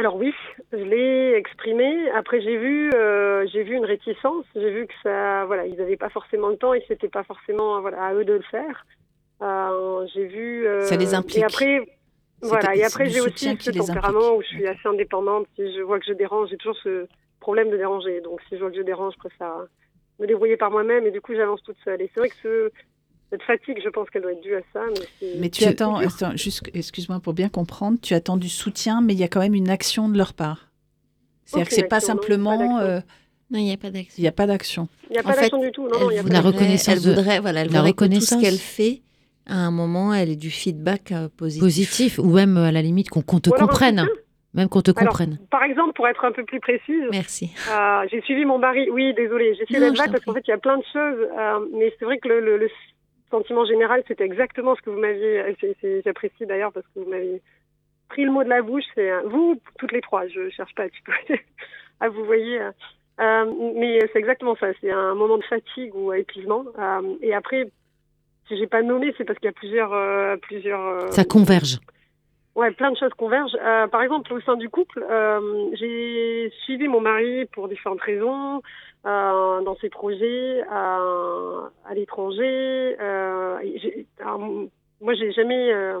Alors 0.00 0.16
oui, 0.16 0.32
je 0.72 0.78
l'ai 0.78 1.34
exprimé. 1.34 2.08
Après 2.12 2.40
j'ai 2.40 2.56
vu, 2.56 2.90
euh, 2.94 3.46
j'ai 3.52 3.62
vu 3.62 3.74
une 3.76 3.84
réticence. 3.84 4.46
J'ai 4.56 4.70
vu 4.70 4.86
que 4.86 4.94
ça, 5.02 5.44
voilà, 5.44 5.66
ils 5.66 5.76
n'avaient 5.76 5.98
pas 5.98 6.08
forcément 6.08 6.48
le 6.48 6.56
temps 6.56 6.72
et 6.72 6.82
c'était 6.88 7.10
pas 7.10 7.22
forcément, 7.22 7.82
voilà, 7.82 8.02
à 8.04 8.14
eux 8.14 8.24
de 8.24 8.32
le 8.32 8.42
faire. 8.50 8.86
Euh, 9.42 10.06
j'ai 10.14 10.24
vu. 10.24 10.66
euh, 10.66 10.80
Ça 10.86 10.96
les 10.96 11.12
implique. 11.12 11.36
Et 11.36 11.44
après, 11.44 11.86
voilà. 12.40 12.74
Et 12.74 12.82
après 12.82 13.10
j'ai 13.10 13.20
aussi 13.20 13.54
ce 13.60 13.70
tempérament 13.72 14.36
où 14.36 14.40
je 14.42 14.46
suis 14.46 14.66
assez 14.66 14.88
indépendante. 14.88 15.46
Si 15.54 15.70
je 15.76 15.82
vois 15.82 15.98
que 15.98 16.06
je 16.06 16.14
dérange, 16.14 16.48
j'ai 16.48 16.56
toujours 16.56 16.78
ce 16.82 17.06
problème 17.38 17.68
de 17.68 17.76
déranger. 17.76 18.22
Donc 18.22 18.40
si 18.48 18.56
je 18.56 18.60
vois 18.62 18.70
que 18.70 18.78
je 18.78 18.82
dérange, 18.82 19.12
je 19.12 19.18
préfère 19.18 19.66
me 20.18 20.26
débrouiller 20.26 20.56
par 20.56 20.70
moi-même 20.70 21.06
et 21.06 21.10
du 21.10 21.20
coup 21.20 21.34
j'avance 21.34 21.62
toute 21.62 21.76
seule. 21.84 22.00
Et 22.00 22.10
c'est 22.14 22.20
vrai 22.20 22.30
que 22.30 22.36
ce, 22.42 22.72
cette 23.30 23.42
fatigue, 23.42 23.80
je 23.84 23.88
pense 23.88 24.10
qu'elle 24.10 24.22
doit 24.22 24.32
être 24.32 24.40
due 24.42 24.54
à 24.56 24.60
ça. 24.72 24.80
Mais, 25.38 25.48
tu 25.50 25.64
attends, 25.64 25.96
attends, 25.96 26.36
juste, 26.36 26.62
excuse-moi 26.74 27.20
pour 27.20 27.32
bien 27.32 27.48
comprendre, 27.48 27.98
tu 28.02 28.14
attends 28.14 28.36
du 28.36 28.48
soutien, 28.48 29.00
mais 29.00 29.12
il 29.14 29.18
y 29.20 29.24
a 29.24 29.28
quand 29.28 29.40
même 29.40 29.54
une 29.54 29.70
action 29.70 30.08
de 30.08 30.18
leur 30.18 30.34
part. 30.34 30.68
C'est-à-dire 31.44 31.68
que 31.68 31.74
c'est 31.74 31.84
pas 31.88 31.96
action, 31.96 32.14
non, 32.14 32.20
pas 32.20 32.22
simplement, 32.26 32.78
euh, 32.78 33.00
Non, 33.50 33.58
il 33.58 33.64
n'y 33.64 33.72
a 33.72 33.76
pas 33.76 33.90
d'action. 33.90 34.14
il 34.18 34.22
n'y 34.22 34.28
a 34.28 34.32
pas 34.32 34.46
d'action. 34.46 34.88
Il 35.08 35.12
n'y 35.12 35.18
a 35.18 35.20
En 35.20 35.24
pas 35.24 35.32
fait, 35.34 35.40
d'action 35.42 35.58
du 35.60 35.72
tout. 35.72 35.88
Non, 35.88 35.98
non, 36.00 36.10
il 36.10 36.14
y 36.14 36.18
a 36.18 36.20
elle 36.20 36.26
pas 36.26 36.32
La 36.32 36.40
reconnaissance 36.40 36.88
elle 36.96 37.02
de- 37.02 37.08
voudrait, 37.14 37.40
voilà, 37.40 37.60
elle 37.62 37.70
la 37.70 37.78
voudrait 37.78 37.92
que 37.92 38.04
tout 38.04 38.10
ce 38.20 38.34
reconnaissance. 38.34 38.42
qu'elle 38.42 38.58
fait, 38.58 39.02
à 39.46 39.56
un 39.56 39.70
moment, 39.72 40.14
elle 40.14 40.30
ait 40.30 40.36
du 40.36 40.50
feedback 40.50 41.10
euh, 41.12 41.28
positif. 41.36 41.60
Positif 41.62 42.18
ou 42.18 42.30
même 42.32 42.56
euh, 42.56 42.64
à 42.66 42.72
la 42.72 42.82
limite 42.82 43.08
qu'on 43.10 43.22
te 43.22 43.50
comprenne. 43.50 44.06
Même 44.52 44.68
qu'on 44.68 44.82
te 44.82 44.90
Alors, 44.90 45.10
comprenne. 45.10 45.38
Par 45.50 45.62
exemple, 45.62 45.92
pour 45.94 46.08
être 46.08 46.24
un 46.24 46.32
peu 46.32 46.44
plus 46.44 46.58
précise, 46.58 47.04
Merci. 47.12 47.52
Euh, 47.70 48.02
j'ai 48.10 48.20
suivi 48.22 48.44
mon 48.44 48.58
mari. 48.58 48.90
Oui, 48.90 49.14
désolée, 49.14 49.54
j'ai 49.56 49.64
suivi 49.66 49.80
t'en 49.80 49.94
parce 50.10 50.24
qu'en 50.24 50.34
fait, 50.34 50.42
il 50.46 50.50
y 50.50 50.54
a 50.54 50.58
plein 50.58 50.76
de 50.76 50.82
choses. 50.92 51.28
euh, 51.38 51.66
mais 51.72 51.94
c'est 51.98 52.04
vrai 52.04 52.18
que 52.18 52.26
le, 52.28 52.40
le- 52.40 52.58
le 52.58 52.68
sentiment 53.30 53.64
général, 53.64 54.02
c'était 54.08 54.24
exactement 54.24 54.74
ce 54.76 54.82
que 54.82 54.90
vous 54.90 54.98
m'aviez. 55.00 55.42
c'est- 55.60 55.76
c'est- 55.80 56.02
J'apprécie 56.04 56.46
d'ailleurs 56.46 56.72
parce 56.72 56.86
que 56.88 57.00
vous 57.00 57.10
m'avez 57.10 57.40
pris 58.08 58.24
le 58.24 58.30
mot 58.32 58.42
de 58.44 58.48
la 58.48 58.62
bouche. 58.62 58.84
C'est 58.94 59.10
euh, 59.10 59.20
vous, 59.26 59.60
toutes 59.78 59.92
les 59.92 60.00
trois. 60.00 60.26
Je 60.26 60.50
cherche 60.50 60.74
pas 60.74 60.84
à 60.84 60.88
tutoyer. 60.88 61.40
à 62.00 62.08
vous 62.08 62.24
voyez. 62.24 62.60
euh, 62.60 62.70
euh, 63.20 63.72
mais 63.76 63.98
c'est 64.12 64.18
exactement 64.18 64.56
ça. 64.56 64.68
C'est 64.80 64.90
un 64.90 65.14
moment 65.14 65.38
de 65.38 65.44
fatigue 65.44 65.94
ou 65.94 66.12
épuisement. 66.12 66.64
Euh, 66.78 67.16
et 67.22 67.34
après, 67.34 67.68
si 68.48 68.56
j'ai 68.56 68.66
pas 68.66 68.82
nommé, 68.82 69.14
c'est 69.16 69.24
parce 69.24 69.38
qu'il 69.38 69.46
y 69.46 69.50
a 69.50 69.52
plusieurs, 69.52 69.92
euh, 69.92 70.36
plusieurs. 70.38 70.80
euh, 70.80 71.10
Ça 71.10 71.24
converge. 71.24 71.78
Ouais, 72.56 72.72
plein 72.72 72.90
de 72.90 72.96
choses 72.96 73.12
convergent. 73.14 73.56
Euh, 73.62 73.86
par 73.86 74.02
exemple, 74.02 74.32
au 74.32 74.40
sein 74.40 74.56
du 74.56 74.68
couple, 74.68 75.04
euh, 75.08 75.70
j'ai 75.74 76.50
suivi 76.64 76.88
mon 76.88 77.00
mari 77.00 77.44
pour 77.52 77.68
différentes 77.68 78.00
raisons, 78.00 78.60
euh, 79.06 79.60
dans 79.62 79.76
ses 79.76 79.88
projets, 79.88 80.62
à, 80.70 80.98
à 81.86 81.94
l'étranger. 81.94 82.96
Euh, 83.00 83.58
moi, 85.00 85.14
j'ai 85.14 85.32
jamais. 85.32 85.72
euh, 85.72 86.00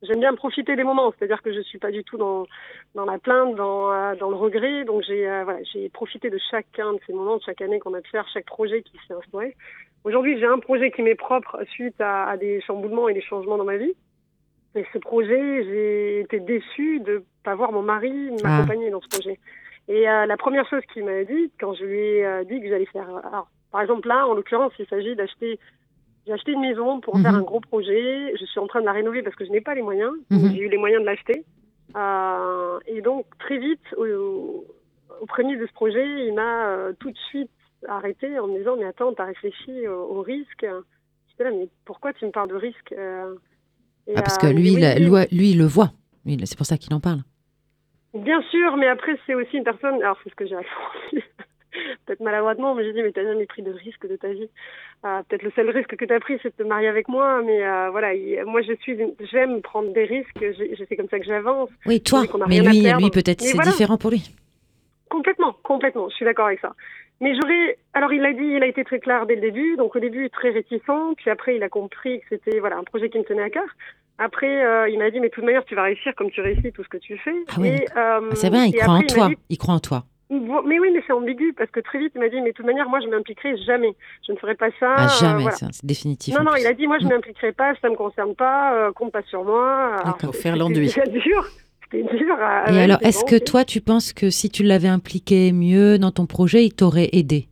J'aime 0.00 0.20
bien 0.20 0.32
profiter 0.36 0.76
des 0.76 0.84
moments, 0.84 1.10
c'est-à-dire 1.10 1.42
que 1.42 1.52
je 1.52 1.60
suis 1.60 1.78
pas 1.80 1.90
du 1.90 2.04
tout 2.04 2.16
dans 2.16 2.46
dans 2.94 3.04
la 3.04 3.18
plainte, 3.18 3.56
dans 3.56 3.90
euh, 3.92 4.14
dans 4.14 4.30
le 4.30 4.36
regret. 4.36 4.84
Donc 4.84 5.02
j'ai 5.02 5.28
euh, 5.28 5.42
voilà, 5.42 5.58
j'ai 5.64 5.88
profité 5.88 6.30
de 6.30 6.38
chacun 6.52 6.92
de 6.92 7.00
ces 7.04 7.12
moments, 7.12 7.38
de 7.38 7.42
chaque 7.42 7.60
année 7.62 7.80
qu'on 7.80 7.94
a 7.94 8.00
pu 8.00 8.10
faire, 8.10 8.24
chaque 8.32 8.46
projet 8.46 8.82
qui 8.82 8.96
s'est 9.08 9.14
instauré. 9.14 9.56
Aujourd'hui, 10.04 10.38
j'ai 10.38 10.46
un 10.46 10.60
projet 10.60 10.92
qui 10.92 11.02
m'est 11.02 11.16
propre 11.16 11.58
suite 11.70 12.00
à, 12.00 12.28
à 12.28 12.36
des 12.36 12.60
chamboulements 12.60 13.08
et 13.08 13.14
des 13.14 13.20
changements 13.20 13.56
dans 13.56 13.64
ma 13.64 13.76
vie. 13.76 13.92
Et 14.76 14.84
ce 14.92 14.98
projet, 14.98 15.64
j'ai 15.64 16.20
été 16.20 16.38
déçue 16.38 17.00
de 17.00 17.24
pas 17.42 17.56
voir 17.56 17.72
mon 17.72 17.82
mari 17.82 18.30
m'accompagner 18.40 18.90
dans 18.90 19.00
ce 19.00 19.08
projet. 19.08 19.40
Et 19.88 20.08
euh, 20.08 20.26
la 20.26 20.36
première 20.36 20.68
chose 20.68 20.82
qu'il 20.92 21.04
m'a 21.04 21.24
dit 21.24 21.50
quand 21.58 21.74
je 21.74 21.84
lui 21.84 21.98
ai 21.98 22.24
euh, 22.26 22.44
dit 22.44 22.60
que 22.60 22.68
j'allais 22.68 22.86
faire, 22.86 23.08
alors, 23.08 23.48
par 23.72 23.80
exemple 23.82 24.06
là, 24.08 24.26
en 24.26 24.34
l'occurrence, 24.34 24.72
il 24.78 24.86
s'agit 24.86 25.16
d'acheter, 25.16 25.58
j'ai 26.26 26.32
acheté 26.34 26.52
une 26.52 26.60
maison 26.60 27.00
pour 27.00 27.16
Mhm. 27.16 27.22
faire 27.22 27.34
un 27.34 27.42
gros 27.42 27.60
projet. 27.60 28.36
Je 28.38 28.44
suis 28.44 28.60
en 28.60 28.66
train 28.66 28.80
de 28.80 28.84
la 28.86 28.92
rénover 28.92 29.22
parce 29.22 29.34
que 29.36 29.46
je 29.46 29.50
n'ai 29.50 29.62
pas 29.62 29.74
les 29.74 29.82
moyens. 29.82 30.12
Mhm. 30.30 30.50
J'ai 30.52 30.60
eu 30.60 30.68
les 30.68 30.76
moyens 30.76 31.00
de 31.00 31.06
l'acheter. 31.06 31.44
Euh, 31.96 32.78
et 32.86 33.00
donc 33.00 33.24
très 33.38 33.58
vite, 33.58 33.80
au, 33.96 34.64
au 35.22 35.26
premier 35.26 35.56
de 35.56 35.66
ce 35.66 35.72
projet, 35.72 36.26
il 36.26 36.34
m'a 36.34 36.66
euh, 36.68 36.92
tout 37.00 37.10
de 37.10 37.16
suite 37.30 37.50
arrêté 37.88 38.38
en 38.38 38.46
me 38.48 38.58
disant 38.58 38.76
mais 38.76 38.84
attends, 38.84 39.12
t'as 39.14 39.24
réfléchi 39.24 39.88
au, 39.88 40.18
au 40.18 40.22
risque. 40.22 40.66
J'étais 41.30 41.44
là 41.44 41.50
mais 41.50 41.68
pourquoi 41.86 42.12
tu 42.12 42.26
me 42.26 42.30
parles 42.30 42.48
de 42.50 42.56
risque 42.56 42.92
Euh, 42.92 43.34
et, 44.06 44.12
Ah, 44.16 44.22
parce 44.22 44.36
euh, 44.36 44.48
que 44.48 44.54
lui, 44.54 44.72
il 44.72 45.04
lui, 45.04 45.38
lui, 45.38 45.50
il 45.52 45.58
le 45.58 45.64
voit. 45.64 45.92
C'est 46.44 46.56
pour 46.58 46.66
ça 46.66 46.76
qu'il 46.76 46.92
en 46.94 47.00
parle. 47.00 47.20
Bien 48.14 48.40
sûr, 48.42 48.76
mais 48.76 48.86
après, 48.88 49.16
c'est 49.26 49.34
aussi 49.34 49.56
une 49.58 49.64
personne. 49.64 49.96
Alors, 50.02 50.18
c'est 50.24 50.30
ce 50.30 50.34
que 50.34 50.46
j'ai 50.46 50.56
répondu. 50.56 51.24
Peut-être 52.06 52.20
maladroitement, 52.20 52.74
mais 52.74 52.82
j'ai 52.84 52.92
dit, 52.92 53.02
mais 53.02 53.12
t'as 53.12 53.22
jamais 53.22 53.44
pris 53.46 53.62
de 53.62 53.70
risque 53.70 54.08
de 54.08 54.16
ta 54.16 54.28
vie. 54.28 54.48
Euh, 55.04 55.20
Peut-être 55.28 55.42
le 55.42 55.50
seul 55.52 55.68
risque 55.70 55.94
que 55.94 56.04
t'as 56.06 56.18
pris, 56.18 56.38
c'est 56.42 56.48
de 56.56 56.62
te 56.62 56.66
marier 56.66 56.88
avec 56.88 57.08
moi, 57.08 57.42
mais 57.44 57.62
euh, 57.64 57.90
voilà, 57.90 58.14
il- 58.14 58.42
moi, 58.46 58.62
je 58.62 58.72
suis, 58.80 58.98
j'aime 59.30 59.60
prendre 59.60 59.92
des 59.92 60.04
risques. 60.04 60.44
C'est 60.88 60.96
comme 60.96 61.08
ça 61.08 61.18
que 61.18 61.26
j'avance. 61.26 61.68
Oui, 61.86 62.00
toi. 62.00 62.22
Mais 62.48 62.60
lui, 62.60 62.80
lui 62.80 63.10
peut-être 63.10 63.42
c'est 63.42 63.54
voilà. 63.54 63.70
différent 63.70 63.98
pour 63.98 64.10
lui. 64.10 64.34
Complètement, 65.10 65.54
complètement. 65.62 66.08
Je 66.08 66.16
suis 66.16 66.24
d'accord 66.24 66.46
avec 66.46 66.60
ça. 66.60 66.74
Mais 67.20 67.34
j'aurais. 67.34 67.78
Alors, 67.94 68.12
il 68.12 68.24
a 68.24 68.32
dit, 68.32 68.44
il 68.56 68.62
a 68.62 68.66
été 68.66 68.84
très 68.84 68.98
clair 69.00 69.26
dès 69.26 69.34
le 69.34 69.40
début. 69.40 69.76
Donc, 69.76 69.94
au 69.96 70.00
début, 70.00 70.30
très 70.30 70.50
réticent. 70.50 71.14
Puis 71.16 71.30
après, 71.30 71.56
il 71.56 71.62
a 71.62 71.68
compris 71.68 72.20
que 72.20 72.26
c'était 72.30 72.58
voilà 72.60 72.76
un 72.78 72.84
projet 72.84 73.08
qui 73.10 73.18
me 73.18 73.24
tenait 73.24 73.42
à 73.42 73.50
cœur. 73.50 73.68
Après, 74.18 74.64
euh, 74.64 74.88
il 74.88 74.98
m'a 74.98 75.10
dit, 75.10 75.20
mais 75.20 75.28
de 75.28 75.32
toute 75.34 75.44
manière, 75.44 75.64
tu 75.64 75.74
vas 75.76 75.84
réussir 75.84 76.12
comme 76.16 76.30
tu 76.30 76.40
réussis 76.40 76.72
tout 76.72 76.82
ce 76.82 76.88
que 76.88 76.96
tu 76.98 77.16
fais. 77.18 77.34
Ah 77.54 77.60
ouais, 77.60 77.84
euh, 77.96 78.30
c'est 78.34 78.50
bien, 78.50 78.64
il 78.64 78.74
croit 78.74 78.94
en 78.94 79.00
il 79.00 79.06
toi. 79.06 79.28
dit, 79.28 79.36
Il 79.48 79.58
croit 79.58 79.74
en 79.74 79.78
toi. 79.80 80.04
Mais 80.30 80.78
oui, 80.78 80.88
mais 80.92 81.02
c'est 81.06 81.12
ambigu 81.14 81.54
parce 81.56 81.70
que 81.70 81.80
très 81.80 81.98
vite 81.98 82.12
il 82.14 82.20
m'a 82.20 82.28
dit 82.28 82.38
mais 82.42 82.50
de 82.50 82.54
toute 82.54 82.66
manière 82.66 82.86
moi 82.86 83.00
je 83.02 83.06
m'impliquerai 83.08 83.56
jamais, 83.64 83.94
je 84.26 84.32
ne 84.32 84.36
ferai 84.36 84.56
pas 84.56 84.68
ça. 84.78 84.92
Ah, 84.94 85.04
euh, 85.06 85.08
jamais, 85.20 85.42
voilà. 85.44 85.56
ça, 85.56 85.68
c'est 85.72 85.86
définitif. 85.86 86.34
Non 86.36 86.44
non, 86.44 86.50
plus. 86.52 86.60
il 86.60 86.66
a 86.66 86.74
dit 86.74 86.86
moi 86.86 86.98
je 87.00 87.06
Mm. 87.06 87.08
m'impliquerai 87.08 87.52
pas, 87.52 87.72
ça 87.80 87.88
me 87.88 87.94
concerne 87.96 88.34
pas, 88.34 88.74
euh, 88.74 88.92
compte 88.92 89.10
pas 89.10 89.22
sur 89.22 89.42
moi. 89.42 89.96
D'accord. 90.04 90.34
Faire 90.34 90.56
l'enduit. 90.56 90.90
C'était 90.90 91.08
dur, 91.08 91.46
c'était 91.82 92.02
dur. 92.14 92.36
à- 92.42 92.70
Et 92.70 92.78
alors, 92.82 92.98
c'est 93.00 93.08
est-ce 93.08 93.20
bon, 93.20 93.26
que 93.26 93.42
toi, 93.42 93.64
tu 93.64 93.80
penses 93.80 94.12
que 94.12 94.28
si 94.28 94.50
tu 94.50 94.62
l'avais 94.64 94.88
impliqué 94.88 95.50
mieux 95.52 95.98
dans 95.98 96.10
ton 96.10 96.26
projet, 96.26 96.62
il 96.62 96.74
t'aurait 96.74 97.08
aidé? 97.12 97.47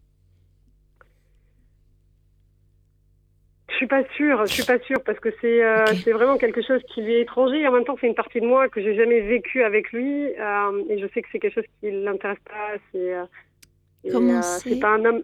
Je 3.68 3.74
suis 3.74 3.87
pas 3.87 4.05
sûre, 4.16 4.46
je 4.46 4.52
suis 4.52 4.64
pas 4.64 4.79
sûre 4.81 5.02
parce 5.05 5.18
que 5.18 5.29
c'est 5.40 5.64
euh, 5.64 5.87
c'est 6.05 6.12
vraiment 6.12 6.38
quelque 6.38 6.62
chose 6.62 6.81
qui 6.94 7.02
lui 7.02 7.14
est 7.14 7.22
étranger 7.22 7.61
et 7.61 7.66
en 7.66 7.72
même 7.72 7.85
temps 7.85 7.96
c'est 8.00 8.07
une 8.07 8.14
partie 8.14 8.40
de 8.40 8.46
moi 8.46 8.68
que 8.68 8.81
j'ai 8.81 8.94
jamais 8.94 9.20
vécu 9.20 9.64
avec 9.64 9.90
lui 9.92 10.29
euh, 10.38 10.85
et 10.88 11.00
je 11.00 11.07
sais 11.12 11.20
que 11.20 11.29
c'est 11.33 11.40
quelque 11.40 11.55
chose 11.55 11.70
qui 11.81 11.90
l'intéresse 11.90 12.38
pas. 12.48 12.79
C'est 12.92 13.14
euh, 13.14 14.42
c'est 14.42 14.79
pas 14.79 14.94
un 14.94 15.05
homme. 15.05 15.22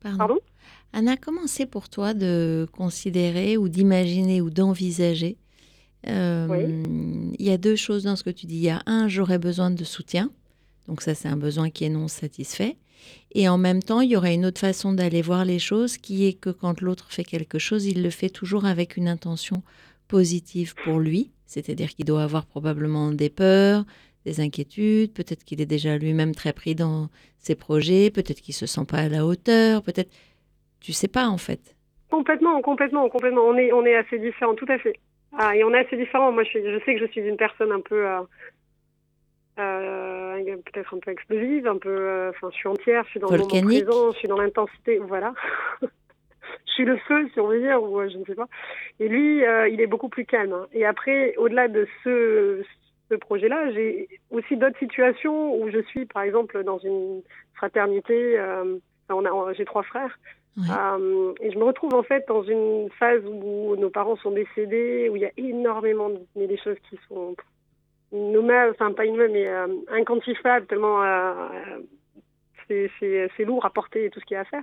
Pardon. 0.00 0.18
Pardon? 0.18 0.38
Anna, 0.92 1.16
comment 1.16 1.46
c'est 1.46 1.66
pour 1.66 1.88
toi 1.88 2.14
de 2.14 2.68
considérer 2.72 3.56
ou 3.56 3.68
d'imaginer 3.68 4.40
ou 4.40 4.50
d'envisager 4.50 5.36
Il 6.04 7.34
y 7.40 7.50
a 7.50 7.58
deux 7.58 7.76
choses 7.76 8.04
dans 8.04 8.14
ce 8.14 8.22
que 8.22 8.30
tu 8.30 8.46
dis. 8.46 8.56
Il 8.56 8.64
y 8.64 8.70
a 8.70 8.82
un, 8.86 9.08
j'aurais 9.08 9.38
besoin 9.38 9.70
de 9.70 9.84
soutien. 9.84 10.30
Donc 10.88 11.02
ça, 11.02 11.14
c'est 11.14 11.28
un 11.28 11.36
besoin 11.36 11.70
qui 11.70 11.84
est 11.84 11.90
non 11.90 12.08
satisfait. 12.08 12.76
Et 13.32 13.48
en 13.48 13.58
même 13.58 13.82
temps, 13.82 14.00
il 14.00 14.10
y 14.10 14.16
aurait 14.16 14.34
une 14.34 14.46
autre 14.46 14.60
façon 14.60 14.92
d'aller 14.92 15.22
voir 15.22 15.44
les 15.44 15.58
choses 15.58 15.98
qui 15.98 16.26
est 16.26 16.32
que 16.32 16.50
quand 16.50 16.80
l'autre 16.80 17.12
fait 17.12 17.24
quelque 17.24 17.58
chose, 17.58 17.86
il 17.86 18.02
le 18.02 18.10
fait 18.10 18.30
toujours 18.30 18.64
avec 18.64 18.96
une 18.96 19.06
intention 19.06 19.62
positive 20.08 20.74
pour 20.82 20.98
lui. 20.98 21.30
C'est-à-dire 21.46 21.90
qu'il 21.90 22.06
doit 22.06 22.22
avoir 22.22 22.46
probablement 22.46 23.12
des 23.12 23.30
peurs, 23.30 23.84
des 24.24 24.40
inquiétudes, 24.40 25.12
peut-être 25.12 25.44
qu'il 25.44 25.60
est 25.60 25.66
déjà 25.66 25.96
lui-même 25.96 26.34
très 26.34 26.52
pris 26.52 26.74
dans 26.74 27.08
ses 27.38 27.54
projets, 27.54 28.10
peut-être 28.10 28.40
qu'il 28.40 28.54
se 28.54 28.66
sent 28.66 28.84
pas 28.88 28.98
à 28.98 29.08
la 29.08 29.24
hauteur, 29.24 29.82
peut-être... 29.82 30.10
Tu 30.80 30.92
sais 30.92 31.08
pas 31.08 31.28
en 31.28 31.38
fait. 31.38 31.76
Complètement, 32.10 32.60
complètement, 32.62 33.08
complètement. 33.08 33.42
On 33.42 33.56
est, 33.56 33.72
on 33.72 33.84
est 33.84 33.94
assez 33.94 34.18
différents, 34.18 34.54
tout 34.54 34.66
à 34.68 34.78
fait. 34.78 34.98
Ah, 35.36 35.54
et 35.54 35.64
on 35.64 35.74
est 35.74 35.84
assez 35.84 35.96
différents. 35.96 36.32
Moi, 36.32 36.44
je, 36.44 36.80
sais 36.84 36.94
que 36.94 37.00
je 37.00 37.10
suis 37.10 37.20
une 37.20 37.36
personne 37.36 37.72
un 37.72 37.80
peu, 37.80 38.06
euh, 38.06 38.20
peut-être 39.58 40.94
un 40.94 40.98
peu 40.98 41.10
explosive, 41.10 41.66
un 41.66 41.78
peu. 41.78 41.88
euh, 41.90 42.30
Enfin, 42.30 42.48
je 42.50 42.56
suis 42.56 42.68
entière, 42.68 43.04
je 43.04 43.10
suis 43.10 43.20
dans 43.20 43.30
le 43.30 43.38
moment 43.38 43.48
Volcanique. 43.50 43.84
présent, 43.84 44.12
je 44.12 44.18
suis 44.18 44.28
dans 44.28 44.38
l'intensité. 44.40 44.98
Voilà. 44.98 45.32
je 45.82 46.72
suis 46.72 46.84
le 46.84 46.96
feu, 47.08 47.28
si 47.32 47.40
on 47.40 47.48
veut 47.48 47.60
dire, 47.60 47.82
ou 47.82 48.00
euh, 48.00 48.08
je 48.08 48.18
ne 48.18 48.24
sais 48.24 48.34
pas. 48.34 48.46
Et 49.00 49.08
lui, 49.08 49.44
euh, 49.44 49.68
il 49.68 49.80
est 49.80 49.86
beaucoup 49.86 50.08
plus 50.08 50.24
calme. 50.24 50.52
hein. 50.52 50.66
Et 50.72 50.84
après, 50.86 51.34
au-delà 51.36 51.68
de 51.68 51.86
ce, 52.04 52.62
ce 53.10 53.14
projet-là, 53.16 53.72
j'ai 53.72 54.08
aussi 54.30 54.56
d'autres 54.56 54.78
situations 54.78 55.54
où 55.54 55.70
je 55.70 55.80
suis, 55.82 56.06
par 56.06 56.22
exemple, 56.22 56.62
dans 56.64 56.78
une 56.78 57.22
fraternité. 57.54 58.38
euh, 58.38 58.78
on 59.10 59.24
a, 59.24 59.52
j'ai 59.54 59.64
trois 59.64 59.82
frères. 59.82 60.18
Ouais. 60.56 60.64
Euh, 60.76 61.32
et 61.40 61.50
je 61.52 61.58
me 61.58 61.64
retrouve 61.64 61.94
en 61.94 62.02
fait 62.02 62.24
dans 62.26 62.42
une 62.42 62.88
phase 62.98 63.22
où 63.24 63.76
nos 63.76 63.90
parents 63.90 64.16
sont 64.16 64.32
décédés, 64.32 65.08
où 65.08 65.14
il 65.16 65.22
y 65.22 65.24
a 65.24 65.30
énormément 65.36 66.08
de 66.10 66.18
mais 66.34 66.48
des 66.48 66.58
choses 66.58 66.76
qui 66.90 66.98
sont 67.08 67.36
innommables, 68.12 68.72
enfin 68.78 68.92
pas 68.92 69.04
innommables, 69.04 69.32
mais 69.32 69.46
euh, 69.46 69.66
inquantifiables, 69.92 70.66
tellement 70.66 71.02
euh, 71.02 71.32
c'est- 72.66 72.90
c'est 73.00 73.28
c'est 73.36 73.44
lourd 73.44 73.64
à 73.64 73.70
porter 73.70 74.06
et 74.06 74.10
tout 74.10 74.20
ce 74.20 74.24
qu'il 74.24 74.34
y 74.34 74.38
a 74.38 74.42
à 74.42 74.44
faire. 74.44 74.62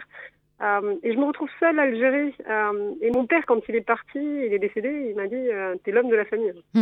Euh, 0.61 0.95
et 1.03 1.11
je 1.11 1.17
me 1.17 1.25
retrouve 1.25 1.49
seule 1.59 1.77
à 1.79 1.91
gérer. 1.93 2.33
Euh, 2.49 2.91
et 3.01 3.11
mon 3.11 3.25
père, 3.25 3.43
quand 3.45 3.59
il 3.67 3.75
est 3.75 3.81
parti, 3.81 4.19
il 4.19 4.53
est 4.53 4.59
décédé, 4.59 4.89
il 5.09 5.15
m'a 5.15 5.27
dit 5.27 5.35
euh, 5.35 5.75
T'es 5.83 5.91
l'homme 5.91 6.09
de 6.09 6.15
la 6.15 6.23
famille. 6.25 6.53
A- 6.75 6.79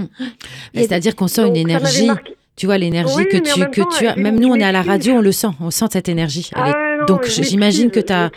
C'est-à-dire 0.76 1.16
qu'on 1.16 1.28
sent 1.28 1.48
une 1.48 1.56
énergie. 1.56 2.08
Tu 2.56 2.68
vois, 2.68 2.78
l'énergie 2.78 3.16
Oui, 3.18 3.28
que 3.28 3.38
tu, 3.38 3.66
que 3.72 3.98
tu 3.98 4.06
as. 4.06 4.16
Même 4.16 4.40
nous, 4.40 4.50
on 4.50 4.56
est 4.56 4.64
à 4.64 4.72
la 4.72 4.84
radio, 4.84 5.14
on 5.16 5.22
le 5.22 5.32
sent. 5.32 5.48
On 5.60 5.72
sent 5.72 5.86
cette 5.92 6.08
énergie. 6.08 6.52
Ah 6.54 6.98
non, 7.00 7.06
donc, 7.06 7.24
j'imagine 7.26 7.90
que 7.90 8.00
tu 8.00 8.14
as. 8.14 8.30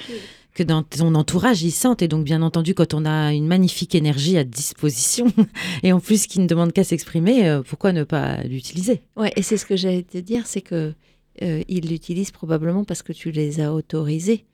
Que 0.56 0.62
dans 0.64 0.82
ton 0.82 1.14
entourage, 1.14 1.62
ils 1.62 1.70
sentent. 1.70 2.02
Et 2.02 2.08
donc, 2.08 2.24
bien 2.24 2.42
entendu, 2.42 2.74
quand 2.74 2.94
on 2.94 3.04
a 3.04 3.32
une 3.32 3.46
magnifique 3.46 3.94
énergie 3.94 4.36
à 4.38 4.42
disposition, 4.44 5.26
et 5.84 5.92
en 5.92 6.00
plus 6.00 6.26
qui 6.26 6.40
ne 6.40 6.46
demande 6.48 6.72
qu'à 6.72 6.82
s'exprimer, 6.82 7.46
euh, 7.48 7.62
pourquoi 7.62 7.92
ne 7.92 8.02
pas 8.02 8.42
l'utiliser? 8.42 9.02
Ouais, 9.16 9.32
et 9.36 9.42
c'est 9.42 9.56
ce 9.56 9.66
que 9.66 9.76
j'allais 9.76 10.02
te 10.02 10.18
dire, 10.18 10.46
c'est 10.46 10.62
que 10.62 10.94
euh, 11.42 11.62
ils 11.68 11.88
l'utilisent 11.88 12.30
probablement 12.32 12.82
parce 12.84 13.02
que 13.02 13.12
tu 13.12 13.30
les 13.30 13.60
as 13.60 13.72
autorisés. 13.72 14.44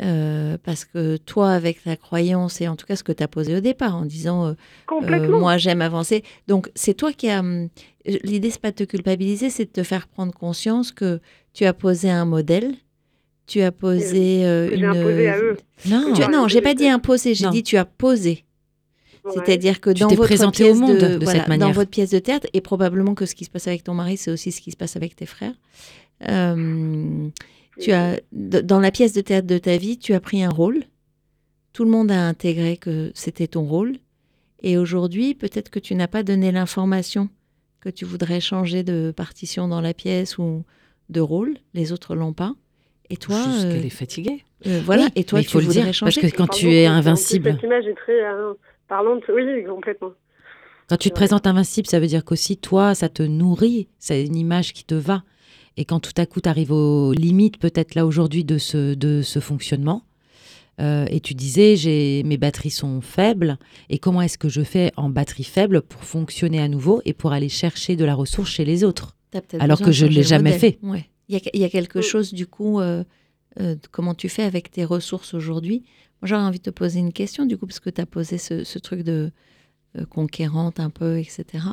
Euh, 0.00 0.56
parce 0.64 0.86
que 0.86 1.18
toi, 1.18 1.50
avec 1.50 1.82
ta 1.84 1.96
croyance, 1.96 2.62
et 2.62 2.68
en 2.68 2.76
tout 2.76 2.86
cas 2.86 2.96
ce 2.96 3.02
que 3.04 3.12
tu 3.12 3.22
as 3.22 3.28
posé 3.28 3.54
au 3.54 3.60
départ, 3.60 3.94
en 3.94 4.06
disant 4.06 4.46
euh, 4.46 4.52
Complètement. 4.86 5.36
euh, 5.36 5.40
moi 5.40 5.58
j'aime 5.58 5.82
avancer. 5.82 6.24
Donc 6.48 6.70
c'est 6.74 6.94
toi 6.94 7.12
qui 7.12 7.28
as. 7.28 7.40
hum, 7.40 7.68
L'idée, 8.24 8.50
c'est 8.50 8.60
pas 8.60 8.70
de 8.70 8.76
te 8.76 8.84
culpabiliser, 8.84 9.50
c'est 9.50 9.66
de 9.66 9.70
te 9.70 9.82
faire 9.82 10.08
prendre 10.08 10.32
conscience 10.32 10.92
que 10.92 11.20
tu 11.52 11.66
as 11.66 11.74
posé 11.74 12.10
un 12.10 12.24
modèle, 12.24 12.74
tu 13.46 13.60
as 13.60 13.72
posé 13.72 14.44
euh, 14.46 14.70
une. 14.70 14.78
j'ai 14.80 14.86
imposé 14.86 15.28
à 15.28 15.38
eux. 15.38 15.56
Non, 15.88 16.12
Tu- 16.14 16.22
Ouais, 16.22 16.28
non, 16.28 16.48
j'ai 16.48 16.60
pas 16.60 16.74
dit 16.74 16.88
imposer, 16.88 17.34
j'ai 17.34 17.48
dit 17.50 17.62
tu 17.62 17.76
as 17.76 17.84
posé. 17.84 18.44
Ouais. 19.24 19.32
C'est-à-dire 19.34 19.80
que 19.80 19.90
Tu 19.90 20.00
dans 20.00 20.08
votre 20.08 20.22
présenté 20.22 20.64
pièce 20.64 20.76
au 20.76 20.80
monde 20.80 20.96
de, 20.98 21.16
de 21.18 21.24
voilà, 21.24 21.40
cette 21.40 21.48
manière. 21.48 21.68
dans 21.68 21.72
votre 21.72 21.90
pièce 21.90 22.10
de 22.10 22.18
théâtre, 22.18 22.46
et 22.52 22.60
probablement 22.60 23.14
que 23.14 23.24
ce 23.26 23.34
qui 23.34 23.44
se 23.44 23.50
passe 23.50 23.68
avec 23.68 23.84
ton 23.84 23.94
mari, 23.94 24.16
c'est 24.16 24.30
aussi 24.32 24.50
ce 24.52 24.60
qui 24.60 24.70
se 24.72 24.76
passe 24.76 24.96
avec 24.96 25.14
tes 25.14 25.26
frères. 25.26 25.54
Euh, 26.28 27.28
tu 27.80 27.92
as, 27.92 28.20
dans 28.32 28.80
la 28.80 28.90
pièce 28.90 29.12
de 29.12 29.20
théâtre 29.20 29.46
de 29.46 29.58
ta 29.58 29.76
vie, 29.76 29.98
tu 29.98 30.14
as 30.14 30.20
pris 30.20 30.42
un 30.42 30.50
rôle. 30.50 30.84
Tout 31.72 31.84
le 31.84 31.90
monde 31.90 32.10
a 32.10 32.26
intégré 32.28 32.76
que 32.76 33.10
c'était 33.14 33.46
ton 33.46 33.62
rôle. 33.64 33.96
Et 34.62 34.76
aujourd'hui, 34.76 35.34
peut-être 35.34 35.70
que 35.70 35.78
tu 35.78 35.94
n'as 35.94 36.06
pas 36.08 36.22
donné 36.22 36.52
l'information 36.52 37.28
que 37.80 37.88
tu 37.88 38.04
voudrais 38.04 38.40
changer 38.40 38.82
de 38.84 39.12
partition 39.16 39.66
dans 39.68 39.80
la 39.80 39.94
pièce 39.94 40.38
ou 40.38 40.64
de 41.08 41.20
rôle. 41.20 41.56
Les 41.74 41.92
autres 41.92 42.14
l'ont 42.14 42.32
pas. 42.32 42.54
Et 43.10 43.16
toi, 43.16 43.36
Juste 43.36 43.66
euh, 43.66 43.72
qu'elle 43.74 43.84
est 43.86 43.90
fatiguée. 43.90 44.44
euh, 44.66 44.80
voilà. 44.84 45.04
Oui, 45.04 45.08
et 45.16 45.24
toi, 45.24 45.38
mais 45.38 45.42
il 45.42 45.46
tu 45.46 45.52
faut 45.52 45.60
le 45.60 45.66
dire, 45.66 45.92
changer. 45.92 46.00
parce 46.04 46.16
que 46.16 46.36
quand 46.36 46.46
Pardon, 46.46 46.56
tu 46.58 46.72
es 46.72 46.86
invincible, 46.86 47.52
Cette 47.52 47.62
image 47.62 47.86
est 47.86 47.94
très 47.94 48.22
euh, 48.24 48.54
parlante. 48.88 49.22
Oui, 49.34 49.42
complètement. 49.68 50.12
Quand 50.88 50.96
tu 50.96 51.08
te 51.10 51.14
présentes 51.14 51.46
invincible, 51.46 51.86
ça 51.88 52.00
veut 52.00 52.06
dire 52.06 52.24
qu'aussi, 52.24 52.56
toi, 52.56 52.94
ça 52.94 53.08
te 53.08 53.22
nourrit. 53.22 53.88
C'est 53.98 54.24
une 54.24 54.36
image 54.36 54.72
qui 54.72 54.84
te 54.84 54.94
va. 54.94 55.22
Et 55.76 55.84
quand 55.84 56.00
tout 56.00 56.12
à 56.16 56.26
coup, 56.26 56.40
tu 56.40 56.48
arrives 56.48 56.72
aux 56.72 57.12
limites, 57.12 57.58
peut-être 57.58 57.94
là 57.94 58.04
aujourd'hui, 58.06 58.44
de 58.44 58.58
ce, 58.58 58.94
de 58.94 59.22
ce 59.22 59.40
fonctionnement, 59.40 60.02
euh, 60.80 61.06
et 61.10 61.20
tu 61.20 61.34
disais, 61.34 61.76
j'ai 61.76 62.22
mes 62.24 62.36
batteries 62.36 62.70
sont 62.70 63.00
faibles, 63.00 63.56
et 63.88 63.98
comment 63.98 64.20
est-ce 64.22 64.36
que 64.38 64.48
je 64.48 64.62
fais 64.62 64.90
en 64.96 65.08
batterie 65.08 65.44
faible 65.44 65.80
pour 65.82 66.02
fonctionner 66.04 66.60
à 66.60 66.68
nouveau 66.68 67.00
et 67.04 67.12
pour 67.14 67.32
aller 67.32 67.48
chercher 67.48 67.96
de 67.96 68.04
la 68.04 68.14
ressource 68.14 68.50
chez 68.50 68.64
les 68.64 68.84
autres? 68.84 69.16
Alors 69.60 69.78
que 69.80 69.92
je 69.92 70.04
changer 70.06 70.14
l'ai 70.18 70.22
jamais 70.22 70.50
modèle. 70.52 70.60
fait. 70.60 70.78
Ouais. 70.82 71.06
Il 71.28 71.34
y 71.34 71.38
a, 71.38 71.40
il 71.54 71.60
y 71.60 71.64
a 71.64 71.68
quelque 71.70 72.00
Mm. 72.00 72.02
chose, 72.02 72.32
du 72.34 72.46
coup, 72.46 72.80
euh, 72.80 73.04
euh, 73.60 73.76
comment 73.90 74.14
tu 74.14 74.28
fais 74.28 74.42
avec 74.42 74.70
tes 74.70 74.84
ressources 74.84 75.34
aujourd'hui? 75.34 75.82
Moi, 76.20 76.28
j'aurais 76.28 76.42
envie 76.42 76.58
de 76.58 76.64
te 76.64 76.70
poser 76.70 77.00
une 77.00 77.12
question, 77.12 77.46
du 77.46 77.56
coup, 77.56 77.66
parce 77.66 77.80
que 77.80 77.90
tu 77.90 78.00
as 78.00 78.06
posé 78.06 78.38
ce, 78.38 78.64
ce 78.64 78.78
truc 78.78 79.02
de 79.02 79.30
euh, 79.98 80.04
conquérante 80.06 80.80
un 80.80 80.90
peu, 80.90 81.18
etc. 81.18 81.64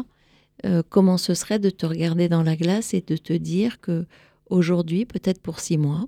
Comment 0.89 1.17
ce 1.17 1.35
serait 1.35 1.57
de 1.57 1.69
te 1.69 1.85
regarder 1.85 2.27
dans 2.27 2.43
la 2.43 2.57
glace 2.57 2.93
et 2.93 2.99
de 2.99 3.15
te 3.15 3.31
dire 3.31 3.79
que 3.79 4.05
aujourd'hui, 4.49 5.05
peut-être 5.05 5.41
pour 5.41 5.61
six 5.61 5.77
mois, 5.77 6.05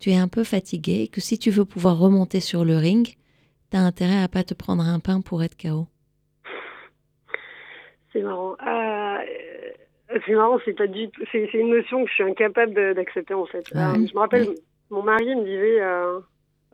tu 0.00 0.10
es 0.10 0.16
un 0.16 0.26
peu 0.26 0.42
fatigué 0.42 1.02
et 1.02 1.08
que 1.08 1.20
si 1.20 1.38
tu 1.38 1.52
veux 1.52 1.64
pouvoir 1.64 1.96
remonter 1.98 2.40
sur 2.40 2.64
le 2.64 2.76
ring, 2.76 3.14
tu 3.70 3.76
as 3.76 3.80
intérêt 3.80 4.20
à 4.20 4.26
pas 4.26 4.42
te 4.42 4.52
prendre 4.52 4.82
un 4.82 4.98
pain 4.98 5.20
pour 5.20 5.44
être 5.44 5.56
KO. 5.56 5.86
C'est 8.12 8.22
marrant. 8.22 8.56
C'est 10.26 10.34
marrant, 10.34 10.58
c'est 10.64 10.76
pas 10.76 10.86
du 10.86 11.08
c'est 11.32 11.50
une 11.54 11.70
notion 11.70 12.04
que 12.04 12.08
je 12.10 12.14
suis 12.14 12.24
incapable 12.24 12.74
d'accepter 12.94 13.34
en 13.34 13.46
fait. 13.46 13.64
Ouais. 13.74 13.80
Euh, 13.80 14.06
je 14.06 14.14
me 14.14 14.18
rappelle, 14.18 14.54
mon 14.90 15.02
mari 15.02 15.34
me 15.34 15.44
disait, 15.44 15.80
euh, 15.80 16.20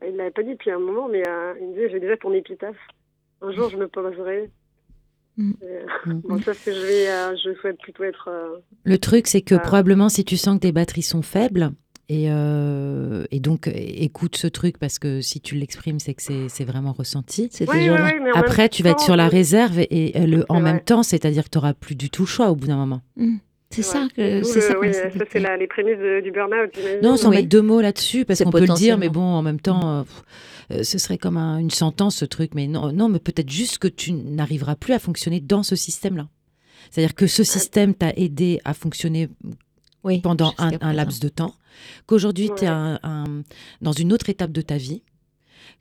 il 0.05 0.15
l'avait 0.17 0.31
pas 0.31 0.43
dit 0.43 0.51
depuis 0.53 0.71
un 0.71 0.79
moment, 0.79 1.07
mais 1.07 1.27
euh, 1.27 1.53
il 1.61 1.67
me 1.67 1.73
disait, 1.73 1.89
j'ai 1.91 1.99
déjà 1.99 2.17
ton 2.17 2.33
épitaphe. 2.33 2.75
Un 3.41 3.51
jour, 3.53 3.69
je 3.69 3.77
me 3.77 3.87
poserai. 3.87 4.49
Mm. 5.37 5.51
Et, 5.61 6.09
Mm. 6.09 6.21
bon, 6.25 6.39
ça, 6.41 6.53
c'est- 6.53 6.73
je 6.73 6.85
vais, 6.85 7.09
euh, 7.09 7.35
je 7.37 7.53
souhaite 7.61 7.79
plutôt 7.79 8.03
être. 8.03 8.29
Le 8.83 8.97
truc, 8.97 9.27
c'est 9.27 9.41
que 9.41 9.55
probablement, 9.55 10.09
si 10.09 10.25
tu 10.25 10.35
sens 10.35 10.55
que 10.57 10.61
tes 10.61 10.71
batteries 10.73 11.01
sont 11.01 11.21
faibles, 11.21 11.69
et, 12.13 12.25
euh, 12.29 13.23
et 13.31 13.39
donc 13.39 13.69
écoute 13.73 14.35
ce 14.35 14.47
truc 14.47 14.77
parce 14.77 14.99
que 14.99 15.21
si 15.21 15.39
tu 15.39 15.55
l'exprimes, 15.55 15.97
c'est 15.99 16.13
que 16.13 16.21
c'est 16.49 16.65
vraiment 16.65 16.91
ressenti. 16.91 17.49
Après, 18.35 18.67
tu 18.67 18.83
vas 18.83 18.89
être 18.89 18.99
sur 18.99 19.15
la 19.15 19.27
euh, 19.27 19.29
réserve 19.29 19.79
et, 19.79 20.17
et 20.17 20.27
le, 20.27 20.43
en 20.49 20.59
même 20.59 20.75
vrai. 20.75 20.83
temps, 20.83 21.03
c'est-à-dire 21.03 21.45
que 21.45 21.49
tu 21.49 21.57
n'auras 21.57 21.73
plus 21.73 21.95
du 21.95 22.09
tout 22.09 22.23
le 22.23 22.27
choix 22.27 22.51
au 22.51 22.55
bout 22.55 22.67
d'un 22.67 22.75
moment. 22.75 23.01
C'est 23.69 23.83
ça 23.83 24.09
que 24.13 24.43
c'est 24.43 24.59
ça. 24.59 24.77
oui, 24.81 24.87
qu'on 24.87 24.93
ça, 25.19 25.25
c'est 25.31 25.39
les 25.57 25.67
prémices 25.67 25.97
de- 25.99 26.19
du 26.21 26.31
burn-out. 26.33 26.77
Non, 27.01 27.15
sans 27.15 27.29
Oui. 27.29 27.37
mettre 27.37 27.47
deux 27.47 27.61
mots 27.61 27.79
là-dessus, 27.79 28.25
parce 28.25 28.43
qu'on 28.43 28.51
peut 28.51 28.59
le 28.65 28.73
dire, 28.75 28.97
mais 28.97 29.07
bon, 29.07 29.21
en 29.21 29.41
même 29.41 29.61
temps, 29.61 29.99
euh, 29.99 30.03
pff, 30.03 30.23
euh, 30.71 30.83
ce 30.83 30.97
serait 30.97 31.17
comme 31.17 31.37
un- 31.37 31.59
une 31.59 31.69
sentence, 31.71 32.17
ce 32.17 32.25
truc. 32.25 32.51
Mais 32.55 32.67
non, 32.67 32.91
non 32.91 33.07
mais 33.07 33.19
peut-être 33.19 33.49
juste 33.49 33.77
que 33.77 33.87
tu 33.87 34.11
n'arriveras 34.11 34.75
plus 34.75 34.93
à 34.93 34.99
fonctionner 34.99 35.39
dans 35.39 35.63
ce 35.63 35.77
système-là. 35.77 36.27
C'est-à-dire 36.89 37.15
que 37.15 37.27
ce 37.27 37.45
système 37.45 37.93
t'a 37.93 38.11
aidé 38.17 38.59
à 38.65 38.73
fonctionner 38.73 39.29
Oui, 40.03 40.19
pendant 40.19 40.53
un, 40.57 40.91
laps 40.91 41.21
de 41.21 41.29
temps, 41.29 41.53
qu'aujourd'hui 42.05 42.49
tu 42.57 42.65
es 42.65 42.69
Ouais. 42.69 42.97
dans 43.81 43.91
une 43.91 44.13
autre 44.13 44.29
étape 44.29 44.51
de 44.51 44.61
ta 44.61 44.77
vie, 44.77 45.03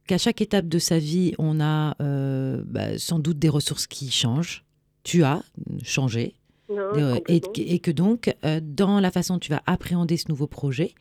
qu'à 0.07 0.19
chaque 0.19 0.41
étape 0.41 0.67
de 0.69 0.79
sa 0.79 0.99
vie, 0.99 1.35
on 1.39 1.61
a 1.61 1.95
euh, 2.01 2.63
bah, 2.67 2.99
sans 2.99 3.19
doute 3.19 3.39
des 3.39 3.49
ressources 3.49 3.87
qui 3.87 4.11
changent. 4.11 4.65
Tu 5.05 5.23
as 5.23 5.43
changé. 5.83 6.35
Non, 6.69 6.77
Euh, 6.95 7.19
et, 7.29 7.79
que 7.81 7.91
donc, 7.91 8.35
euh, 8.45 8.61
dans 8.63 9.01
la 9.01 9.11
façon 9.11 9.35
dont 9.35 9.41
tu 9.41 9.51
vas 9.51 9.63
appréhender 9.67 10.17
ce 10.17 10.27
nouveau 10.29 10.47
projet, 10.47 10.95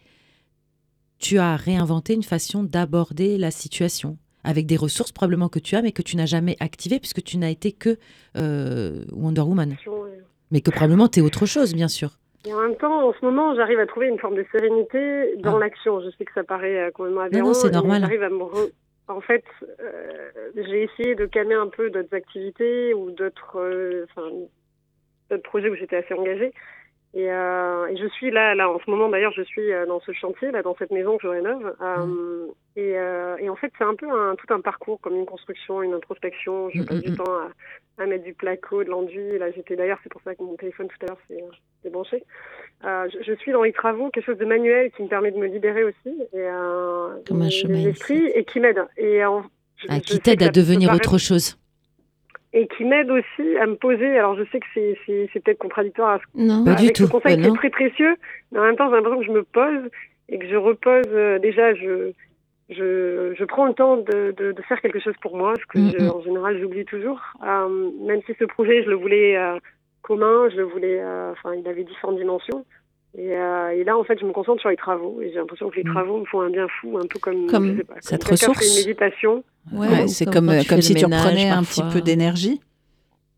tu 1.18 1.38
as 1.38 1.56
réinventé 1.56 2.14
une 2.14 2.24
façon 2.24 2.64
d'aborder 2.64 3.38
la 3.38 3.52
situation 3.52 4.18
avec 4.44 4.66
des 4.68 4.78
ressources 4.78 5.12
probablement 5.12 5.50
que 5.50 5.60
tu 5.60 5.76
as, 5.76 5.82
mais 5.82 5.92
que 5.92 6.02
tu 6.02 6.16
n'as 6.16 6.26
jamais 6.26 6.56
activées 6.60 7.00
puisque 7.00 7.24
tu 7.24 7.38
n'as 7.38 7.50
été 7.50 7.72
que 7.72 7.98
Wonder 9.12 9.42
Woman. 9.42 9.72
Ouais. 9.86 10.24
Mais 10.52 10.62
que 10.62 10.72
probablement 10.72 11.08
tu 11.10 11.20
es 11.20 11.22
autre 11.22 11.46
chose, 11.46 11.74
bien 11.74 11.88
sûr. 11.90 12.19
Et 12.46 12.54
en 12.54 12.62
même 12.62 12.76
temps, 12.78 13.08
en 13.10 13.14
ce 13.14 13.24
moment, 13.26 13.54
j'arrive 13.56 13.80
à 13.80 13.86
trouver 13.86 14.08
une 14.08 14.18
forme 14.20 14.36
de 14.36 14.46
sérénité 14.52 15.36
dans 15.38 15.58
Ah. 15.58 15.60
l'action. 15.60 16.00
Je 16.02 16.10
sais 16.12 16.24
que 16.26 16.32
ça 16.34 16.44
paraît 16.44 16.88
euh, 16.88 16.92
complètement 16.92 17.22
aberrant. 17.22 17.48
non, 17.48 17.54
c'est 17.54 17.68
mais 17.68 17.74
normal. 17.74 18.02
J'arrive 18.02 18.24
à 18.24 18.30
me 18.30 18.38
re- 18.44 18.72
En 19.10 19.22
fait, 19.22 19.44
euh, 19.82 20.30
j'ai 20.56 20.84
essayé 20.84 21.16
de 21.16 21.26
calmer 21.26 21.56
un 21.56 21.68
peu 21.68 21.90
d'autres 21.90 22.16
activités 22.16 22.94
ou 22.94 23.10
d'autres, 23.12 23.58
euh, 23.60 24.06
enfin, 24.16 24.30
d'autres 25.32 25.44
projets 25.44 25.70
où 25.70 25.76
j'étais 25.76 25.96
assez 25.98 26.14
engagée. 26.14 26.54
Et, 27.16 27.32
euh, 27.32 27.88
et 27.88 27.98
je 27.98 28.06
suis 28.08 28.30
là, 28.30 28.54
là 28.54 28.70
en 28.70 28.80
ce 28.80 28.90
moment 28.90 29.10
d'ailleurs, 29.10 29.32
je 29.36 29.42
suis 29.42 29.74
euh, 29.74 29.88
dans 29.88 30.00
ce 30.02 30.12
chantier, 30.12 30.52
là 30.52 30.62
dans 30.62 30.76
cette 30.78 30.92
maison 30.92 31.18
que 31.18 31.24
je 31.24 31.28
rénove. 31.28 31.76
Euh, 31.82 32.46
et, 32.76 32.98
euh, 33.00 33.36
et 33.40 33.50
en 33.50 33.56
fait, 33.56 33.72
c'est 33.78 33.84
un 33.84 33.96
peu 33.96 34.08
un, 34.10 34.36
tout 34.36 34.54
un 34.54 34.62
parcours, 34.62 35.02
comme 35.02 35.16
une 35.16 35.26
construction, 35.26 35.82
une 35.82 35.94
introspection. 35.94 36.70
Je 36.70 36.82
Mm, 36.82 36.86
passe 36.86 36.98
mm, 36.98 37.02
du 37.02 37.12
mm. 37.12 37.16
temps 37.16 37.34
à, 37.98 38.04
à 38.04 38.06
mettre 38.06 38.24
du 38.24 38.34
placo, 38.36 38.84
de 38.84 38.90
l'enduit. 38.90 39.40
Là, 39.40 39.50
j'étais 39.52 39.76
d'ailleurs, 39.76 39.98
c'est 40.04 40.12
pour 40.12 40.22
ça 40.22 40.36
que 40.36 40.44
mon 40.44 40.56
téléphone 40.56 40.88
tout 40.88 41.04
à 41.06 41.08
l'heure 41.08 41.18
s'est 41.28 41.44
s'est 41.82 41.90
branché. 41.90 42.24
Euh, 42.86 43.08
je, 43.12 43.24
je 43.24 43.34
suis 43.40 43.52
dans 43.54 43.64
les 43.64 43.72
travaux, 43.74 44.10
quelque 44.12 44.26
chose 44.26 44.38
de 44.38 44.46
manuel 44.46 44.92
qui 44.92 45.02
me 45.04 45.08
permet 45.08 45.32
de 45.32 45.38
me 45.38 45.48
libérer 45.48 45.84
aussi, 45.84 46.10
et 46.34 46.36
euh, 46.36 47.16
Comme 47.28 47.42
un 47.42 47.50
chemin 47.50 47.92
et 48.36 48.44
qui 48.46 48.60
m'aide. 48.60 48.86
Et 48.98 49.26
en- 49.26 49.44
je- 49.78 49.88
Ah, 49.90 50.00
qui 50.00 50.20
t'aide 50.20 50.44
à 50.44 50.50
devenir 50.50 50.94
autre 50.94 51.18
chose. 51.18 51.58
Et 52.54 52.68
qui 52.68 52.84
m'aide 52.86 53.12
aussi 53.12 53.58
à 53.62 53.66
me 53.68 53.76
poser. 53.76 54.18
Alors 54.18 54.36
je 54.36 54.44
sais 54.52 54.60
que 54.60 54.66
c'est 54.74 54.98
c'est 55.06 55.30
c'est 55.32 55.40
peut-être 55.44 55.60
contradictoire 55.60 56.10
à 56.16 56.20
ce 56.20 56.24
Non, 56.36 56.64
Pas 56.66 56.74
du 56.76 56.84
avec 56.86 56.96
tout. 56.96 57.06
ce 57.06 57.12
conseil 57.12 57.36
Bah 57.38 57.44
qui 57.44 57.48
est 57.50 57.56
très 57.56 57.70
précieux, 57.70 58.16
mais 58.52 58.60
en 58.60 58.64
même 58.64 58.76
temps 58.76 58.90
j'ai 58.90 58.96
l'impression 58.96 59.20
que 59.20 59.26
je 59.26 59.32
me 59.32 59.44
pose 59.44 59.90
et 60.30 60.40
que 60.40 60.48
je 60.48 60.56
repose. 60.56 61.06
euh, 61.10 61.40
déjà, 61.40 61.74
je 61.76 62.12
je, 62.70 63.34
je 63.36 63.44
prends 63.46 63.66
le 63.66 63.74
temps 63.74 63.98
de, 63.98 64.32
de, 64.38 64.52
de 64.52 64.62
faire 64.64 64.80
quelque 64.82 65.00
chose 65.00 65.16
pour 65.24 65.36
moi, 65.36 65.54
ce 65.60 65.66
que 65.66 65.80
Mm, 65.80 65.92
je- 65.98 66.04
mm. 66.06 66.10
en 66.10 66.22
général 66.22 66.60
j'oublie 66.60 66.86
toujours. 66.86 67.20
Euh, 67.44 67.90
même 68.06 68.22
si 68.28 68.34
ce 68.38 68.46
projet 68.46 68.84
je 68.84 68.90
le 68.90 68.96
voulais 68.96 69.38
euh, 69.38 69.58
commun, 70.04 70.50
je 70.52 70.58
le 70.58 70.64
voulais, 70.64 71.02
enfin 71.32 71.54
il 71.56 71.68
avait 71.68 71.84
différentes 71.84 72.18
dimensions. 72.18 72.66
Et, 73.18 73.36
euh, 73.36 73.70
et 73.72 73.84
là 73.84 73.98
en 73.98 74.04
fait 74.04 74.20
je 74.20 74.26
me 74.26 74.32
concentre 74.32 74.62
sur 74.62 74.70
les 74.70 74.76
travaux 74.78 75.20
et 75.22 75.30
j'ai 75.30 75.36
l'impression 75.40 75.70
que 75.70 75.76
les 75.78 75.84
Mm. 75.84 75.94
travaux 75.94 76.20
me 76.20 76.26
font 76.26 76.42
un 76.42 76.50
bien 76.52 76.68
fou, 76.80 76.98
un 76.98 77.08
peu 77.08 77.18
comme, 77.20 77.48
Comme 77.48 77.72
je 77.72 77.78
sais 77.78 77.84
pas, 77.84 77.96
ça 78.02 78.18
te 78.18 78.26
quelqu'un 78.26 78.36
fait 78.38 78.46
ressource. 78.52 78.68
une 78.70 78.76
méditation. 78.86 79.44
Ouais, 79.74 79.88
Ouais, 79.88 80.04
ou 80.04 80.08
c'est 80.08 80.26
comme 80.26 80.46
comme, 80.48 80.64
comme 80.70 80.82
si 80.82 80.94
tu 80.96 81.06
reprenais 81.06 81.50
un 81.50 81.64
petit 81.64 81.82
peu 81.92 82.02
d'énergie. 82.02 82.62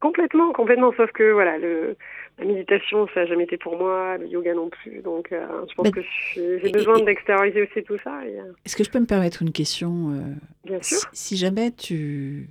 Complètement, 0.02 0.52
complètement. 0.52 0.92
Sauf 0.98 1.12
que 1.12 1.32
voilà, 1.32 1.58
le, 1.60 1.96
la 2.40 2.46
méditation, 2.46 3.08
ça 3.14 3.22
n'a 3.22 3.26
jamais 3.28 3.44
été 3.44 3.58
pour 3.58 3.78
moi, 3.78 4.18
le 4.18 4.28
yoga 4.28 4.54
non 4.56 4.70
plus. 4.70 5.02
Donc, 5.02 5.32
euh, 5.32 5.46
je 5.70 5.76
pense 5.76 5.86
Mais- 5.86 5.92
que 5.92 6.02
j'ai 6.36 6.72
besoin 6.72 7.00
d'extérioriser 7.04 7.62
aussi 7.62 7.84
tout 7.84 7.98
ça. 8.04 8.20
Euh, 8.26 8.52
Est-ce 8.66 8.76
que 8.76 8.84
je 8.84 8.90
peux 8.90 9.00
me 9.00 9.06
permettre 9.06 9.42
une 9.44 9.52
question 9.52 10.10
euh, 10.12 10.22
bien 10.66 10.82
sûr, 10.82 10.98
si, 11.14 11.28
si 11.36 11.38
jamais 11.38 11.72
tu 11.72 12.50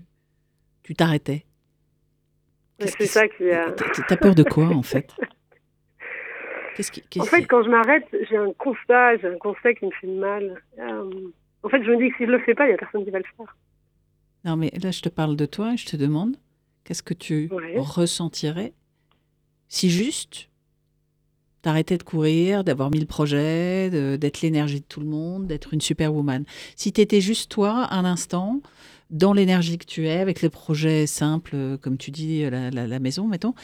tu 0.84 0.94
t'arrêtais, 0.94 1.44
c'est 2.78 2.96
qui 2.96 3.06
ça 3.06 3.26
qui. 3.28 3.44
euh, 3.50 3.70
t'as 4.08 4.16
peur 4.16 4.34
de 4.34 4.42
quoi 4.44 4.66
en 4.68 4.82
fait? 4.82 5.08
Qu'est-ce 6.80 6.92
qui, 6.92 7.00
En 7.00 7.04
qu'est-ce 7.10 7.26
fait, 7.30 7.40
qui- 7.42 7.46
quand 7.48 7.62
je 7.62 7.68
m'arrête, 7.68 8.06
j'ai 8.30 8.36
un 8.38 8.52
constat, 8.54 9.18
j'ai 9.18 9.28
un 9.28 9.36
constat 9.38 9.74
qui 9.74 9.84
me 9.84 9.90
fait 10.00 10.06
mal. 10.06 10.62
Euh, 10.78 11.10
en 11.62 11.68
fait, 11.68 11.82
je 11.84 11.90
me 11.90 11.98
dis 11.98 12.10
que 12.10 12.16
si 12.16 12.24
je 12.26 12.30
le 12.30 12.38
fais 12.40 12.54
pas, 12.54 12.66
il 12.66 12.70
y 12.70 12.74
a 12.74 12.78
personne 12.78 13.04
qui 13.04 13.10
va 13.10 13.18
le 13.18 13.24
faire. 13.36 13.54
Non, 14.46 14.56
mais 14.56 14.70
là, 14.82 14.90
je 14.90 15.02
te 15.02 15.10
parle 15.10 15.36
de 15.36 15.44
toi 15.44 15.74
et 15.74 15.76
je 15.76 15.84
te 15.86 15.96
demande 15.96 16.36
qu'est-ce 16.84 17.02
que 17.02 17.12
tu 17.12 17.50
Ouais. 17.52 17.74
ressentirais 17.76 18.72
si 19.68 19.90
juste 19.90 20.48
t'arrêtais 21.62 21.98
de 21.98 22.02
courir, 22.02 22.64
d'avoir 22.64 22.90
mille 22.90 23.06
projets, 23.06 23.90
de- 23.90 24.16
d'être 24.16 24.40
l'énergie 24.40 24.80
de 24.80 24.86
tout 24.86 25.00
le 25.00 25.06
monde, 25.06 25.46
d'être 25.46 25.74
une 25.74 25.82
superwoman? 25.82 26.44
Si 26.76 26.92
t'étais 26.92 27.20
juste 27.20 27.50
toi, 27.50 27.88
un 27.90 28.06
instant, 28.06 28.60
dans 29.10 29.32
l'énergie 29.32 29.76
que 29.78 29.84
tu 29.84 30.06
es, 30.06 30.18
avec 30.18 30.40
les 30.40 30.50
projets 30.50 31.06
simples, 31.06 31.52
euh, 31.54 31.76
comme 31.76 31.98
tu 31.98 32.10
dis, 32.10 32.48
la, 32.48 32.70
la- 32.70 32.86
la 32.86 32.98
maison, 33.00 33.26
mettons, 33.26 33.54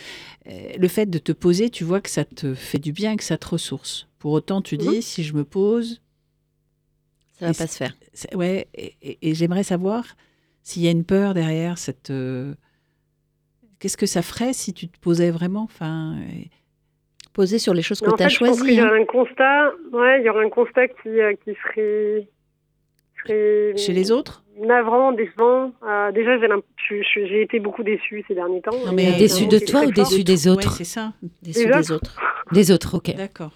euh, 0.48 0.50
le 0.78 0.88
fait 0.88 1.06
de 1.06 1.18
te 1.18 1.32
poser, 1.32 1.70
tu 1.70 1.84
vois 1.84 2.00
que 2.00 2.10
ça 2.10 2.24
te 2.24 2.54
fait 2.54 2.78
du 2.78 2.92
bien, 2.92 3.16
que 3.16 3.24
ça 3.24 3.38
te 3.38 3.46
ressource. 3.48 4.08
Pour 4.18 4.32
autant, 4.32 4.60
tu 4.62 4.76
dis, 4.76 4.88
Mhm. 4.96 5.00
si 5.02 5.22
je 5.24 5.34
me 5.34 5.44
pose, 5.44 6.00
ça 7.38 7.46
va 7.46 7.52
Et 7.52 7.54
pas 7.54 7.66
se 7.66 7.76
faire. 7.76 7.94
Ouais, 8.34 8.66
et, 8.74 8.94
et- 9.02 9.18
et 9.30 9.34
j'aimerais 9.34 9.62
savoir 9.62 10.04
s'il 10.62 10.82
y 10.82 10.88
a 10.88 10.90
une 10.90 11.04
peur 11.04 11.32
derrière 11.34 11.78
cette. 11.78 12.10
euh, 12.10 12.54
Qu'est-ce 13.78 13.98
que 13.98 14.06
ça 14.06 14.22
ferait 14.22 14.54
si 14.54 14.72
tu 14.72 14.88
te 14.88 14.98
posais 14.98 15.30
vraiment 15.30 15.62
enfin, 15.62 16.16
et- 16.32 16.50
Poser 17.34 17.58
sur 17.58 17.74
les 17.74 17.82
choses 17.82 18.00
que 18.00 18.10
tu 18.16 18.22
as 18.22 18.30
choisies. 18.30 18.74
y 18.76 18.80
hein. 18.80 18.88
aurait 18.88 19.02
un 19.02 19.04
constat. 19.04 19.70
Ouais, 19.92 20.20
il 20.22 20.24
y 20.24 20.30
aurait 20.30 20.46
un 20.46 20.48
constat 20.48 20.88
qui, 20.88 21.08
euh, 21.20 21.34
qui 21.44 21.52
serait, 21.62 22.26
serait 23.26 23.76
Chez 23.76 23.92
les 23.92 24.10
autres? 24.12 24.42
Navrant, 24.58 25.12
décevant. 25.12 25.72
Euh, 25.86 26.12
déjà, 26.12 26.38
j'ai 26.38 27.42
été 27.42 27.60
beaucoup 27.60 27.82
déçue 27.82 28.24
ces 28.26 28.34
derniers 28.34 28.62
temps. 28.62 28.70
Non, 28.86 28.92
mais 28.92 29.14
euh, 29.14 29.18
déçue 29.18 29.46
de 29.46 29.58
toi 29.58 29.82
ou 29.82 29.90
déçue 29.90 30.24
des 30.24 30.46
Ouais, 30.48 30.54
autres? 30.54 30.72
c'est 30.72 30.84
ça. 30.84 31.12
Déçu 31.42 31.66
Les 31.66 31.72
des 31.74 31.92
autres. 31.92 32.16
Des 32.52 32.70
autres, 32.72 32.96
ok. 32.96 33.14
D'accord. 33.16 33.52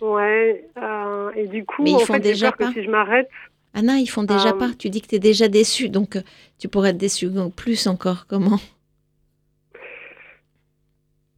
Ouais. 0.00 0.64
euh, 0.80 1.30
et 1.34 1.48
du 1.48 1.64
coup, 1.64 1.82
Mais 1.82 1.90
ils 1.90 1.94
en 1.96 1.98
font 2.00 2.14
fait, 2.14 2.20
déjà 2.20 2.52
peur 2.52 2.58
que 2.68 2.72
pas. 2.72 2.72
si 2.80 2.84
je 2.84 2.90
m'arrête, 2.90 3.28
Anna, 3.74 3.94
ils 3.96 4.06
font 4.06 4.22
déjà 4.22 4.50
Euh, 4.50 4.52
pas. 4.58 4.70
Tu 4.78 4.88
dis 4.90 5.00
que 5.02 5.08
tu 5.08 5.16
es 5.16 5.18
déjà 5.18 5.48
déçu, 5.48 5.88
donc 5.88 6.16
tu 6.60 6.68
pourrais 6.68 6.90
être 6.90 6.96
déçu 6.98 7.26
donc 7.26 7.56
plus 7.56 7.88
encore. 7.88 8.26
Comment? 8.28 8.60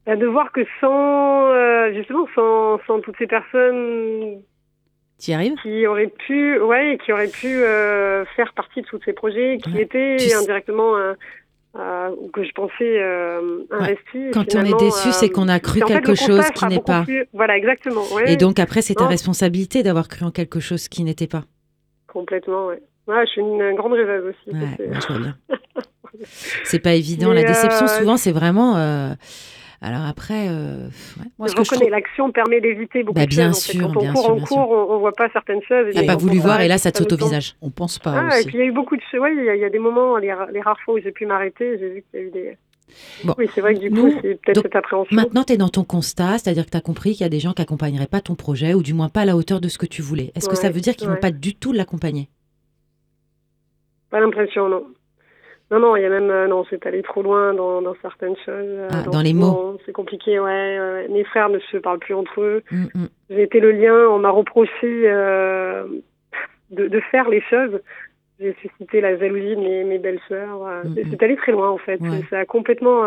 Bah, 0.04 0.16
de 0.16 0.26
voir 0.26 0.52
que 0.52 0.60
sans, 0.80 1.50
euh, 1.52 1.92
justement, 1.94 2.26
sans, 2.34 2.78
sans 2.86 3.00
toutes 3.00 3.16
ces 3.18 3.26
personnes 3.26 4.42
Tu 5.18 5.30
y 5.30 5.34
arrives 5.34 5.54
qui 5.62 5.86
auraient 5.86 6.12
pu, 6.26 6.58
ouais, 6.60 6.98
qui 7.04 7.12
auraient 7.12 7.28
pu 7.28 7.46
euh, 7.48 8.24
faire 8.36 8.52
partie 8.54 8.82
de 8.82 8.86
tous 8.86 9.00
ces 9.04 9.12
projets, 9.14 9.58
qui 9.62 9.72
Ouais. 9.72 9.82
étaient 9.82 10.16
Tu 10.18 10.32
indirectement 10.34 10.96
un, 10.96 11.16
euh, 11.78 12.10
ou 12.20 12.28
que 12.28 12.44
je 12.44 12.52
pensais 12.52 12.72
euh, 13.02 13.64
investi. 13.70 14.18
et 14.18 14.30
Quand 14.32 14.54
on 14.54 14.64
est 14.64 14.78
déçu, 14.78 15.12
c'est 15.12 15.26
euh, 15.26 15.28
qu'on 15.32 15.48
a 15.48 15.58
cru 15.60 15.80
fait, 15.80 15.86
quelque 15.86 16.14
chose 16.14 16.44
qui 16.54 16.66
n'est 16.66 16.80
pas. 16.80 17.02
plus- 17.04 17.26
Voilà, 17.32 17.56
exactement. 17.56 18.02
ouais, 18.14 18.30
Et 18.32 18.36
donc 18.36 18.58
après, 18.58 18.82
c'est 18.82 18.94
ta 18.94 19.06
responsabilité 19.06 19.82
d'avoir 19.82 20.08
cru 20.08 20.24
en 20.26 20.30
quelque 20.30 20.60
chose 20.60 20.88
qui 20.88 21.02
n'était 21.02 21.26
pas. 21.26 21.44
Complètement, 22.08 22.66
ouais. 22.66 22.80
Ouais, 23.06 23.24
je 23.26 23.30
suis 23.30 23.40
une, 23.40 23.74
grande 23.74 23.92
rêveuse 23.92 24.34
aussi. 24.34 24.56
Ouais, 24.56 24.86
moi, 24.88 24.98
je 25.00 25.06
vois 25.06 25.18
bien. 25.18 25.36
C'est 26.64 26.78
pas 26.78 26.94
évident. 26.94 27.28
Mais, 27.30 27.42
La 27.42 27.48
déception, 27.48 27.84
euh, 27.86 27.98
souvent, 27.98 28.16
c'est 28.16 28.32
vraiment. 28.32 28.74
Alors 29.82 30.02
après, 30.06 30.48
euh, 30.48 30.86
ouais. 31.18 31.24
moi, 31.38 31.48
je 31.48 31.52
ce 31.52 31.56
que 31.56 31.64
je 31.64 31.70
reconnais, 31.70 31.80
trouve. 31.80 31.90
l'action 31.90 32.32
permet 32.32 32.60
d'éviter 32.60 33.02
beaucoup 33.02 33.18
Bah, 33.18 33.26
de 33.26 33.30
bien 33.30 33.48
choses. 33.52 33.56
en 33.58 33.60
fait. 33.72 33.72
sûr, 33.78 33.88
Quand 33.92 33.96
on 33.96 34.00
bien 34.02 34.12
court 34.12 34.22
sûr, 34.24 34.32
en 34.32 34.36
bien 34.36 34.44
cours, 34.46 34.70
on, 34.70 34.94
on 34.94 34.98
voit 34.98 35.12
pas 35.12 35.28
certaines 35.32 35.62
choses. 35.62 35.86
T'as 35.94 36.02
et 36.02 36.06
pas 36.06 36.14
quand 36.14 36.22
voulu 36.22 36.38
voir 36.38 36.60
et 36.62 36.68
là, 36.68 36.78
ça 36.78 36.90
saute 36.92 37.12
au 37.12 37.16
visage. 37.16 37.56
On 37.62 37.70
pense 37.70 37.98
pas 37.98 38.26
Ah, 38.30 38.40
et 38.40 38.44
puis 38.44 38.54
il 38.54 38.60
y 38.60 38.62
a 38.62 38.66
eu 38.66 38.72
beaucoup 38.72 38.96
de 38.96 39.02
choses. 39.10 39.20
Ouais, 39.20 39.34
il 39.36 39.44
y, 39.44 39.48
a- 39.50 39.54
il 39.54 39.60
y 39.60 39.64
a 39.64 39.70
des 39.70 39.78
moments, 39.78 40.16
les, 40.16 40.32
ra- 40.32 40.48
les 40.52 40.60
rares 40.60 40.80
fois 40.84 40.94
où 40.94 40.98
j'ai 40.98 41.12
pu 41.12 41.26
m'arrêter, 41.26 41.78
j'ai 41.78 41.88
vu 41.90 42.04
qu'il 42.10 42.20
y 42.20 42.22
a 42.22 42.26
eu 42.26 42.30
des. 42.30 42.56
Bon. 43.24 43.34
Oui, 43.36 43.48
c'est 43.54 43.60
vrai 43.60 43.74
que 43.74 43.80
du 43.80 43.90
coup, 43.90 44.10
c'est 44.22 44.40
peut-être 44.40 44.62
cette 44.62 44.76
appréhension. 44.76 45.14
Maintenant, 45.14 45.42
tu 45.42 45.52
es 45.52 45.56
dans 45.56 45.68
ton 45.68 45.82
constat, 45.84 46.38
c'est-à-dire 46.38 46.64
que 46.64 46.70
tu 46.70 46.76
as 46.76 46.80
compris 46.80 47.12
qu'il 47.12 47.22
y 47.22 47.24
a 47.24 47.28
des 47.28 47.40
gens 47.40 47.52
qui 47.52 47.60
accompagneraient 47.60 48.06
pas 48.06 48.20
ton 48.20 48.36
projet, 48.36 48.74
ou 48.74 48.82
du 48.82 48.94
moins 48.94 49.08
pas 49.08 49.22
à 49.22 49.24
la 49.24 49.36
hauteur 49.36 49.60
de 49.60 49.68
ce 49.68 49.76
que 49.76 49.86
tu 49.86 50.02
voulais. 50.02 50.30
Est-ce 50.36 50.48
que 50.48 50.54
ça 50.56 50.70
veut 50.70 50.80
dire 50.80 50.94
qu'ils 50.94 51.08
vont 51.08 51.14
ouais. 51.14 51.20
pas 51.20 51.32
du 51.32 51.54
tout 51.56 51.72
l'accompagner? 51.72 52.28
Pas 54.10 54.20
l'impression, 54.20 54.68
non. 54.68 54.84
Non, 55.70 55.80
non, 55.80 55.96
il 55.96 56.02
y 56.02 56.06
a 56.06 56.08
même, 56.10 56.30
euh, 56.30 56.46
non, 56.46 56.64
c'est 56.70 56.86
allé 56.86 57.02
trop 57.02 57.22
loin 57.22 57.52
dans, 57.52 57.82
dans 57.82 57.96
certaines 58.00 58.36
choses. 58.36 58.46
euh, 58.48 58.88
Ah, 58.92 59.02
dans 59.10 59.20
les 59.20 59.34
mots. 59.34 59.76
C'est 59.84 59.92
compliqué, 59.92 60.38
ouais. 60.38 61.08
Mes 61.08 61.24
frères 61.24 61.48
ne 61.48 61.58
se 61.58 61.76
parlent 61.78 61.98
plus 61.98 62.14
entre 62.14 62.40
eux. 62.40 62.62
Mm, 62.70 62.84
mm. 62.94 63.08
J'ai 63.30 63.42
été 63.42 63.58
le 63.60 63.72
lien, 63.72 63.94
on 64.08 64.18
m'a 64.18 64.30
reproché 64.30 64.70
euh, 64.84 65.84
de, 66.70 66.86
de 66.86 67.00
faire 67.10 67.28
les 67.28 67.40
choses. 67.50 67.80
J'ai 68.38 68.54
suscité 68.60 69.00
la 69.00 69.16
jalousie 69.18 69.56
de 69.56 69.60
mes, 69.60 69.82
mes 69.84 69.98
belles-sœurs. 69.98 70.60
Mm, 70.84 70.94
c'est- 70.94 71.04
mm. 71.04 71.08
C'est 71.10 71.22
allé 71.24 71.36
très 71.36 71.50
loin, 71.52 71.70
en 71.70 71.78
fait. 71.78 72.00
Ouais. 72.00 72.22
Ça 72.30 72.38
a 72.40 72.44
complètement, 72.44 73.02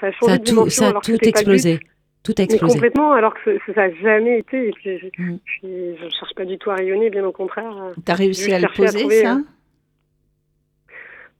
ça 0.00 0.06
a 0.06 0.12
changé 0.12 0.26
Ça 0.26 0.32
a 0.34 0.38
de 0.38 0.44
tout, 0.44 0.50
dimension 0.50 0.70
ça 0.82 0.86
a 0.86 0.90
alors 0.90 1.02
tout 1.02 1.18
explosé. 1.28 1.80
Tout 2.22 2.32
a 2.38 2.42
Mais 2.42 2.44
explosé. 2.44 2.74
complètement, 2.74 3.12
alors 3.12 3.34
que 3.34 3.58
ça 3.66 3.72
n'a 3.88 3.92
jamais 3.96 4.38
été. 4.38 4.68
Et 4.68 4.70
puis, 4.72 4.98
je, 4.98 5.08
puis, 5.08 5.36
je 6.00 6.08
cherche 6.16 6.34
pas 6.36 6.44
du 6.44 6.58
tout 6.58 6.70
à 6.70 6.76
rayonner, 6.76 7.10
bien 7.10 7.24
au 7.26 7.32
contraire. 7.32 7.74
T'as 8.04 8.14
réussi 8.14 8.50
Je 8.50 8.54
à 8.54 8.58
le 8.60 8.64
à 8.66 8.68
poser, 8.68 9.00
trouver, 9.00 9.22
ça? 9.22 9.38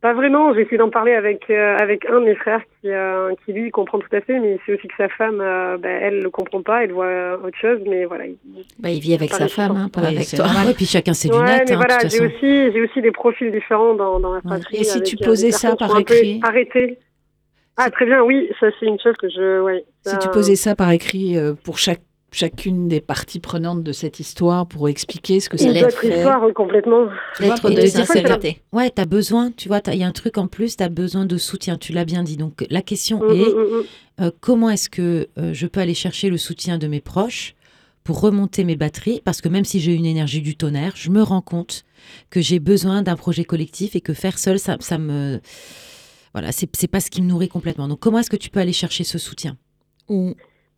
Pas 0.05 0.13
vraiment. 0.13 0.53
J'ai 0.53 0.61
essayé 0.61 0.77
d'en 0.77 0.91
parler 0.91 1.15
avec 1.15 1.49
euh, 1.49 1.79
avec 1.79 2.05
un 2.05 2.21
de 2.21 2.27
mes 2.27 2.35
frères 2.35 2.61
qui 2.83 2.91
euh, 2.91 3.33
qui 3.47 3.55
lui 3.55 3.71
comprend 3.71 3.99
tout 3.99 4.15
à 4.15 4.21
fait, 4.21 4.39
mais 4.39 4.59
c'est 4.67 4.75
aussi 4.75 4.87
que 4.87 4.93
sa 4.99 5.09
femme, 5.09 5.41
euh, 5.41 5.79
bah, 5.79 5.89
elle 5.89 6.21
le 6.21 6.29
comprend 6.29 6.61
pas, 6.61 6.85
elle 6.85 6.93
voit 6.93 7.07
euh, 7.07 7.39
autre 7.43 7.57
chose, 7.59 7.79
mais 7.89 8.05
voilà. 8.05 8.27
il- 8.27 8.37
Bah, 8.79 8.91
il 8.91 9.01
vit 9.01 9.15
avec 9.15 9.33
sa 9.33 9.49
femme, 9.49 9.77
hein, 9.77 9.89
pas 9.91 10.03
avec 10.03 10.29
toi. 10.29 10.45
Ouais, 10.45 10.75
puis 10.75 10.85
chacun 10.85 11.15
ses 11.15 11.31
Ouais, 11.31 11.39
lunettes, 11.39 11.63
mais 11.71 11.73
hein, 11.77 11.77
voilà, 11.79 12.07
j'ai 12.07 12.21
aussi 12.21 12.73
j'ai 12.73 12.83
aussi 12.83 13.01
des 13.01 13.13
profils 13.13 13.51
différents 13.51 13.95
dans 13.95 14.21
dans 14.21 14.35
la 14.35 14.43
fratrie. 14.43 14.77
Et 14.77 14.85
si 14.85 14.99
avec, 14.99 15.09
tu 15.09 15.17
posais 15.17 15.53
ça 15.53 15.75
par 15.75 15.99
écrit 15.99 16.39
arrêtées. 16.43 16.99
Ah 17.79 17.91
très 17.91 18.05
bien, 18.05 18.23
oui, 18.23 18.51
ça 18.61 18.67
c'est 18.79 18.85
une 18.87 19.01
chose 19.01 19.17
que 19.17 19.31
je, 19.31 19.63
ouais. 19.63 19.85
Si 20.05 20.19
tu 20.19 20.29
posais 20.29 20.55
ça 20.55 20.77
par 20.77 20.91
écrit 20.91 21.39
euh, 21.39 21.55
pour 21.65 21.79
chaque, 21.79 22.03
chacune 22.35 22.89
des 22.89 23.01
parties 23.01 23.41
prenantes 23.41 23.82
de 23.82 23.93
cette 23.93 24.20
histoire 24.20 24.66
pour 24.66 24.89
expliquer 24.89 25.41
ce 25.41 25.49
que 25.49 25.57
ça 25.57 25.66
une 25.66 25.72
lettre 25.72 25.89
autre 25.89 25.99
fait. 26.01 26.16
histoire 26.16 26.53
complètement. 26.55 27.07
Lettre 27.41 27.70
Et 27.70 27.74
de 27.74 27.80
de 27.80 27.87
dire, 27.87 27.91
c'est 27.93 28.05
sincérité. 28.07 28.61
Ouais, 28.72 28.91
tu 28.95 29.01
as 29.01 29.07
besoin, 29.07 29.51
tu 29.53 29.68
vois, 29.68 29.80
t'as- 29.80 29.95
il 29.95 30.01
y 30.01 30.05
a 30.05 30.07
un 30.07 30.12
truc 30.12 30.37
en 30.39 30.47
plus, 30.49 30.76
tu 30.76 30.82
as 30.82 30.89
besoin 30.89 31.26
de 31.26 31.37
soutien, 31.39 31.78
tu 31.78 31.93
l'as 31.93 32.05
bien 32.05 32.22
dit. 32.22 32.37
Donc 32.37 32.66
la 32.70 32.82
question 32.82 33.20
Mm, 33.20 33.30
est, 33.32 33.55
mm, 33.55 33.59
mm, 33.59 33.82
euh, 34.22 34.30
comment 34.41 34.70
est-ce 34.70 34.89
que 34.91 35.28
euh, 35.39 35.53
je 35.55 35.66
peux 35.66 35.80
aller 35.80 35.95
chercher 35.95 36.28
le 36.30 36.37
soutien 36.37 36.78
de 36.78 36.87
mes 36.87 37.01
proches 37.01 37.55
pour 38.03 38.20
remonter 38.20 38.64
mes 38.64 38.76
batteries? 38.76 39.20
Parce 39.24 39.41
que 39.41 39.49
même 39.49 39.64
si 39.64 39.80
j'ai 39.80 39.95
une 39.95 40.07
énergie 40.07 40.43
du 40.43 40.57
tonnerre, 40.57 40.93
je 40.97 41.11
me 41.11 41.22
rends 41.22 41.41
compte 41.41 41.85
que 42.30 42.41
j'ai 42.41 42.59
besoin 42.59 43.03
d'un 43.03 43.16
projet 43.16 43.45
collectif 43.45 43.97
et 43.97 44.01
que 44.01 44.12
faire 44.12 44.39
seul, 44.39 44.59
ça, 44.59 44.76
ça 44.80 44.99
me... 44.99 45.41
Voilà, 46.32 46.51
c'est 46.51 46.68
c'est 46.76 46.89
pas 46.89 46.99
ce 46.99 47.11
qui 47.11 47.22
me 47.22 47.28
nourrit 47.28 47.49
complètement. 47.49 47.87
Donc 47.87 48.01
comment 48.01 48.18
est-ce 48.18 48.28
que 48.30 48.37
tu 48.37 48.51
peux 48.51 48.59
aller 48.59 48.72
chercher 48.72 49.05
ce 49.05 49.18
soutien? 49.18 49.57
Ou 50.09 50.35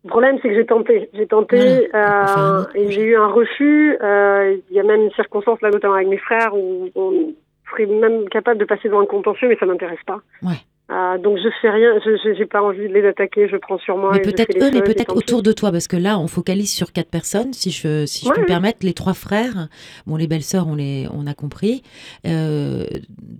Le 0.07 0.09
problème, 0.09 0.37
c'est 0.41 0.47
que 0.47 0.55
j'ai 0.55 0.65
tenté. 0.65 1.09
J'ai 1.13 1.27
tenté 1.27 1.89
Voilà. 1.91 2.61
Euh, 2.61 2.63
et 2.75 2.89
j'ai 2.91 3.03
eu 3.03 3.17
un 3.17 3.27
refus. 3.27 3.97
Euh, 4.01 4.55
Il 4.69 4.75
y 4.75 4.79
a 4.79 4.83
même 4.83 5.01
une 5.01 5.11
circonstance, 5.11 5.59
là, 5.61 5.69
notamment 5.69 5.95
avec 5.95 6.07
mes 6.07 6.17
frères, 6.17 6.55
où 6.55 6.89
on 6.95 7.33
serait 7.69 7.85
même 7.87 8.29
capable 8.29 8.57
de 8.57 8.63
passer 8.65 8.87
dans 8.87 9.01
un 9.01 9.05
contentieux, 9.05 9.49
mais 9.49 9.57
ça 9.59 9.65
m'intéresse 9.65 9.99
pas. 10.07 10.21
Ouais. 10.41 10.55
Euh, 10.89 11.17
donc 11.17 11.37
je 11.37 11.49
fais 11.61 11.69
rien. 11.69 11.99
Je 12.05 12.39
n'ai 12.39 12.45
pas 12.45 12.61
envie 12.61 12.87
de 12.87 12.93
les 12.93 13.05
attaquer. 13.05 13.49
Je 13.49 13.57
prends 13.57 13.77
sur 13.79 13.97
moi. 13.97 14.11
Mais 14.13 14.21
peut-être 14.21 14.55
eux, 14.55 14.69
mais 14.71 14.79
choses, 14.79 14.93
peut-être 14.93 15.13
autour 15.17 15.43
de 15.43 15.51
toi, 15.51 15.69
parce 15.73 15.89
que 15.89 15.97
là, 15.97 16.17
on 16.17 16.27
focalise 16.27 16.71
sur 16.71 16.93
quatre 16.93 17.09
personnes. 17.09 17.51
Si 17.51 17.71
je, 17.71 18.05
si 18.05 18.23
je 18.23 18.29
Ouais, 18.29 18.35
peux 18.35 18.41
me 18.43 18.47
permettre, 18.47 18.79
les 18.83 18.93
trois 18.93 19.13
frères, 19.13 19.67
bon, 20.05 20.15
les 20.15 20.27
belles-sœurs, 20.27 20.65
on, 20.65 20.75
les, 20.75 21.05
on 21.13 21.27
a 21.27 21.33
compris. 21.33 21.83
Euh, 22.25 22.85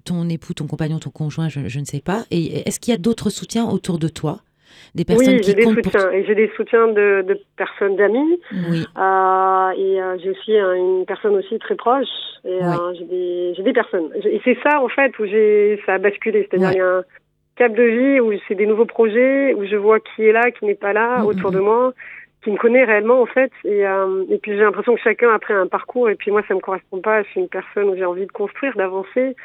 ton 0.03 0.28
époux, 0.28 0.53
ton 0.53 0.68
compagnon, 0.68 0.99
ton 0.99 1.11
conjoint, 1.11 1.47
je, 1.47 1.61
je 1.68 1.80
ne 1.80 1.86
sais 1.86 2.01
pas. 2.01 2.26
Et 2.30 2.68
est-ce 2.68 2.82
qu'il 2.82 2.91
y 2.91 2.95
a 2.95 2.99
d'autres 2.99 3.30
soutiens 3.30 3.65
autour 3.70 3.97
de 3.97 4.09
toi? 4.09 4.41
Des 4.96 5.06
personnes 5.06 5.36
Oui, 5.36 5.42
qui 5.42 5.50
j'ai 5.50 5.56
des 5.56 5.64
comptent 5.64 5.82
pour 5.82 5.92
soutiens. 5.92 6.12
Et 6.12 6.26
j'ai 6.26 6.36
des 6.36 6.52
soutiens 6.56 6.88
de, 6.88 7.24
de 7.28 7.40
personnes 7.56 7.96
d'amis. 7.96 8.40
Oui, 8.52 8.86
Euh, 8.98 9.70
et 9.78 10.02
euh, 10.02 10.18
j'ai 10.22 10.30
aussi 10.32 10.56
euh, 10.58 10.76
une 10.76 11.06
personne 11.06 11.36
aussi 11.36 11.60
très 11.60 11.76
proche. 11.76 12.08
Et 12.46 12.60
j'ai 13.56 13.64
des, 13.64 13.74
personnes. 13.74 14.10
Et 14.24 14.42
c'est 14.44 14.58
ça, 14.64 14.82
en 14.82 14.88
fait, 14.90 15.18
où 15.20 15.26
j'ai, 15.26 15.82
ça 15.86 15.96
a 15.96 15.98
basculé. 15.98 16.48
C'est-à-dire, 16.50 16.72
il 16.72 16.78
y 16.78 16.82
a 16.82 16.98
un 16.98 17.04
cap 17.56 17.74
de 17.74 17.84
vie 17.84 18.20
où 18.20 18.32
c'est 18.48 18.56
des 18.56 18.66
nouveaux 18.66 18.86
projets, 18.86 19.54
où 19.54 19.66
je 19.66 19.76
vois 19.76 20.00
qui 20.00 20.24
est 20.24 20.32
là, 20.32 20.52
qui 20.52 20.66
n'est 20.66 20.76
pas 20.76 20.94
là, 20.94 21.20
Mm, 21.20 21.26
autour 21.26 21.52
de 21.52 21.60
moi, 21.60 21.94
qui 22.44 22.52
me 22.52 22.58
connaît 22.58 22.86
réellement, 22.86 23.22
en 23.22 23.26
fait. 23.26 23.52
Et, 23.66 23.86
euh, 23.86 24.24
et 24.30 24.38
puis, 24.38 24.52
j'ai 24.52 24.60
l'impression 24.64 24.96
que 24.96 25.02
chacun 25.02 25.34
a 25.34 25.40
pris 25.40 25.54
un 25.54 25.68
parcours. 25.68 26.10
Et 26.10 26.16
puis, 26.16 26.32
moi, 26.32 26.42
ça 26.48 26.54
me 26.54 26.60
correspond 26.60 27.02
pas. 27.02 27.24
Je 27.24 27.30
suis 27.30 27.42
une 27.42 27.50
personne 27.50 27.90
où 27.90 27.96
j'ai 27.96 28.06
envie 28.06 28.26
de 28.26 28.32
construire, 28.32 28.76
d'avancer. 28.78 29.36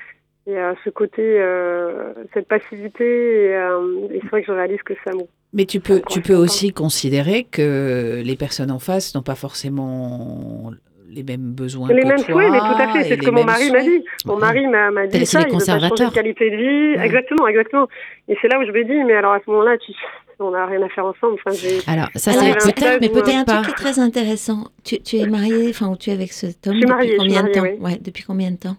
Et 0.46 0.58
euh, 0.58 0.72
ce 0.84 0.90
côté, 0.90 1.22
euh, 1.22 2.12
cette 2.34 2.48
passivité, 2.48 3.04
et, 3.04 3.54
euh, 3.54 4.08
et 4.12 4.18
c'est 4.22 4.28
vrai 4.28 4.40
que 4.40 4.48
je 4.48 4.52
réalise 4.52 4.82
que 4.82 4.94
ça 5.04 5.12
me 5.14 5.22
Mais 5.52 5.66
tu 5.66 5.78
peux, 5.78 6.02
tu 6.10 6.20
peux 6.20 6.34
aussi 6.34 6.72
considérer 6.72 7.44
que 7.44 8.20
les 8.24 8.36
personnes 8.36 8.72
en 8.72 8.80
face 8.80 9.14
n'ont 9.14 9.22
pas 9.22 9.36
forcément 9.36 10.72
les 11.08 11.22
mêmes 11.22 11.52
besoins 11.52 11.88
les 11.92 12.02
que 12.02 12.08
mêmes 12.08 12.16
toi. 12.16 12.24
souhaits, 12.26 12.50
mais 12.50 12.58
tout 12.58 12.64
à 12.82 12.88
fait, 12.92 13.04
c'est 13.04 13.16
ce 13.20 13.26
que 13.26 13.30
mon 13.30 13.44
mari 13.44 13.70
m'a 13.70 13.82
dit. 13.82 14.02
Mon 14.24 14.34
Ouais. 14.34 14.40
mari 14.40 14.66
m'a 14.66 15.06
dit 15.06 15.26
ça, 15.26 15.40
les 15.40 15.44
il 15.44 15.52
veut 15.52 15.58
pas 15.58 15.64
changer 15.64 15.72
conservateurs. 15.88 16.10
de 16.10 16.14
qualité 16.14 16.50
de 16.50 16.56
vie. 16.56 16.98
Ouais. 16.98 17.04
Exactement, 17.06 17.46
exactement. 17.46 17.88
Et 18.28 18.36
c'est 18.40 18.48
là 18.48 18.58
où 18.58 18.64
je 18.66 18.72
me 18.72 18.84
dis, 18.84 19.04
mais 19.04 19.12
alors 19.14 19.34
à 19.34 19.40
ce 19.44 19.50
moment-là, 19.50 19.76
tu... 19.78 19.92
on 20.40 20.50
n'a 20.50 20.66
rien 20.66 20.82
à 20.82 20.88
faire 20.88 21.04
ensemble. 21.06 21.34
Enfin, 21.46 21.54
alors 21.86 22.08
ça 22.16 22.32
c'est 22.32 22.46
il 22.46 22.50
y 22.50 22.52
peut-être, 22.72 23.00
mais 23.00 23.06
Il 23.06 23.14
y 23.14 23.18
a 23.18 23.22
peut-être 23.22 23.36
un 23.38 23.44
pas. 23.44 23.62
truc 23.62 23.66
qui 23.66 23.70
est 23.82 23.84
très 23.92 23.98
intéressant. 24.00 24.64
Tu, 24.84 25.00
tu 25.02 25.16
es 25.18 25.26
mariée, 25.26 25.68
enfin, 25.70 25.88
ou 25.88 25.96
tu 25.96 26.10
es 26.10 26.14
avec 26.14 26.32
cet 26.32 26.66
homme 26.66 26.74
Je 26.74 26.78
suis 26.80 26.86
mariée, 26.88 27.10
depuis 27.10 27.18
combien 27.18 27.42
de 27.44 27.52
temps 27.52 27.84
Ouais, 27.84 27.98
depuis 28.00 28.24
combien 28.24 28.50
de 28.50 28.56
temps? 28.56 28.76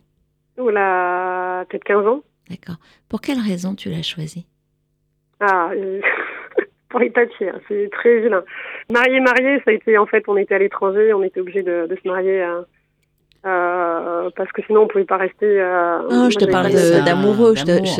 Oula, 0.58 1.66
peut-être 1.70 1.84
15 1.84 2.06
ans. 2.08 2.22
D'accord. 2.50 2.76
Pour 3.10 3.22
quelle 3.22 3.40
raison 3.40 3.74
tu 3.76 3.90
l'as 3.90 4.04
choisi? 4.04 4.46
Ah, 5.40 5.70
euh, 5.76 6.00
pour 6.90 7.00
les 7.00 7.10
papiers, 7.10 7.50
hein, 7.50 7.60
c'est 7.68 7.90
très 7.92 8.20
vilain. 8.22 8.44
Marié, 8.92 9.20
marié, 9.20 9.58
ça 9.66 9.72
a 9.72 9.74
été, 9.74 9.98
en 9.98 10.06
fait, 10.06 10.24
on 10.28 10.38
était 10.38 10.56
à 10.56 10.60
l'étranger, 10.60 11.14
on 11.14 11.24
était 11.24 11.40
obligé 11.40 11.64
de, 11.64 11.88
de 11.88 11.96
se 12.02 12.08
marier. 12.08 12.42
euh, 12.44 12.62
euh, 13.46 14.30
parce 14.38 14.50
que 14.54 14.62
sinon 14.66 14.84
on 14.84 14.88
pouvait 14.88 15.04
pas 15.04 15.18
rester. 15.18 15.46
euh, 15.60 16.00
Non, 16.10 16.16
moi, 16.22 16.30
je 16.30 16.38
te 16.38 16.50
parle 16.50 16.72
ça, 16.72 17.02
d'amoureux. 17.02 17.56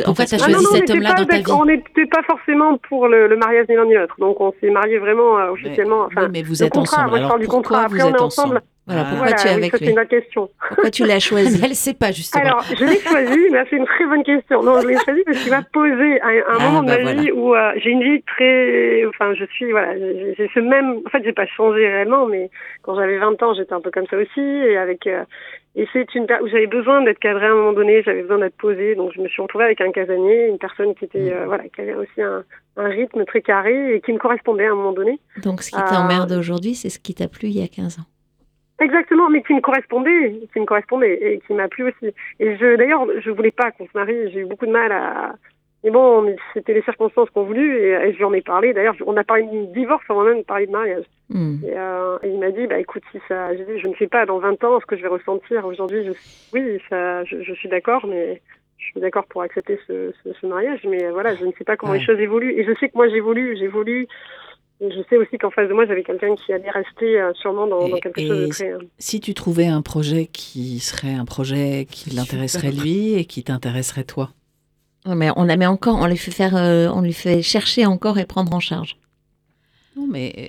En 0.06 0.14
fait, 0.14 0.22
Ah 0.32 0.38
choisi 0.38 0.52
non, 0.54 0.58
non, 0.62 0.70
cet 0.72 0.88
homme-là 0.88 1.12
dans 1.14 1.26
ta 1.26 1.36
vie? 1.36 1.52
On 1.52 1.66
n'était 1.66 2.06
pas 2.06 2.22
forcément 2.22 2.78
pour 2.88 3.08
le, 3.08 3.26
le 3.28 3.36
mariage 3.36 3.66
ni 3.68 3.74
l'un 3.76 3.84
ni 3.84 3.94
l'autre. 3.94 4.14
Donc 4.18 4.40
on 4.40 4.54
s'est 4.60 4.70
mariés 4.70 4.96
vraiment 4.98 5.38
euh, 5.38 5.50
officiellement. 5.50 6.06
Oui, 6.08 6.14
enfin, 6.16 6.28
mais 6.32 6.42
vous 6.42 6.62
êtes 6.62 6.72
contrat, 6.72 7.02
ensemble. 7.02 7.10
moi 7.10 7.18
je 7.18 7.24
Alors 7.24 7.38
du 7.38 7.44
pourquoi 7.44 7.60
contrat. 7.62 7.88
vous 7.88 7.94
Après 7.96 8.04
on 8.04 8.08
êtes 8.14 8.20
est 8.20 8.22
ensemble. 8.22 8.62
Voilà, 8.86 9.00
Ah. 9.02 9.04
pourquoi 9.08 9.26
Voilà, 9.28 9.36
tu 9.42 9.48
es 9.48 9.50
avec 9.50 9.70
ça, 9.70 9.78
c'est 9.78 9.84
lui 9.86 9.92
une 9.92 9.98
autre 9.98 10.08
question. 10.10 10.50
Pourquoi 10.68 10.90
tu 10.90 11.06
l'as 11.06 11.18
choisi 11.20 11.60
Elle 11.64 11.74
sait 11.74 11.94
pas 11.94 12.12
justement. 12.12 12.44
Alors, 12.44 12.62
je 12.62 12.84
l'ai 12.84 13.00
choisi, 13.00 13.40
mais 13.50 13.64
c'est 13.70 13.76
une 13.76 13.86
très 13.86 14.04
bonne 14.06 14.22
question. 14.24 14.62
Non, 14.62 14.80
je 14.80 14.88
l'ai 14.88 14.98
choisi 14.98 15.22
parce 15.24 15.38
qu'il 15.38 15.50
m'a 15.50 15.62
posé 15.62 16.20
à 16.20 16.26
un, 16.28 16.42
Ah, 16.48 16.58
moment 16.66 16.82
de 16.82 16.88
bah 16.88 16.96
ma 16.98 17.02
voilà. 17.04 17.20
vie 17.22 17.32
où 17.32 17.54
euh, 17.54 17.72
j'ai 17.82 17.90
une 17.90 18.02
vie 18.02 18.22
très, 18.22 19.04
enfin, 19.06 19.32
je 19.34 19.44
suis, 19.46 19.70
voilà, 19.70 19.96
j'ai 19.96 20.50
ce 20.52 20.60
même, 20.60 21.00
en 21.06 21.08
fait, 21.10 21.22
j'ai 21.24 21.32
pas 21.32 21.46
changé 21.46 21.86
réellement, 21.88 22.26
mais 22.26 22.50
quand 22.82 22.94
j'avais 22.94 23.16
20 23.18 23.42
ans, 23.42 23.54
j'étais 23.54 23.72
un 23.72 23.80
peu 23.80 23.90
comme 23.90 24.06
ça 24.06 24.16
aussi, 24.18 24.40
et 24.40 24.76
avec, 24.76 25.06
euh, 25.06 25.24
et 25.76 25.88
c'est 25.94 26.14
une, 26.14 26.24
où 26.42 26.48
j'avais 26.48 26.66
besoin 26.66 27.02
d'être 27.02 27.18
cadrée 27.18 27.46
à 27.46 27.50
un 27.52 27.54
moment 27.54 27.72
donné, 27.72 28.02
j'avais 28.02 28.20
besoin 28.22 28.38
d'être 28.38 28.56
posée, 28.56 28.94
donc 28.96 29.12
je 29.14 29.20
me 29.22 29.28
suis 29.28 29.40
retrouvée 29.40 29.64
avec 29.64 29.80
un 29.80 29.92
casanier, 29.92 30.48
une 30.48 30.58
personne 30.58 30.94
qui 30.94 31.06
était, 31.06 31.32
euh, 31.32 31.46
voilà, 31.46 31.64
qui 31.74 31.80
avait 31.80 31.94
aussi 31.94 32.20
un, 32.22 32.44
un 32.76 32.88
rythme 32.88 33.24
très 33.24 33.40
carré 33.40 33.94
et 33.94 34.00
qui 34.02 34.12
me 34.12 34.18
correspondait 34.18 34.66
à 34.66 34.72
un 34.72 34.74
moment 34.74 34.92
donné. 34.92 35.18
Donc, 35.42 35.62
ce 35.62 35.70
qui 35.70 35.82
t'emmerde 35.82 36.32
aujourd'hui, 36.32 36.74
c'est 36.74 36.90
ce 36.90 36.98
qui 36.98 37.14
t'a 37.14 37.28
plu 37.28 37.48
il 37.48 37.58
y 37.58 37.62
a 37.64 37.68
15 37.68 37.98
ans. 37.98 38.02
Exactement, 38.84 39.30
mais 39.30 39.42
qui 39.42 39.54
me 39.54 39.60
correspondait, 39.60 40.40
qui 40.52 40.60
me 40.60 40.66
correspondait 40.66 41.18
et 41.20 41.40
qui 41.46 41.52
m'a 41.54 41.68
plu 41.68 41.84
aussi. 41.84 42.14
Et 42.40 42.56
je, 42.56 42.76
d'ailleurs, 42.76 43.06
je 43.20 43.30
voulais 43.30 43.50
pas 43.50 43.70
qu'on 43.72 43.86
se 43.86 43.90
marie. 43.94 44.30
J'ai 44.32 44.40
eu 44.40 44.44
beaucoup 44.46 44.66
de 44.66 44.72
mal 44.72 44.92
à. 44.92 45.34
Mais 45.82 45.90
bon, 45.90 46.34
c'était 46.54 46.72
les 46.72 46.80
circonstances 46.82 47.28
qu'on 47.30 47.42
voulu 47.44 47.76
et, 47.76 47.90
et 47.90 48.12
je 48.12 48.16
lui 48.16 48.24
en 48.24 48.32
ai 48.32 48.40
parlé. 48.40 48.72
D'ailleurs, 48.72 48.96
on 49.06 49.16
a 49.18 49.24
parlé 49.24 49.42
de 49.42 49.66
divorce 49.74 50.02
avant 50.08 50.22
même 50.24 50.38
de 50.38 50.42
parler 50.44 50.66
de 50.66 50.72
mariage. 50.72 51.04
Hmm. 51.28 51.56
Et, 51.62 51.74
euh, 51.76 52.16
et 52.22 52.28
il 52.30 52.38
m'a 52.38 52.50
dit, 52.50 52.66
bah 52.66 52.78
écoute, 52.78 53.02
si 53.12 53.18
ça, 53.28 53.54
j'ai 53.54 53.64
dit, 53.64 53.78
je 53.82 53.88
ne 53.88 53.94
sais 53.96 54.06
pas 54.06 54.24
dans 54.24 54.38
20 54.38 54.64
ans 54.64 54.80
ce 54.80 54.86
que 54.86 54.96
je 54.96 55.02
vais 55.02 55.08
ressentir. 55.08 55.66
Aujourd'hui, 55.66 56.04
je, 56.06 56.12
oui, 56.54 56.80
ça, 56.88 57.24
je, 57.24 57.42
je 57.42 57.52
suis 57.52 57.68
d'accord, 57.68 58.06
mais 58.06 58.40
je 58.78 58.84
suis 58.86 59.00
d'accord 59.00 59.26
pour 59.26 59.42
accepter 59.42 59.78
ce, 59.86 60.12
ce, 60.24 60.32
ce 60.32 60.46
mariage. 60.46 60.80
Mais 60.88 61.10
voilà, 61.10 61.34
je 61.34 61.44
ne 61.44 61.52
sais 61.52 61.64
pas 61.64 61.76
comment 61.76 61.92
Ouais. 61.92 61.98
les 61.98 62.04
choses 62.04 62.18
évoluent. 62.20 62.54
Et 62.58 62.64
je 62.64 62.72
sais 62.80 62.88
que 62.88 62.96
moi, 62.96 63.08
j'évolue, 63.08 63.54
j'évolue. 63.58 64.06
Je 64.80 65.02
sais 65.08 65.16
aussi 65.16 65.38
qu'en 65.38 65.50
face 65.50 65.68
de 65.68 65.72
moi, 65.74 65.86
j'avais 65.86 66.02
quelqu'un 66.02 66.34
qui 66.34 66.52
allait 66.52 66.70
rester 66.70 67.18
euh, 67.20 67.32
sûrement 67.34 67.66
dans, 67.66 67.86
Et- 67.86 67.90
dans 67.90 67.98
quelque 67.98 68.20
et 68.20 68.26
chose 68.26 68.40
de 68.40 68.46
très. 68.48 68.72
euh, 68.72 68.78
Si 68.98 69.20
tu 69.20 69.32
trouvais 69.32 69.66
un 69.66 69.82
projet 69.82 70.26
qui 70.26 70.80
serait 70.80 71.14
un 71.14 71.24
projet 71.24 71.86
qui 71.90 72.10
l'intéresserait 72.10 72.72
lui 72.72 73.14
et 73.14 73.24
qui 73.24 73.44
t'intéresserait 73.44 74.04
toi? 74.04 74.30
Mais 75.06 75.28
on 75.36 75.44
la 75.44 75.56
met 75.56 75.66
encore, 75.66 75.98
on 76.00 76.06
lui 76.06 76.16
fait 76.16 76.30
faire, 76.32 76.56
euh, 76.56 76.88
on 76.88 77.02
lui 77.02 77.12
fait 77.12 77.40
chercher 77.42 77.86
encore 77.86 78.18
et 78.18 78.24
prendre 78.26 78.52
en 78.54 78.60
charge. 78.60 78.96
Non, 79.96 80.06
mais 80.08 80.48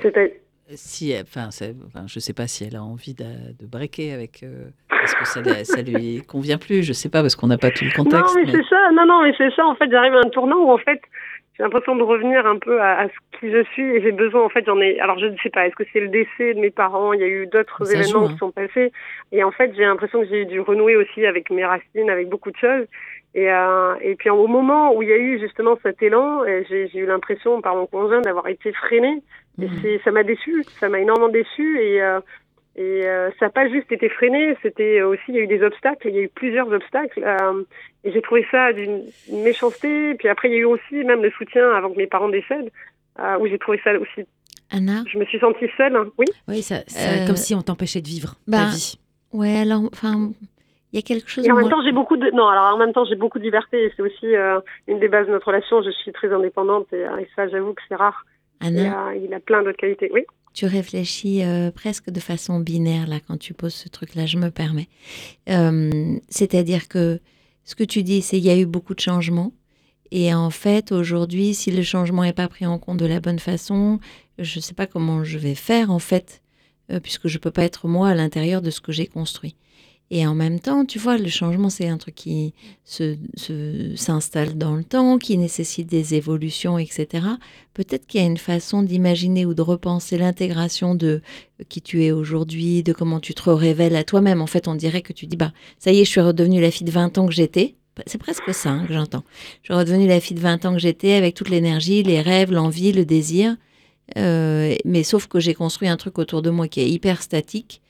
si, 0.74 1.14
enfin, 1.22 1.50
enfin, 1.86 2.06
je 2.08 2.20
sais 2.20 2.34
pas 2.34 2.48
si 2.48 2.64
elle 2.64 2.76
a 2.76 2.84
envie 2.84 3.14
de, 3.14 3.26
de 3.60 3.66
breaker 3.68 4.12
avec. 4.14 4.42
euh, 4.44 4.66
parce 4.90 5.14
que 5.14 5.26
ça, 5.28 5.42
lui- 5.42 5.66
ça 5.66 5.82
lui 5.84 6.22
convient 6.24 6.58
plus. 6.58 6.82
Je 6.84 6.94
sais 6.94 7.10
pas 7.10 7.22
parce 7.22 7.36
qu'on 7.36 7.48
n'a 7.48 7.60
pas 7.60 7.70
tout 7.70 7.84
le 7.84 7.92
Non, 7.96 8.04
contexte. 8.06 8.36
mais 8.36 8.46
mais- 8.46 8.52
c'est 8.54 8.70
ça. 8.70 8.92
Non, 8.94 9.06
non, 9.06 9.22
mais 9.22 9.34
c'est 9.38 9.54
ça. 9.56 9.66
En 9.68 9.76
fait, 9.76 9.90
j'arrive 9.92 10.14
à 10.16 10.20
un 10.26 10.30
tournant 10.30 10.58
où 10.58 10.72
en 10.72 10.80
fait, 10.80 11.00
j'ai 11.58 11.64
l'impression 11.64 11.96
de 11.96 12.04
revenir 12.04 12.46
un 12.46 12.58
peu 12.58 12.82
à, 12.82 13.00
à 13.00 13.08
ce 13.08 13.40
qui 13.40 13.52
je 13.52 13.64
suis 13.72 13.84
et 13.96 14.02
j'ai 14.02 14.12
besoin. 14.12 14.44
En 14.44 14.50
fait, 14.50 14.66
j'en 14.66 14.80
ai. 14.82 15.00
Alors, 15.00 15.18
je 15.20 15.28
ne 15.28 15.38
sais 15.38 15.50
pas. 15.50 15.66
Est-ce 15.68 15.76
que 15.76 15.84
c'est 15.94 16.02
le 16.02 16.10
décès 16.10 16.54
de 16.54 16.60
mes 16.60 16.70
parents? 16.70 17.14
Il 17.14 17.22
y 17.22 17.24
a 17.24 17.28
eu 17.28 17.48
d'autres 17.48 17.94
événements 17.94 18.22
joue, 18.22 18.26
hein. 18.26 18.32
qui 18.34 18.38
sont 18.38 18.52
passés 18.52 18.92
et 19.32 19.44
en 19.44 19.52
fait, 19.52 19.74
j'ai 19.76 19.84
l'impression 19.84 20.22
que 20.22 20.28
j'ai 20.28 20.46
dû 20.46 20.60
renouer 20.60 20.96
aussi 20.96 21.26
avec 21.26 21.50
mes 21.50 21.66
racines, 21.66 22.10
avec 22.10 22.30
beaucoup 22.30 22.52
de 22.52 22.58
choses. 22.58 22.86
Et, 23.34 23.52
euh, 23.52 23.96
et 24.02 24.16
puis 24.16 24.30
au 24.30 24.48
moment 24.48 24.96
où 24.96 25.02
il 25.02 25.10
y 25.10 25.14
a 25.14 25.18
eu 25.18 25.40
justement 25.40 25.78
cet 25.84 26.02
élan, 26.02 26.44
euh, 26.44 26.64
j'ai 26.70 26.90
eu 26.98 27.06
l'impression 27.06 27.62
par 27.62 27.76
mon 27.76 27.86
conjoint 27.86 28.22
d'avoir 28.22 28.48
été 28.48 28.72
freinée. 28.72 29.22
Et 29.62 29.68
c'est, 29.82 30.02
ça 30.04 30.12
m'a 30.12 30.24
déçu, 30.24 30.64
ça 30.80 30.90
m'a 30.90 31.00
énormément 31.00 31.30
déçu 31.30 31.80
et, 31.80 32.02
euh, 32.02 32.20
et 32.78 33.08
euh, 33.08 33.30
ça 33.40 33.46
n'a 33.46 33.52
pas 33.52 33.70
juste 33.70 33.92
été 33.92 34.10
freiné, 34.10 34.58
c'était 34.62 35.02
aussi, 35.02 35.24
il 35.30 35.36
y 35.36 35.40
a 35.40 35.42
eu 35.42 35.48
des 35.48 35.64
obstacles, 35.64 36.10
il 36.10 36.16
y 36.16 36.20
a 36.20 36.24
eu 36.24 36.30
plusieurs 36.30 36.68
obstacles 36.72 37.24
euh, 37.24 37.64
et 38.04 38.12
j'ai 38.12 38.22
trouvé 38.22 38.46
ça 38.52 38.74
d'une 38.74 39.04
méchanceté. 39.30 40.14
Puis 40.16 40.28
après, 40.28 40.50
il 40.50 40.54
y 40.54 40.56
a 40.56 40.60
eu 40.60 40.66
aussi 40.66 40.96
même 41.06 41.22
le 41.24 41.32
soutien 41.32 41.70
avant 41.72 41.92
que 41.92 41.98
mes 41.98 42.08
parents 42.08 42.30
décèdent, 42.30 42.72
euh, 43.20 43.38
où 43.40 43.48
j'ai 43.48 43.58
trouvé 43.60 43.80
ça 43.84 43.92
aussi, 43.98 44.28
Anna 44.72 45.04
je 45.08 45.18
me 45.18 45.26
suis 45.26 45.40
sentie 45.40 45.70
seule. 45.78 45.96
hein. 45.96 46.08
Oui, 46.18 46.26
Oui, 46.48 46.62
ça, 46.62 46.84
ça- 46.88 47.24
Euh, 47.24 47.28
comme 47.28 47.38
si 47.38 47.56
on 47.56 47.62
t'empêchait 47.62 48.02
de 48.02 48.08
vivre 48.08 48.36
bah, 48.48 48.58
ta 48.58 48.76
vie. 48.76 49.00
Ouais, 49.32 49.58
alors, 49.60 49.82
enfin, 49.94 50.32
il 50.92 50.96
y 50.96 51.00
a 51.00 51.02
quelque 51.02 51.30
chose. 51.30 51.46
et 51.46 51.52
en 51.52 51.56
même 51.56 51.70
temps, 51.70 51.82
j'ai 51.84 51.92
beaucoup 51.94 52.18
de, 52.18 52.30
non, 52.32 52.48
alors 52.48 52.74
en 52.74 52.78
même 52.78 52.92
temps, 52.94 53.06
j'ai 53.06 53.16
beaucoup 53.16 53.40
de 53.40 53.44
liberté 53.44 53.86
et 53.86 53.94
c'est 53.96 54.02
aussi 54.02 54.36
euh, 54.36 54.60
une 54.88 55.00
des 55.00 55.08
bases 55.08 55.28
de 55.28 55.32
notre 55.32 55.48
relation. 55.48 55.82
Je 55.82 55.92
suis 55.92 56.12
très 56.12 56.32
indépendante 56.34 56.88
et, 56.92 57.02
et 57.02 57.28
ça, 57.36 57.48
j'avoue 57.48 57.74
que 57.74 57.82
c'est 57.88 57.96
rare. 57.96 58.26
Il 58.62 59.34
a 59.34 59.40
plein 59.40 59.64
d'autres 59.64 59.78
qualités. 59.78 60.10
Oui. 60.14 60.22
tu 60.54 60.66
réfléchis 60.66 61.44
euh, 61.44 61.70
presque 61.72 62.10
de 62.10 62.20
façon 62.20 62.60
binaire 62.60 63.08
là 63.08 63.20
quand 63.26 63.38
tu 63.38 63.54
poses 63.54 63.74
ce 63.74 63.90
truc-là, 63.90 64.26
je 64.26 64.38
me 64.38 64.50
permets. 64.50 64.88
Euh, 65.50 66.18
C'est-à-dire 66.30 66.88
que 66.88 67.20
ce 67.66 67.76
que 67.76 67.84
tu 67.84 68.04
dis, 68.04 68.22
c'est 68.22 68.38
qu'il 68.38 68.46
y 68.46 68.50
a 68.50 68.58
eu 68.58 68.66
beaucoup 68.66 68.96
de 68.96 69.00
changements. 69.00 69.52
Et 70.12 70.34
en 70.34 70.50
fait, 70.52 70.92
aujourd'hui, 70.92 71.54
si 71.54 71.72
le 71.72 71.82
changement 71.82 72.24
n'est 72.24 72.32
pas 72.34 72.48
pris 72.48 72.66
en 72.66 72.78
compte 72.80 72.98
de 72.98 73.06
la 73.06 73.20
bonne 73.20 73.40
façon, 73.40 74.00
je 74.40 74.60
ne 74.60 74.62
sais 74.62 74.74
pas 74.74 74.88
comment 74.88 75.24
je 75.24 75.38
vais 75.38 75.56
faire 75.56 75.92
en 75.92 76.00
fait, 76.00 76.42
euh, 76.92 77.00
puisque 77.00 77.28
je 77.28 77.38
ne 77.38 77.42
peux 77.42 77.52
pas 77.52 77.64
être 77.64 77.88
moi 77.88 78.10
à 78.10 78.16
l'intérieur 78.16 78.62
de 78.62 78.70
ce 78.70 78.82
que 78.82 78.92
j'ai 78.92 79.08
construit. 79.08 79.56
Et 80.12 80.28
en 80.28 80.36
même 80.36 80.60
temps, 80.60 80.86
tu 80.86 81.00
vois, 81.00 81.18
le 81.18 81.28
changement, 81.30 81.70
c'est 81.72 81.88
un 81.88 81.98
truc 81.98 82.14
qui 82.14 82.54
se- 82.84 83.18
se- 83.36 83.96
s'installe 83.96 84.56
dans 84.56 84.76
le 84.76 84.84
temps, 84.84 85.18
qui 85.18 85.36
nécessite 85.38 85.88
des 85.88 86.14
évolutions, 86.14 86.78
etc. 86.78 87.26
Peut-être 87.74 88.06
qu'il 88.06 88.22
y 88.22 88.24
a 88.24 88.28
une 88.28 88.38
façon 88.38 88.84
d'imaginer 88.84 89.48
ou 89.48 89.56
de 89.56 89.64
repenser 89.64 90.18
l'intégration 90.20 90.94
de 90.94 91.22
qui 91.70 91.82
tu 91.82 92.04
es 92.04 92.12
aujourd'hui, 92.12 92.84
de 92.84 92.94
comment 92.94 93.20
tu 93.20 93.34
te 93.34 93.50
révèles 93.50 93.96
à 93.96 94.04
toi-même. 94.04 94.42
En 94.42 94.48
fait, 94.48 94.68
on 94.68 94.76
dirait 94.76 95.02
que 95.02 95.12
tu 95.12 95.26
dis, 95.26 95.38
bah, 95.38 95.52
ça 95.80 95.92
y 95.92 96.00
est, 96.02 96.06
je 96.06 96.10
suis 96.12 96.22
redevenue 96.22 96.62
la 96.62 96.70
fille 96.70 96.86
de 96.86 96.92
20 96.92 97.18
ans 97.18 97.26
que 97.26 97.34
j'étais. 97.34 97.76
C'est 98.06 98.18
presque 98.20 98.54
ça 98.54 98.72
hein, 98.72 98.86
que 98.86 98.94
j'entends. 98.94 99.24
Je 99.64 99.68
suis 99.68 99.74
redevenue 99.74 100.06
la 100.08 100.20
fille 100.20 100.36
de 100.36 100.42
20 100.42 100.66
ans 100.66 100.74
que 100.74 100.80
j'étais 100.80 101.14
avec 101.14 101.34
toute 101.34 101.50
l'énergie, 101.50 102.04
les 102.04 102.22
rêves, 102.22 102.52
l'envie, 102.52 102.92
le 102.92 103.06
désir. 103.06 103.56
Euh, 104.18 104.76
mais 104.86 105.02
sauf 105.04 105.26
que 105.28 105.40
j'ai 105.40 105.56
construit 105.56 105.88
un 105.88 105.98
truc 105.98 106.20
autour 106.20 106.44
de 106.44 106.52
moi 106.52 106.68
qui 106.68 106.80
est 106.82 106.90
hyper 106.92 107.24
statique 107.24 107.82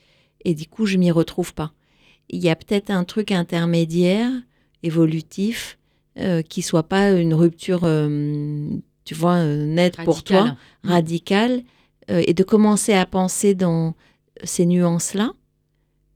et 0.46 0.54
du 0.54 0.66
coup, 0.68 0.86
je 0.86 0.98
m'y 0.98 1.12
retrouve 1.12 1.54
pas. 1.54 1.74
Il 2.30 2.44
y 2.44 2.50
a 2.50 2.56
peut-être 2.56 2.90
un 2.90 3.04
truc 3.04 3.32
intermédiaire, 3.32 4.32
évolutif, 4.84 5.78
euh, 6.18 6.42
qui 6.42 6.62
soit 6.62 6.84
pas 6.84 7.12
une 7.12 7.34
rupture, 7.34 7.82
euh, 7.84 8.70
tu 9.04 9.14
vois, 9.14 9.36
euh, 9.36 9.66
nette 9.66 9.98
pour 9.98 10.24
toi 10.24 10.56
Radical. 10.84 10.94
radicale 10.94 11.64
euh, 12.10 12.24
et 12.26 12.34
de 12.34 12.44
commencer 12.44 12.94
à 12.94 13.06
penser 13.06 13.54
dans 13.54 13.96
ces 14.44 14.66
nuances-là, 14.66 15.34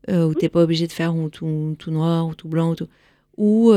où 0.07 0.34
tu 0.34 0.45
n'es 0.45 0.49
pas 0.49 0.64
obligé 0.64 0.88
de 0.88 0.91
faire 0.91 1.16
ou 1.16 1.30
tout, 1.30 1.76
tout 1.78 1.91
noir 1.91 2.28
ou 2.28 2.34
tout 2.34 2.47
blanc, 2.47 2.72
ou 2.72 2.76
tout, 2.76 2.88
où 3.38 3.74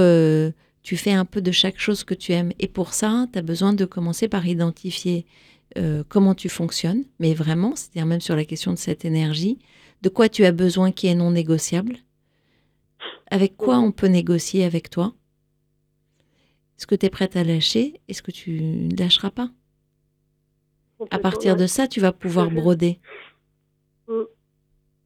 tu 0.83 0.97
fais 0.97 1.12
un 1.12 1.26
peu 1.26 1.43
de 1.43 1.51
chaque 1.51 1.78
chose 1.78 2.05
que 2.05 2.14
tu 2.14 2.33
aimes. 2.33 2.53
Et 2.59 2.68
pour 2.68 2.95
ça, 2.95 3.26
tu 3.33 3.39
as 3.39 3.43
besoin 3.43 3.74
de 3.74 3.85
commencer 3.85 4.28
par 4.28 4.47
identifier 4.47 5.26
comment 6.09 6.35
tu 6.35 6.49
fonctionnes, 6.49 7.05
mais 7.18 7.35
vraiment, 7.35 7.76
c'est-à-dire 7.76 8.07
même 8.07 8.22
sur 8.22 8.35
la 8.35 8.47
question 8.47 8.72
de 8.72 8.78
cette 8.78 9.05
énergie, 9.05 9.59
de 10.01 10.09
quoi 10.09 10.30
tu 10.30 10.47
as 10.47 10.53
besoin 10.53 10.91
qui 10.91 11.07
est 11.07 11.14
non 11.14 11.33
négociable, 11.33 11.99
avec 13.30 13.57
quoi 13.57 13.78
on 13.78 13.92
peut 13.92 14.07
négocier 14.07 14.64
avec 14.64 14.90
toi? 14.90 15.12
Est-ce 16.78 16.86
que 16.86 16.94
tu 16.94 17.07
es 17.07 17.11
prête 17.11 17.36
à 17.36 17.44
lâcher? 17.44 18.00
Est-ce 18.09 18.22
que 18.22 18.30
tu 18.30 18.61
ne 18.61 18.96
lâcheras 18.96 19.30
pas? 19.30 19.48
À 21.11 21.18
partir 21.18 21.57
de 21.57 21.66
ça, 21.66 21.86
tu 21.86 22.00
vas 22.00 22.12
pouvoir 22.12 22.50
broder. 22.50 22.98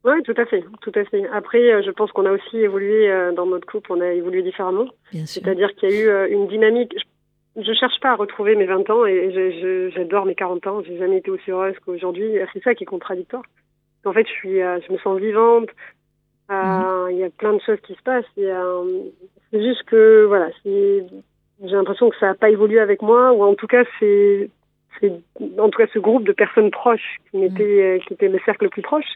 Oui, 0.07 0.22
tout 0.22 0.34
à 0.36 0.47
fait, 0.47 0.64
tout 0.82 0.92
à 0.94 1.05
fait. 1.05 1.26
Après, 1.32 1.72
euh, 1.72 1.82
je 1.82 1.90
pense 1.90 2.12
qu'on 2.12 2.26
a 2.26 2.30
aussi 2.30 2.59
évolué 2.59 3.11
euh, 3.11 3.32
dans 3.32 3.44
notre 3.44 3.66
couple, 3.66 3.90
on 3.92 4.01
a 4.01 4.12
évolué 4.12 4.42
différemment. 4.42 4.86
C'est-à-dire 5.24 5.74
qu'il 5.74 5.90
y 5.90 5.92
a 5.92 6.01
eu 6.01 6.09
euh, 6.09 6.28
une 6.30 6.47
dynamique. 6.47 6.94
Je, 7.57 7.72
cherche 7.72 7.99
pas 8.01 8.11
à 8.11 8.14
retrouver 8.14 8.55
mes 8.55 8.66
20 8.66 8.88
ans 8.90 9.05
et 9.05 9.90
j'adore 9.97 10.24
mes 10.26 10.36
40 10.36 10.66
ans. 10.68 10.82
J'ai 10.84 10.97
jamais 10.99 11.18
été 11.18 11.30
aussi 11.30 11.51
heureuse 11.51 11.74
qu'aujourd'hui. 11.84 12.38
C'est 12.53 12.62
ça 12.62 12.76
qui 12.76 12.84
est 12.84 12.86
contradictoire. 12.86 13.42
En 14.05 14.12
fait, 14.12 14.26
je 14.28 14.32
suis, 14.32 14.59
je 14.59 14.92
me 14.92 14.99
sens 14.99 15.18
vivante. 15.18 15.70
Euh, 16.51 17.09
Il 17.11 17.18
y 17.18 17.24
a 17.24 17.30
plein 17.30 17.55
de 17.55 17.61
choses 17.61 17.80
qui 17.82 17.94
se 17.94 18.03
passent. 18.03 18.24
euh, 18.38 19.03
C'est 19.51 19.62
juste 19.62 19.82
que 19.84 20.24
voilà, 20.26 20.51
j'ai 20.64 21.05
l'impression 21.61 22.11
que 22.11 22.16
ça 22.18 22.26
n'a 22.26 22.34
pas 22.34 22.51
évolué 22.51 22.78
avec 22.80 23.03
moi, 23.03 23.32
ou 23.32 23.42
en 23.42 23.55
tout 23.55 23.66
cas, 23.66 23.84
c'est, 23.99 24.51
en 25.59 25.68
tout 25.70 25.78
cas 25.78 25.86
ce 25.92 25.99
groupe 25.99 26.24
de 26.24 26.32
personnes 26.32 26.70
proches 26.70 27.16
qui 27.30 27.38
m'étaient, 27.38 27.82
euh, 27.82 27.99
qui 28.07 28.14
était 28.14 28.28
le 28.28 28.38
cercle 28.44 28.64
le 28.64 28.70
plus 28.70 28.82
proche, 28.82 29.11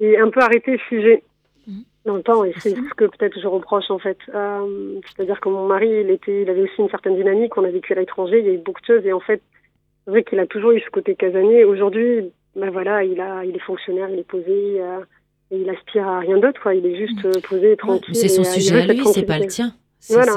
est 0.00 0.18
un 0.18 0.30
peu 0.30 0.40
arrêté, 0.40 0.78
figé 0.78 1.22
Mhm. 1.66 1.82
dans 2.04 2.16
le 2.16 2.22
temps. 2.22 2.44
Et 2.44 2.52
c'est 2.60 2.76
ce 2.76 2.94
que 2.94 3.06
peut-être 3.06 3.40
je 3.40 3.46
reproche 3.48 3.90
en 3.90 3.98
fait. 3.98 4.18
Euh, 4.34 5.00
c'est-à-dire 5.06 5.40
que 5.40 5.48
mon 5.48 5.66
mari, 5.66 5.88
il 5.88 6.10
était, 6.10 6.42
il 6.42 6.50
avait 6.50 6.62
aussi 6.62 6.80
une 6.80 6.90
certaine 6.90 7.16
dynamique. 7.16 7.56
On 7.56 7.64
a 7.64 7.70
vécu 7.70 7.92
à 7.92 7.96
l'étranger, 7.96 8.38
il 8.40 8.46
y 8.46 8.50
a 8.50 8.52
eu 8.52 8.58
beaucoup 8.58 8.80
de 8.82 8.86
choses, 8.86 9.06
et 9.06 9.12
en 9.12 9.20
fait, 9.20 9.42
c'est 10.04 10.10
vrai 10.12 10.22
qu'il 10.22 10.38
a 10.38 10.46
toujours 10.46 10.70
eu 10.72 10.80
ce 10.80 10.90
côté 10.90 11.14
casanier. 11.16 11.64
Aujourd'hui, 11.64 12.30
ben 12.54 12.70
voilà, 12.70 13.02
il 13.02 13.20
a, 13.20 13.44
il 13.44 13.56
est 13.56 13.60
fonctionnaire, 13.60 14.08
il 14.10 14.18
est 14.20 14.28
posé. 14.28 14.80
Et 15.50 15.56
il 15.58 15.68
aspire 15.70 16.06
à 16.06 16.20
rien 16.20 16.38
d'autre, 16.38 16.60
quoi. 16.60 16.74
Il 16.74 16.84
est 16.86 16.96
juste 16.96 17.24
euh, 17.24 17.32
posé, 17.48 17.76
tranquille. 17.76 18.14
C'est 18.14 18.28
son 18.28 18.42
et, 18.42 18.46
euh, 18.46 18.50
sujet 18.50 18.80
à 18.82 18.86
lui, 18.86 19.04
c'est 19.06 19.22
pas 19.26 19.38
le 19.38 19.46
tien. 19.46 19.72
Voilà. 20.10 20.32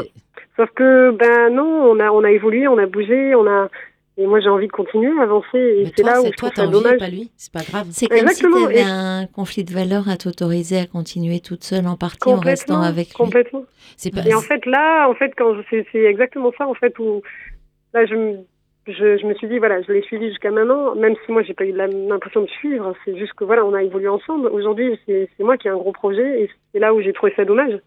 Sauf 0.56 0.70
que, 0.76 1.12
ben 1.12 1.54
non, 1.54 1.64
on 1.92 2.00
a, 2.00 2.10
on 2.12 2.24
a 2.24 2.32
évolué, 2.32 2.68
on 2.68 2.78
a 2.78 2.86
bougé, 2.86 3.34
on 3.36 3.48
a. 3.48 3.70
Et 4.18 4.28
moi, 4.28 4.42
j'ai 4.42 4.50
envie 4.50 4.68
de 4.68 4.72
continuer 4.74 5.18
à 5.18 5.24
avancer. 5.24 5.48
Et 5.58 5.84
Mais 5.86 5.92
c'est 5.96 6.02
toi, 6.04 6.12
là 6.12 6.20
où 6.20 6.26
c'est 6.26 6.32
je 6.32 6.36
toi, 6.36 6.50
trouve 6.50 6.56
t'as 6.58 6.66
ça 6.66 6.72
dommage. 6.72 6.98
pas 7.00 7.08
lui. 7.08 7.32
C'est 7.38 7.54
pas 7.54 7.62
grave. 7.64 7.88
C'est 7.92 8.08
comme 8.08 8.18
Exactement, 8.18 8.58
si 8.58 8.62
tu 8.64 8.68
avais 8.68 8.80
et- 8.82 8.84
un 8.84 9.26
conflit 9.28 9.64
de 9.64 9.72
valeurs 9.74 10.10
à 10.10 10.18
t'autoriser 10.18 10.78
à 10.80 10.86
continuer 10.88 11.40
toute 11.40 11.64
seule 11.64 11.88
en 11.88 11.96
partie 11.96 12.28
en 12.28 12.36
restant 12.38 12.74
Complètement, 12.76 12.82
avec 12.82 13.08
lui. 13.08 13.14
complètement. 13.16 13.64
Pas. 14.14 14.28
Et 14.30 14.34
en 14.34 14.42
fait, 14.42 14.66
là, 14.66 15.08
en 15.10 15.14
fait, 15.16 15.32
quand 15.38 15.56
je- 15.56 15.62
c'est 15.70 15.86
c'est 15.94 16.04
exactement 16.04 16.52
ça, 16.58 16.68
en 16.68 16.74
fait, 16.74 17.00
où 17.00 17.22
là, 17.94 18.06
je, 18.06 18.16
me- 18.16 18.38
je, 18.92 19.18
je 19.18 19.26
me 19.26 19.34
suis 19.36 19.48
dit, 19.48 19.58
voilà, 19.60 19.82
je 19.82 19.92
l'ai 19.92 20.02
suivi 20.04 20.30
jusqu'à 20.30 20.52
maintenant, 20.52 20.96
même 20.96 21.16
si 21.26 21.32
moi, 21.32 21.44
j'ai 21.44 21.54
pas 21.54 21.66
eu 21.66 21.72
l'impression 21.74 22.42
de 22.42 22.48
suivre. 22.48 22.94
C'est 23.06 23.18
juste 23.18 23.34
que 23.34 23.44
voilà, 23.44 23.64
on 23.66 23.74
a 23.74 23.84
évolué 23.84 24.08
ensemble. 24.08 24.48
Aujourd'hui, 24.48 25.00
c'est 25.06 25.30
moi 25.40 25.58
qui 25.58 25.68
ai 25.68 25.72
un 25.72 25.78
gros 25.78 25.92
projet, 25.92 26.44
et 26.44 26.50
c'est 26.74 26.80
là 26.80 26.94
où 26.94 27.02
j'ai 27.02 27.14
trouvé 27.14 27.34
ça 27.36 27.46
dommage. 27.46 27.80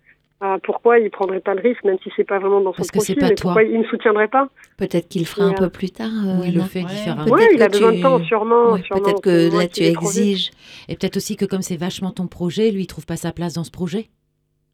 Ah, 0.44 0.58
pourquoi 0.64 0.98
il 0.98 1.08
prendrait 1.08 1.38
pas 1.38 1.54
le 1.54 1.60
risque, 1.60 1.84
même 1.84 1.98
si 2.02 2.10
c'est 2.16 2.24
pas 2.24 2.40
vraiment 2.40 2.60
dans 2.60 2.72
son 2.72 2.78
Parce 2.78 2.90
que 2.90 2.98
c'est 2.98 3.14
profil, 3.14 3.20
pas 3.20 3.28
mais 3.28 3.34
toi. 3.36 3.52
pourquoi 3.52 3.62
il 3.62 3.78
ne 3.78 3.84
soutiendrait 3.84 4.26
pas 4.26 4.48
Peut-être 4.76 5.08
qu'il 5.08 5.20
le 5.22 5.26
fera 5.26 5.44
un 5.44 5.52
Et, 5.52 5.54
peu 5.54 5.64
euh, 5.66 5.68
plus 5.68 5.90
tard. 5.90 6.08
euh, 6.26 6.40
Oui, 6.40 6.46
il 6.48 6.54
le 6.56 6.62
fait 6.62 6.80
Ouais. 6.80 6.86
différemment. 6.86 7.24
Peut-être 7.26 7.38
Ouais, 7.38 7.54
il 7.54 7.62
a 7.62 7.68
besoin 7.68 7.90
tu- 7.92 7.98
de 7.98 8.02
temps, 8.02 8.18
sûrement. 8.24 8.72
Ouais, 8.72 8.82
sûrement. 8.82 9.02
Peut-être 9.02 9.20
que 9.20 9.56
là, 9.56 9.68
tu 9.68 9.82
exiges. 9.84 10.50
Et 10.88 10.96
peut-être 10.96 11.16
aussi 11.16 11.36
que 11.36 11.44
comme 11.44 11.62
c'est 11.62 11.76
vachement 11.76 12.10
ton 12.10 12.26
projet, 12.26 12.72
lui, 12.72 12.82
il 12.82 12.86
trouve 12.88 13.06
pas 13.06 13.14
sa 13.16 13.30
place 13.30 13.54
dans 13.54 13.62
ce 13.62 13.70
projet. 13.70 14.06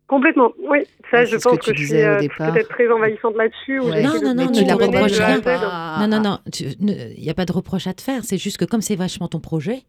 Complètement, 0.09 0.53
oui. 0.71 0.79
Ça, 1.11 1.27
je 1.27 1.37
pense 1.37 1.59
que 1.59 1.67
que, 1.67 1.71
tu 1.73 1.83
je 1.83 1.87
suis 1.89 2.03
euh, 2.03 2.19
peut-être 2.39 2.69
très 2.71 2.91
envahissante 2.91 3.37
là-dessus. 3.37 3.79
Ouais. 3.79 4.03
Non, 4.03 4.15
non, 4.23 4.35
non, 4.35 4.51
ne 4.51 4.67
la 4.67 4.75
mener 4.75 4.87
reproche 4.87 5.13
de 5.13 5.21
A 5.21 5.27
à 5.27 5.99
rien. 5.99 6.09
Non, 6.09 6.17
non, 6.17 6.23
non, 6.23 6.39
il 6.59 7.23
n'y 7.23 7.29
a 7.29 7.35
pas 7.35 7.45
de 7.45 7.53
reproche 7.53 7.87
à 7.87 7.93
te 7.93 8.01
faire. 8.01 8.25
C'est 8.25 8.39
juste 8.39 8.57
que 8.57 8.65
comme 8.65 8.81
c'est 8.81 8.97
vachement 8.97 9.29
ton 9.29 9.39
projet, 9.39 9.83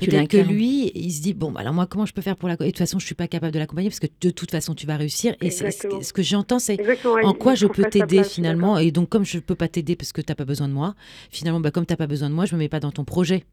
Tu 0.00 0.08
peut-être 0.08 0.28
que 0.28 0.36
lui, 0.36 0.92
il 0.94 1.10
se 1.10 1.22
dit 1.22 1.34
bon, 1.34 1.50
bah, 1.50 1.60
alors 1.60 1.74
moi, 1.74 1.86
comment 1.86 2.06
je 2.06 2.14
peux 2.14 2.22
faire 2.22 2.36
pour 2.36 2.48
la. 2.48 2.54
Et 2.54 2.58
de 2.58 2.64
toute 2.66 2.78
façon, 2.78 3.00
je 3.00 3.06
suis 3.06 3.16
pas 3.16 3.26
capable 3.26 3.52
de 3.52 3.58
l'accompagner 3.58 3.88
parce 3.88 3.98
que 3.98 4.06
de 4.20 4.30
toute 4.30 4.52
façon, 4.52 4.76
tu 4.76 4.86
vas 4.86 4.96
réussir. 4.96 5.34
Et 5.40 5.50
ce 5.50 6.12
que 6.12 6.22
j'entends, 6.22 6.60
c'est 6.60 6.78
en 7.24 7.34
quoi 7.34 7.56
je 7.56 7.66
peux 7.66 7.84
t'aider 7.84 8.22
finalement? 8.22 8.78
Et 8.78 8.92
donc, 8.92 9.08
comme 9.08 9.24
je 9.24 9.40
peux 9.40 9.56
pas 9.56 9.66
t'aider 9.66 9.96
parce 9.96 10.12
que 10.12 10.20
t'as 10.20 10.36
pas 10.36 10.44
besoin 10.44 10.68
de 10.68 10.72
moi, 10.72 10.94
finalement, 11.32 11.58
bah, 11.58 11.72
comme 11.72 11.84
t'as 11.84 11.96
pas 11.96 12.06
besoin 12.06 12.30
de 12.30 12.34
moi, 12.34 12.44
je 12.44 12.54
me 12.54 12.60
mets 12.60 12.68
pas 12.68 12.80
dans 12.80 12.92
ton 12.92 13.04
projet. 13.04 13.44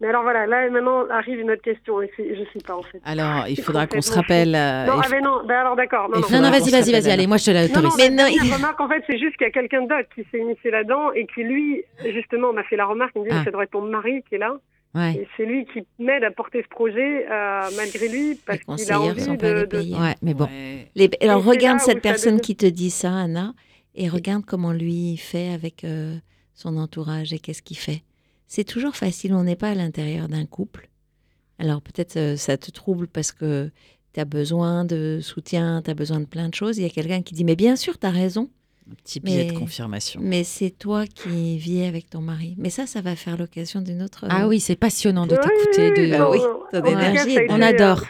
Mais 0.00 0.08
alors 0.08 0.22
voilà, 0.22 0.46
là 0.46 0.68
maintenant 0.70 1.08
arrive 1.10 1.38
une 1.40 1.50
autre 1.50 1.62
question. 1.62 2.00
Et 2.02 2.10
je 2.18 2.42
sais 2.52 2.64
pas 2.66 2.76
en 2.76 2.82
fait. 2.82 3.00
Alors, 3.04 3.46
il 3.48 3.60
faudra 3.60 3.86
qu'on 3.86 4.00
se 4.02 4.12
rappelle. 4.12 4.54
euh, 4.54 4.86
non, 4.86 4.94
ah, 5.02 5.06
mais 5.10 5.20
non, 5.20 5.42
ben 5.46 5.54
alors 5.56 5.76
d'accord. 5.76 6.08
Non, 6.08 6.20
non. 6.20 6.26
Non, 6.30 6.40
non, 6.42 6.50
vas-y, 6.50 6.70
vas-y, 6.70 6.92
vas-y, 6.92 7.10
allez, 7.10 7.26
moi 7.26 7.36
je 7.36 7.44
te 7.46 7.50
Non, 7.50 7.60
non, 7.60 7.66
l'autorise. 7.66 7.94
Mais 7.98 8.10
mais 8.10 8.22
non, 8.22 8.28
il- 8.28 8.52
remarque, 8.54 8.80
en 8.80 8.88
fait, 8.88 9.02
c'est 9.06 9.18
juste 9.18 9.36
qu'il 9.36 9.46
y 9.46 9.50
a 9.50 9.52
quelqu'un 9.52 9.82
d'autre 9.82 10.08
qui 10.14 10.24
s'est 10.30 10.38
initié 10.38 10.70
là-dedans 10.70 11.12
et 11.12 11.26
qui, 11.26 11.42
lui, 11.44 11.82
justement, 12.12 12.52
m'a 12.52 12.64
fait 12.64 12.76
la 12.76 12.86
remarque. 12.86 13.12
Il 13.16 13.22
me 13.22 13.28
dit, 13.28 13.34
Ah. 13.38 13.44
ça 13.44 13.50
devrait 13.50 13.64
être 13.64 13.70
ton 13.72 13.82
mari 13.82 14.22
qui 14.28 14.34
est 14.36 14.38
là. 14.38 14.54
Ouais. 14.94 15.14
Et 15.14 15.28
c'est 15.36 15.46
lui 15.46 15.64
qui 15.72 15.80
m'aide 15.98 16.22
à 16.22 16.30
porter 16.30 16.62
ce 16.62 16.68
projet, 16.68 17.26
euh, 17.30 17.60
malgré 17.78 18.08
lui, 18.08 18.38
parce 18.46 18.58
qu'il 18.58 18.92
a 18.92 19.00
envie 19.00 19.20
sont 19.22 19.36
pas 19.36 19.52
de, 19.54 19.64
de-. 19.64 19.78
Ouais, 19.78 20.14
mais 20.20 20.34
bon. 20.34 20.44
Ouais. 20.44 20.86
Les- 20.94 21.10
Alors 21.22 21.42
regarde 21.44 21.80
cette 21.80 22.02
personne 22.02 22.40
qui 22.40 22.56
te 22.56 22.66
dit 22.66 22.90
ça, 22.90 23.10
Anna, 23.14 23.54
et 23.94 24.08
regarde 24.08 24.44
comment 24.46 24.72
lui 24.72 25.16
fait 25.16 25.50
avec 25.54 25.84
euh, 25.84 26.14
son 26.54 26.76
entourage 26.76 27.32
et 27.32 27.38
qu'est-ce 27.38 27.62
qu'il 27.62 27.78
fait. 27.78 28.02
C'est 28.54 28.64
toujours 28.64 28.96
facile, 28.96 29.32
on 29.32 29.44
n'est 29.44 29.56
pas 29.56 29.70
à 29.70 29.74
l'intérieur 29.74 30.28
d'un 30.28 30.44
couple. 30.44 30.90
Alors 31.58 31.80
peut-être 31.80 32.18
euh, 32.18 32.36
ça 32.36 32.58
te 32.58 32.70
trouble 32.70 33.06
parce 33.06 33.32
que 33.32 33.70
tu 34.12 34.20
as 34.20 34.26
besoin 34.26 34.84
de 34.84 35.20
soutien, 35.22 35.80
tu 35.82 35.90
as 35.90 35.94
besoin 35.94 36.20
de 36.20 36.26
plein 36.26 36.50
de 36.50 36.54
choses. 36.54 36.76
Il 36.76 36.82
y 36.82 36.84
a 36.84 36.90
quelqu'un 36.90 37.22
qui 37.22 37.32
dit, 37.32 37.44
mais 37.44 37.56
bien 37.56 37.76
sûr, 37.76 37.98
tu 37.98 38.06
as 38.06 38.10
raison, 38.10 38.50
Un 38.90 38.94
petit 38.96 39.20
billet 39.20 39.46
de 39.46 39.58
confirmation. 39.58 40.20
mais 40.22 40.44
c'est 40.44 40.68
toi 40.68 41.06
qui 41.06 41.56
vis 41.56 41.84
avec 41.84 42.10
ton 42.10 42.20
mari. 42.20 42.54
Mais 42.58 42.68
ça, 42.68 42.86
ça 42.86 43.00
va 43.00 43.16
faire 43.16 43.38
l'occasion 43.38 43.80
d'une 43.80 44.02
autre... 44.02 44.26
Ah 44.28 44.46
oui, 44.46 44.60
c'est 44.60 44.76
passionnant 44.76 45.26
de 45.26 45.34
Oui, 45.34 45.40
t'écouter. 45.40 46.02
oui, 46.02 46.10
de... 46.10 46.18
Bah 46.18 46.30
oui, 46.30 46.38
non, 46.38 46.82
ton 46.82 46.84
énergie, 46.84 47.38
on 47.48 47.62
adore. 47.62 48.02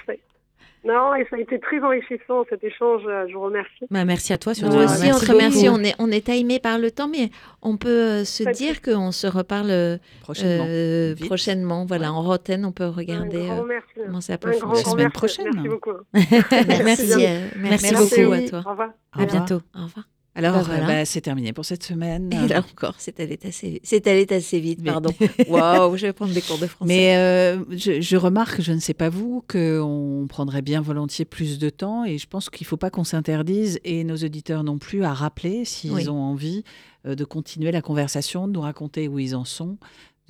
Non, 0.85 1.15
et 1.15 1.25
ça 1.31 1.37
a 1.37 1.39
été 1.39 1.61
très 1.61 1.81
enrichissant 1.81 2.45
cet 2.51 2.65
échange. 2.65 3.03
euh, 3.07 3.27
Je 3.29 3.35
vous 3.35 3.43
remercie. 3.43 3.87
Bah, 3.91 4.05
merci 4.05 4.33
à 4.33 4.39
toi 4.39 4.53
surtout. 4.53 4.77
Aussi, 4.79 5.03
on 5.03 5.07
Merci 5.07 5.27
te 5.27 5.33
remercie. 5.33 5.69
On 5.69 5.79
est, 5.79 5.95
on 6.01 6.11
est 6.11 6.27
timé 6.27 6.59
par 6.59 6.79
le 6.79 6.91
temps, 6.91 7.07
mais 7.09 7.31
on 7.63 7.77
peut 7.77 7.89
euh, 7.89 8.25
se 8.25 8.43
dire 8.51 8.83
qu'on 8.83 9.13
se 9.13 9.27
reparle 9.29 9.71
euh, 9.71 9.97
Prochainement. 10.23 10.65
euh, 10.69 11.15
prochainement. 11.27 11.85
Voilà, 11.87 12.13
en 12.13 12.23
rotaine, 12.23 12.65
on 12.65 12.73
peut 12.73 12.87
regarder 12.89 13.43
un 13.43 13.55
grand 13.55 13.59
euh, 13.63 13.67
merci. 13.69 13.89
comment 14.05 14.21
ça 14.21 14.39
peut 14.39 14.49
La 14.51 14.55
semaine 14.59 14.97
merci. 14.97 15.13
prochaine. 15.13 15.47
Merci 15.55 15.69
beaucoup. 15.69 15.91
Merci, 16.13 16.83
Merci. 16.85 17.13
euh, 17.27 17.49
Merci 17.57 17.93
merci, 17.93 18.21
beaucoup. 18.23 18.33
à 18.33 18.49
toi. 18.49 18.63
Au 18.67 18.71
revoir. 18.71 18.91
À 19.19 19.27
bientôt. 19.27 19.61
Au 19.77 19.83
revoir. 19.85 20.07
Alors, 20.35 20.55
Bah, 20.55 20.63
voilà. 20.63 20.85
euh, 20.85 20.87
bah, 20.87 21.05
c'est 21.05 21.21
terminé 21.21 21.53
pour 21.53 21.65
cette 21.67 21.83
semaine. 21.83 22.31
Et 22.33 22.49
là 22.49 22.61
encore, 22.61 22.95
c'est 22.99 23.21
allé 23.21 23.39
assez, 23.47 23.81
c'est 23.85 24.07
allé 24.07 24.27
assez 24.31 24.61
vite, 24.61 24.79
Mais- 24.83 24.91
pardon. 24.91 25.11
Waouh, 25.49 25.97
je 25.99 26.07
vais 26.07 26.13
prendre 26.15 26.33
des 26.33 26.41
cours 26.41 26.57
de 26.59 26.67
français. 26.67 26.89
Mais 26.89 27.17
euh, 27.19 27.63
je, 27.71 28.01
je 28.01 28.17
remarque, 28.17 28.63
je 28.63 28.73
ne 28.73 28.79
sais 28.81 28.95
pas 28.95 29.11
vous, 29.11 29.45
qu'on 29.47 30.25
prendrait 30.29 30.63
bien 30.63 30.81
volontiers 30.81 31.27
plus 31.27 31.59
de 31.59 31.69
temps 31.69 32.05
et 32.07 32.17
je 32.17 32.27
pense 32.27 32.49
qu'il 32.49 32.65
ne 32.65 32.69
faut 32.69 32.79
pas 32.79 32.89
qu'on 32.89 33.05
s'interdise 33.05 33.79
et 33.85 34.05
nos 34.05 34.17
auditeurs 34.17 34.65
non 34.65 34.79
plus 34.79 35.05
à 35.05 35.13
rappeler 35.13 35.67
s'ils 35.67 35.93
Oui. 35.93 36.09
ont 36.09 36.23
envie 36.23 36.65
euh, 37.07 37.15
de 37.15 37.25
continuer 37.25 37.71
la 37.71 37.83
conversation, 37.83 38.49
de 38.49 38.53
nous 38.53 38.61
raconter 38.63 39.09
où 39.09 39.19
ils 39.19 39.37
en 39.37 39.45
sont, 39.45 39.77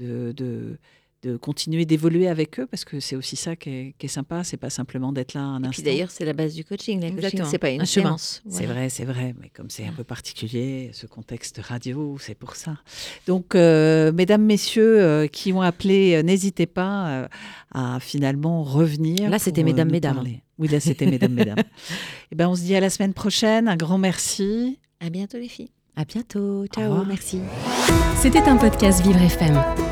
de, 0.01 0.33
de, 0.37 0.79
de 1.23 1.37
continuer 1.37 1.85
d'évoluer 1.85 2.27
avec 2.29 2.59
eux 2.59 2.67
parce 2.67 2.85
que 2.85 2.99
c'est 2.99 3.15
aussi 3.17 3.37
ça 3.37 3.55
qui 3.55 3.71
est, 3.71 3.95
qui 3.99 4.07
est 4.07 4.09
sympa, 4.09 4.43
c'est 4.45 4.57
pas 4.57 4.71
simplement 4.71 5.13
d'être 5.13 5.35
là 5.35 5.41
un 5.43 5.55
Et 5.63 5.67
instant. 5.67 5.71
puis 5.71 5.83
d'ailleurs, 5.83 6.11
c'est 6.11 6.25
la 6.25 6.33
base 6.33 6.55
du 6.55 6.65
coaching. 6.65 7.01
Le 7.01 7.21
coaching, 7.21 7.43
c'est 7.45 7.59
pas 7.59 7.71
une 7.71 7.83
Un 7.83 7.85
séance. 7.85 8.43
C'est 8.49 8.67
vrai, 8.67 8.89
c'est 8.89 9.05
vrai, 9.05 9.35
mais 9.41 9.49
comme 9.51 9.71
c'est 9.71 9.87
un 9.87 9.93
peu 9.93 10.05
particulier, 10.05 10.91
ce 10.93 11.07
contexte 11.07 11.59
radio, 11.59 12.17
c'est 12.21 12.35
pour 12.35 12.57
ça. 12.57 12.77
Donc, 13.27 13.55
euh, 13.55 14.11
mesdames, 14.13 14.43
messieurs 14.45 15.01
euh, 15.01 15.27
qui 15.29 15.53
ont 15.53 15.63
appelé, 15.63 16.15
euh, 16.17 16.23
n'hésitez 16.23 16.67
pas 16.67 17.09
euh, 17.09 17.29
à 17.73 17.99
finalement 18.01 18.63
revenir. 18.65 19.31
Là, 19.31 19.39
c'était 19.39 19.63
mesdames, 19.63 19.91
mesdames. 19.91 20.15
parler. 20.17 20.43
Oui, 20.59 20.69
là, 20.69 20.81
c'était 20.81 21.07
mesdames, 21.07 21.33
mesdames. 21.35 21.57
Eh 22.33 22.35
ben, 22.35 22.49
on 22.49 22.57
se 22.57 22.63
dit 22.63 22.75
à 22.75 22.81
la 22.81 22.89
semaine 22.91 23.13
prochaine. 23.13 23.69
Un 23.69 23.77
grand 23.77 23.99
merci. 23.99 24.79
À 25.01 25.11
bientôt, 25.11 25.39
les 25.39 25.49
filles. 25.49 25.71
À 25.97 26.05
bientôt. 26.07 26.67
Ciao. 26.67 27.05
Merci. 27.05 27.41
C'était 28.17 28.41
un 28.49 28.57
podcast 28.57 29.03
Vivre 29.03 29.21
FM. 29.21 29.92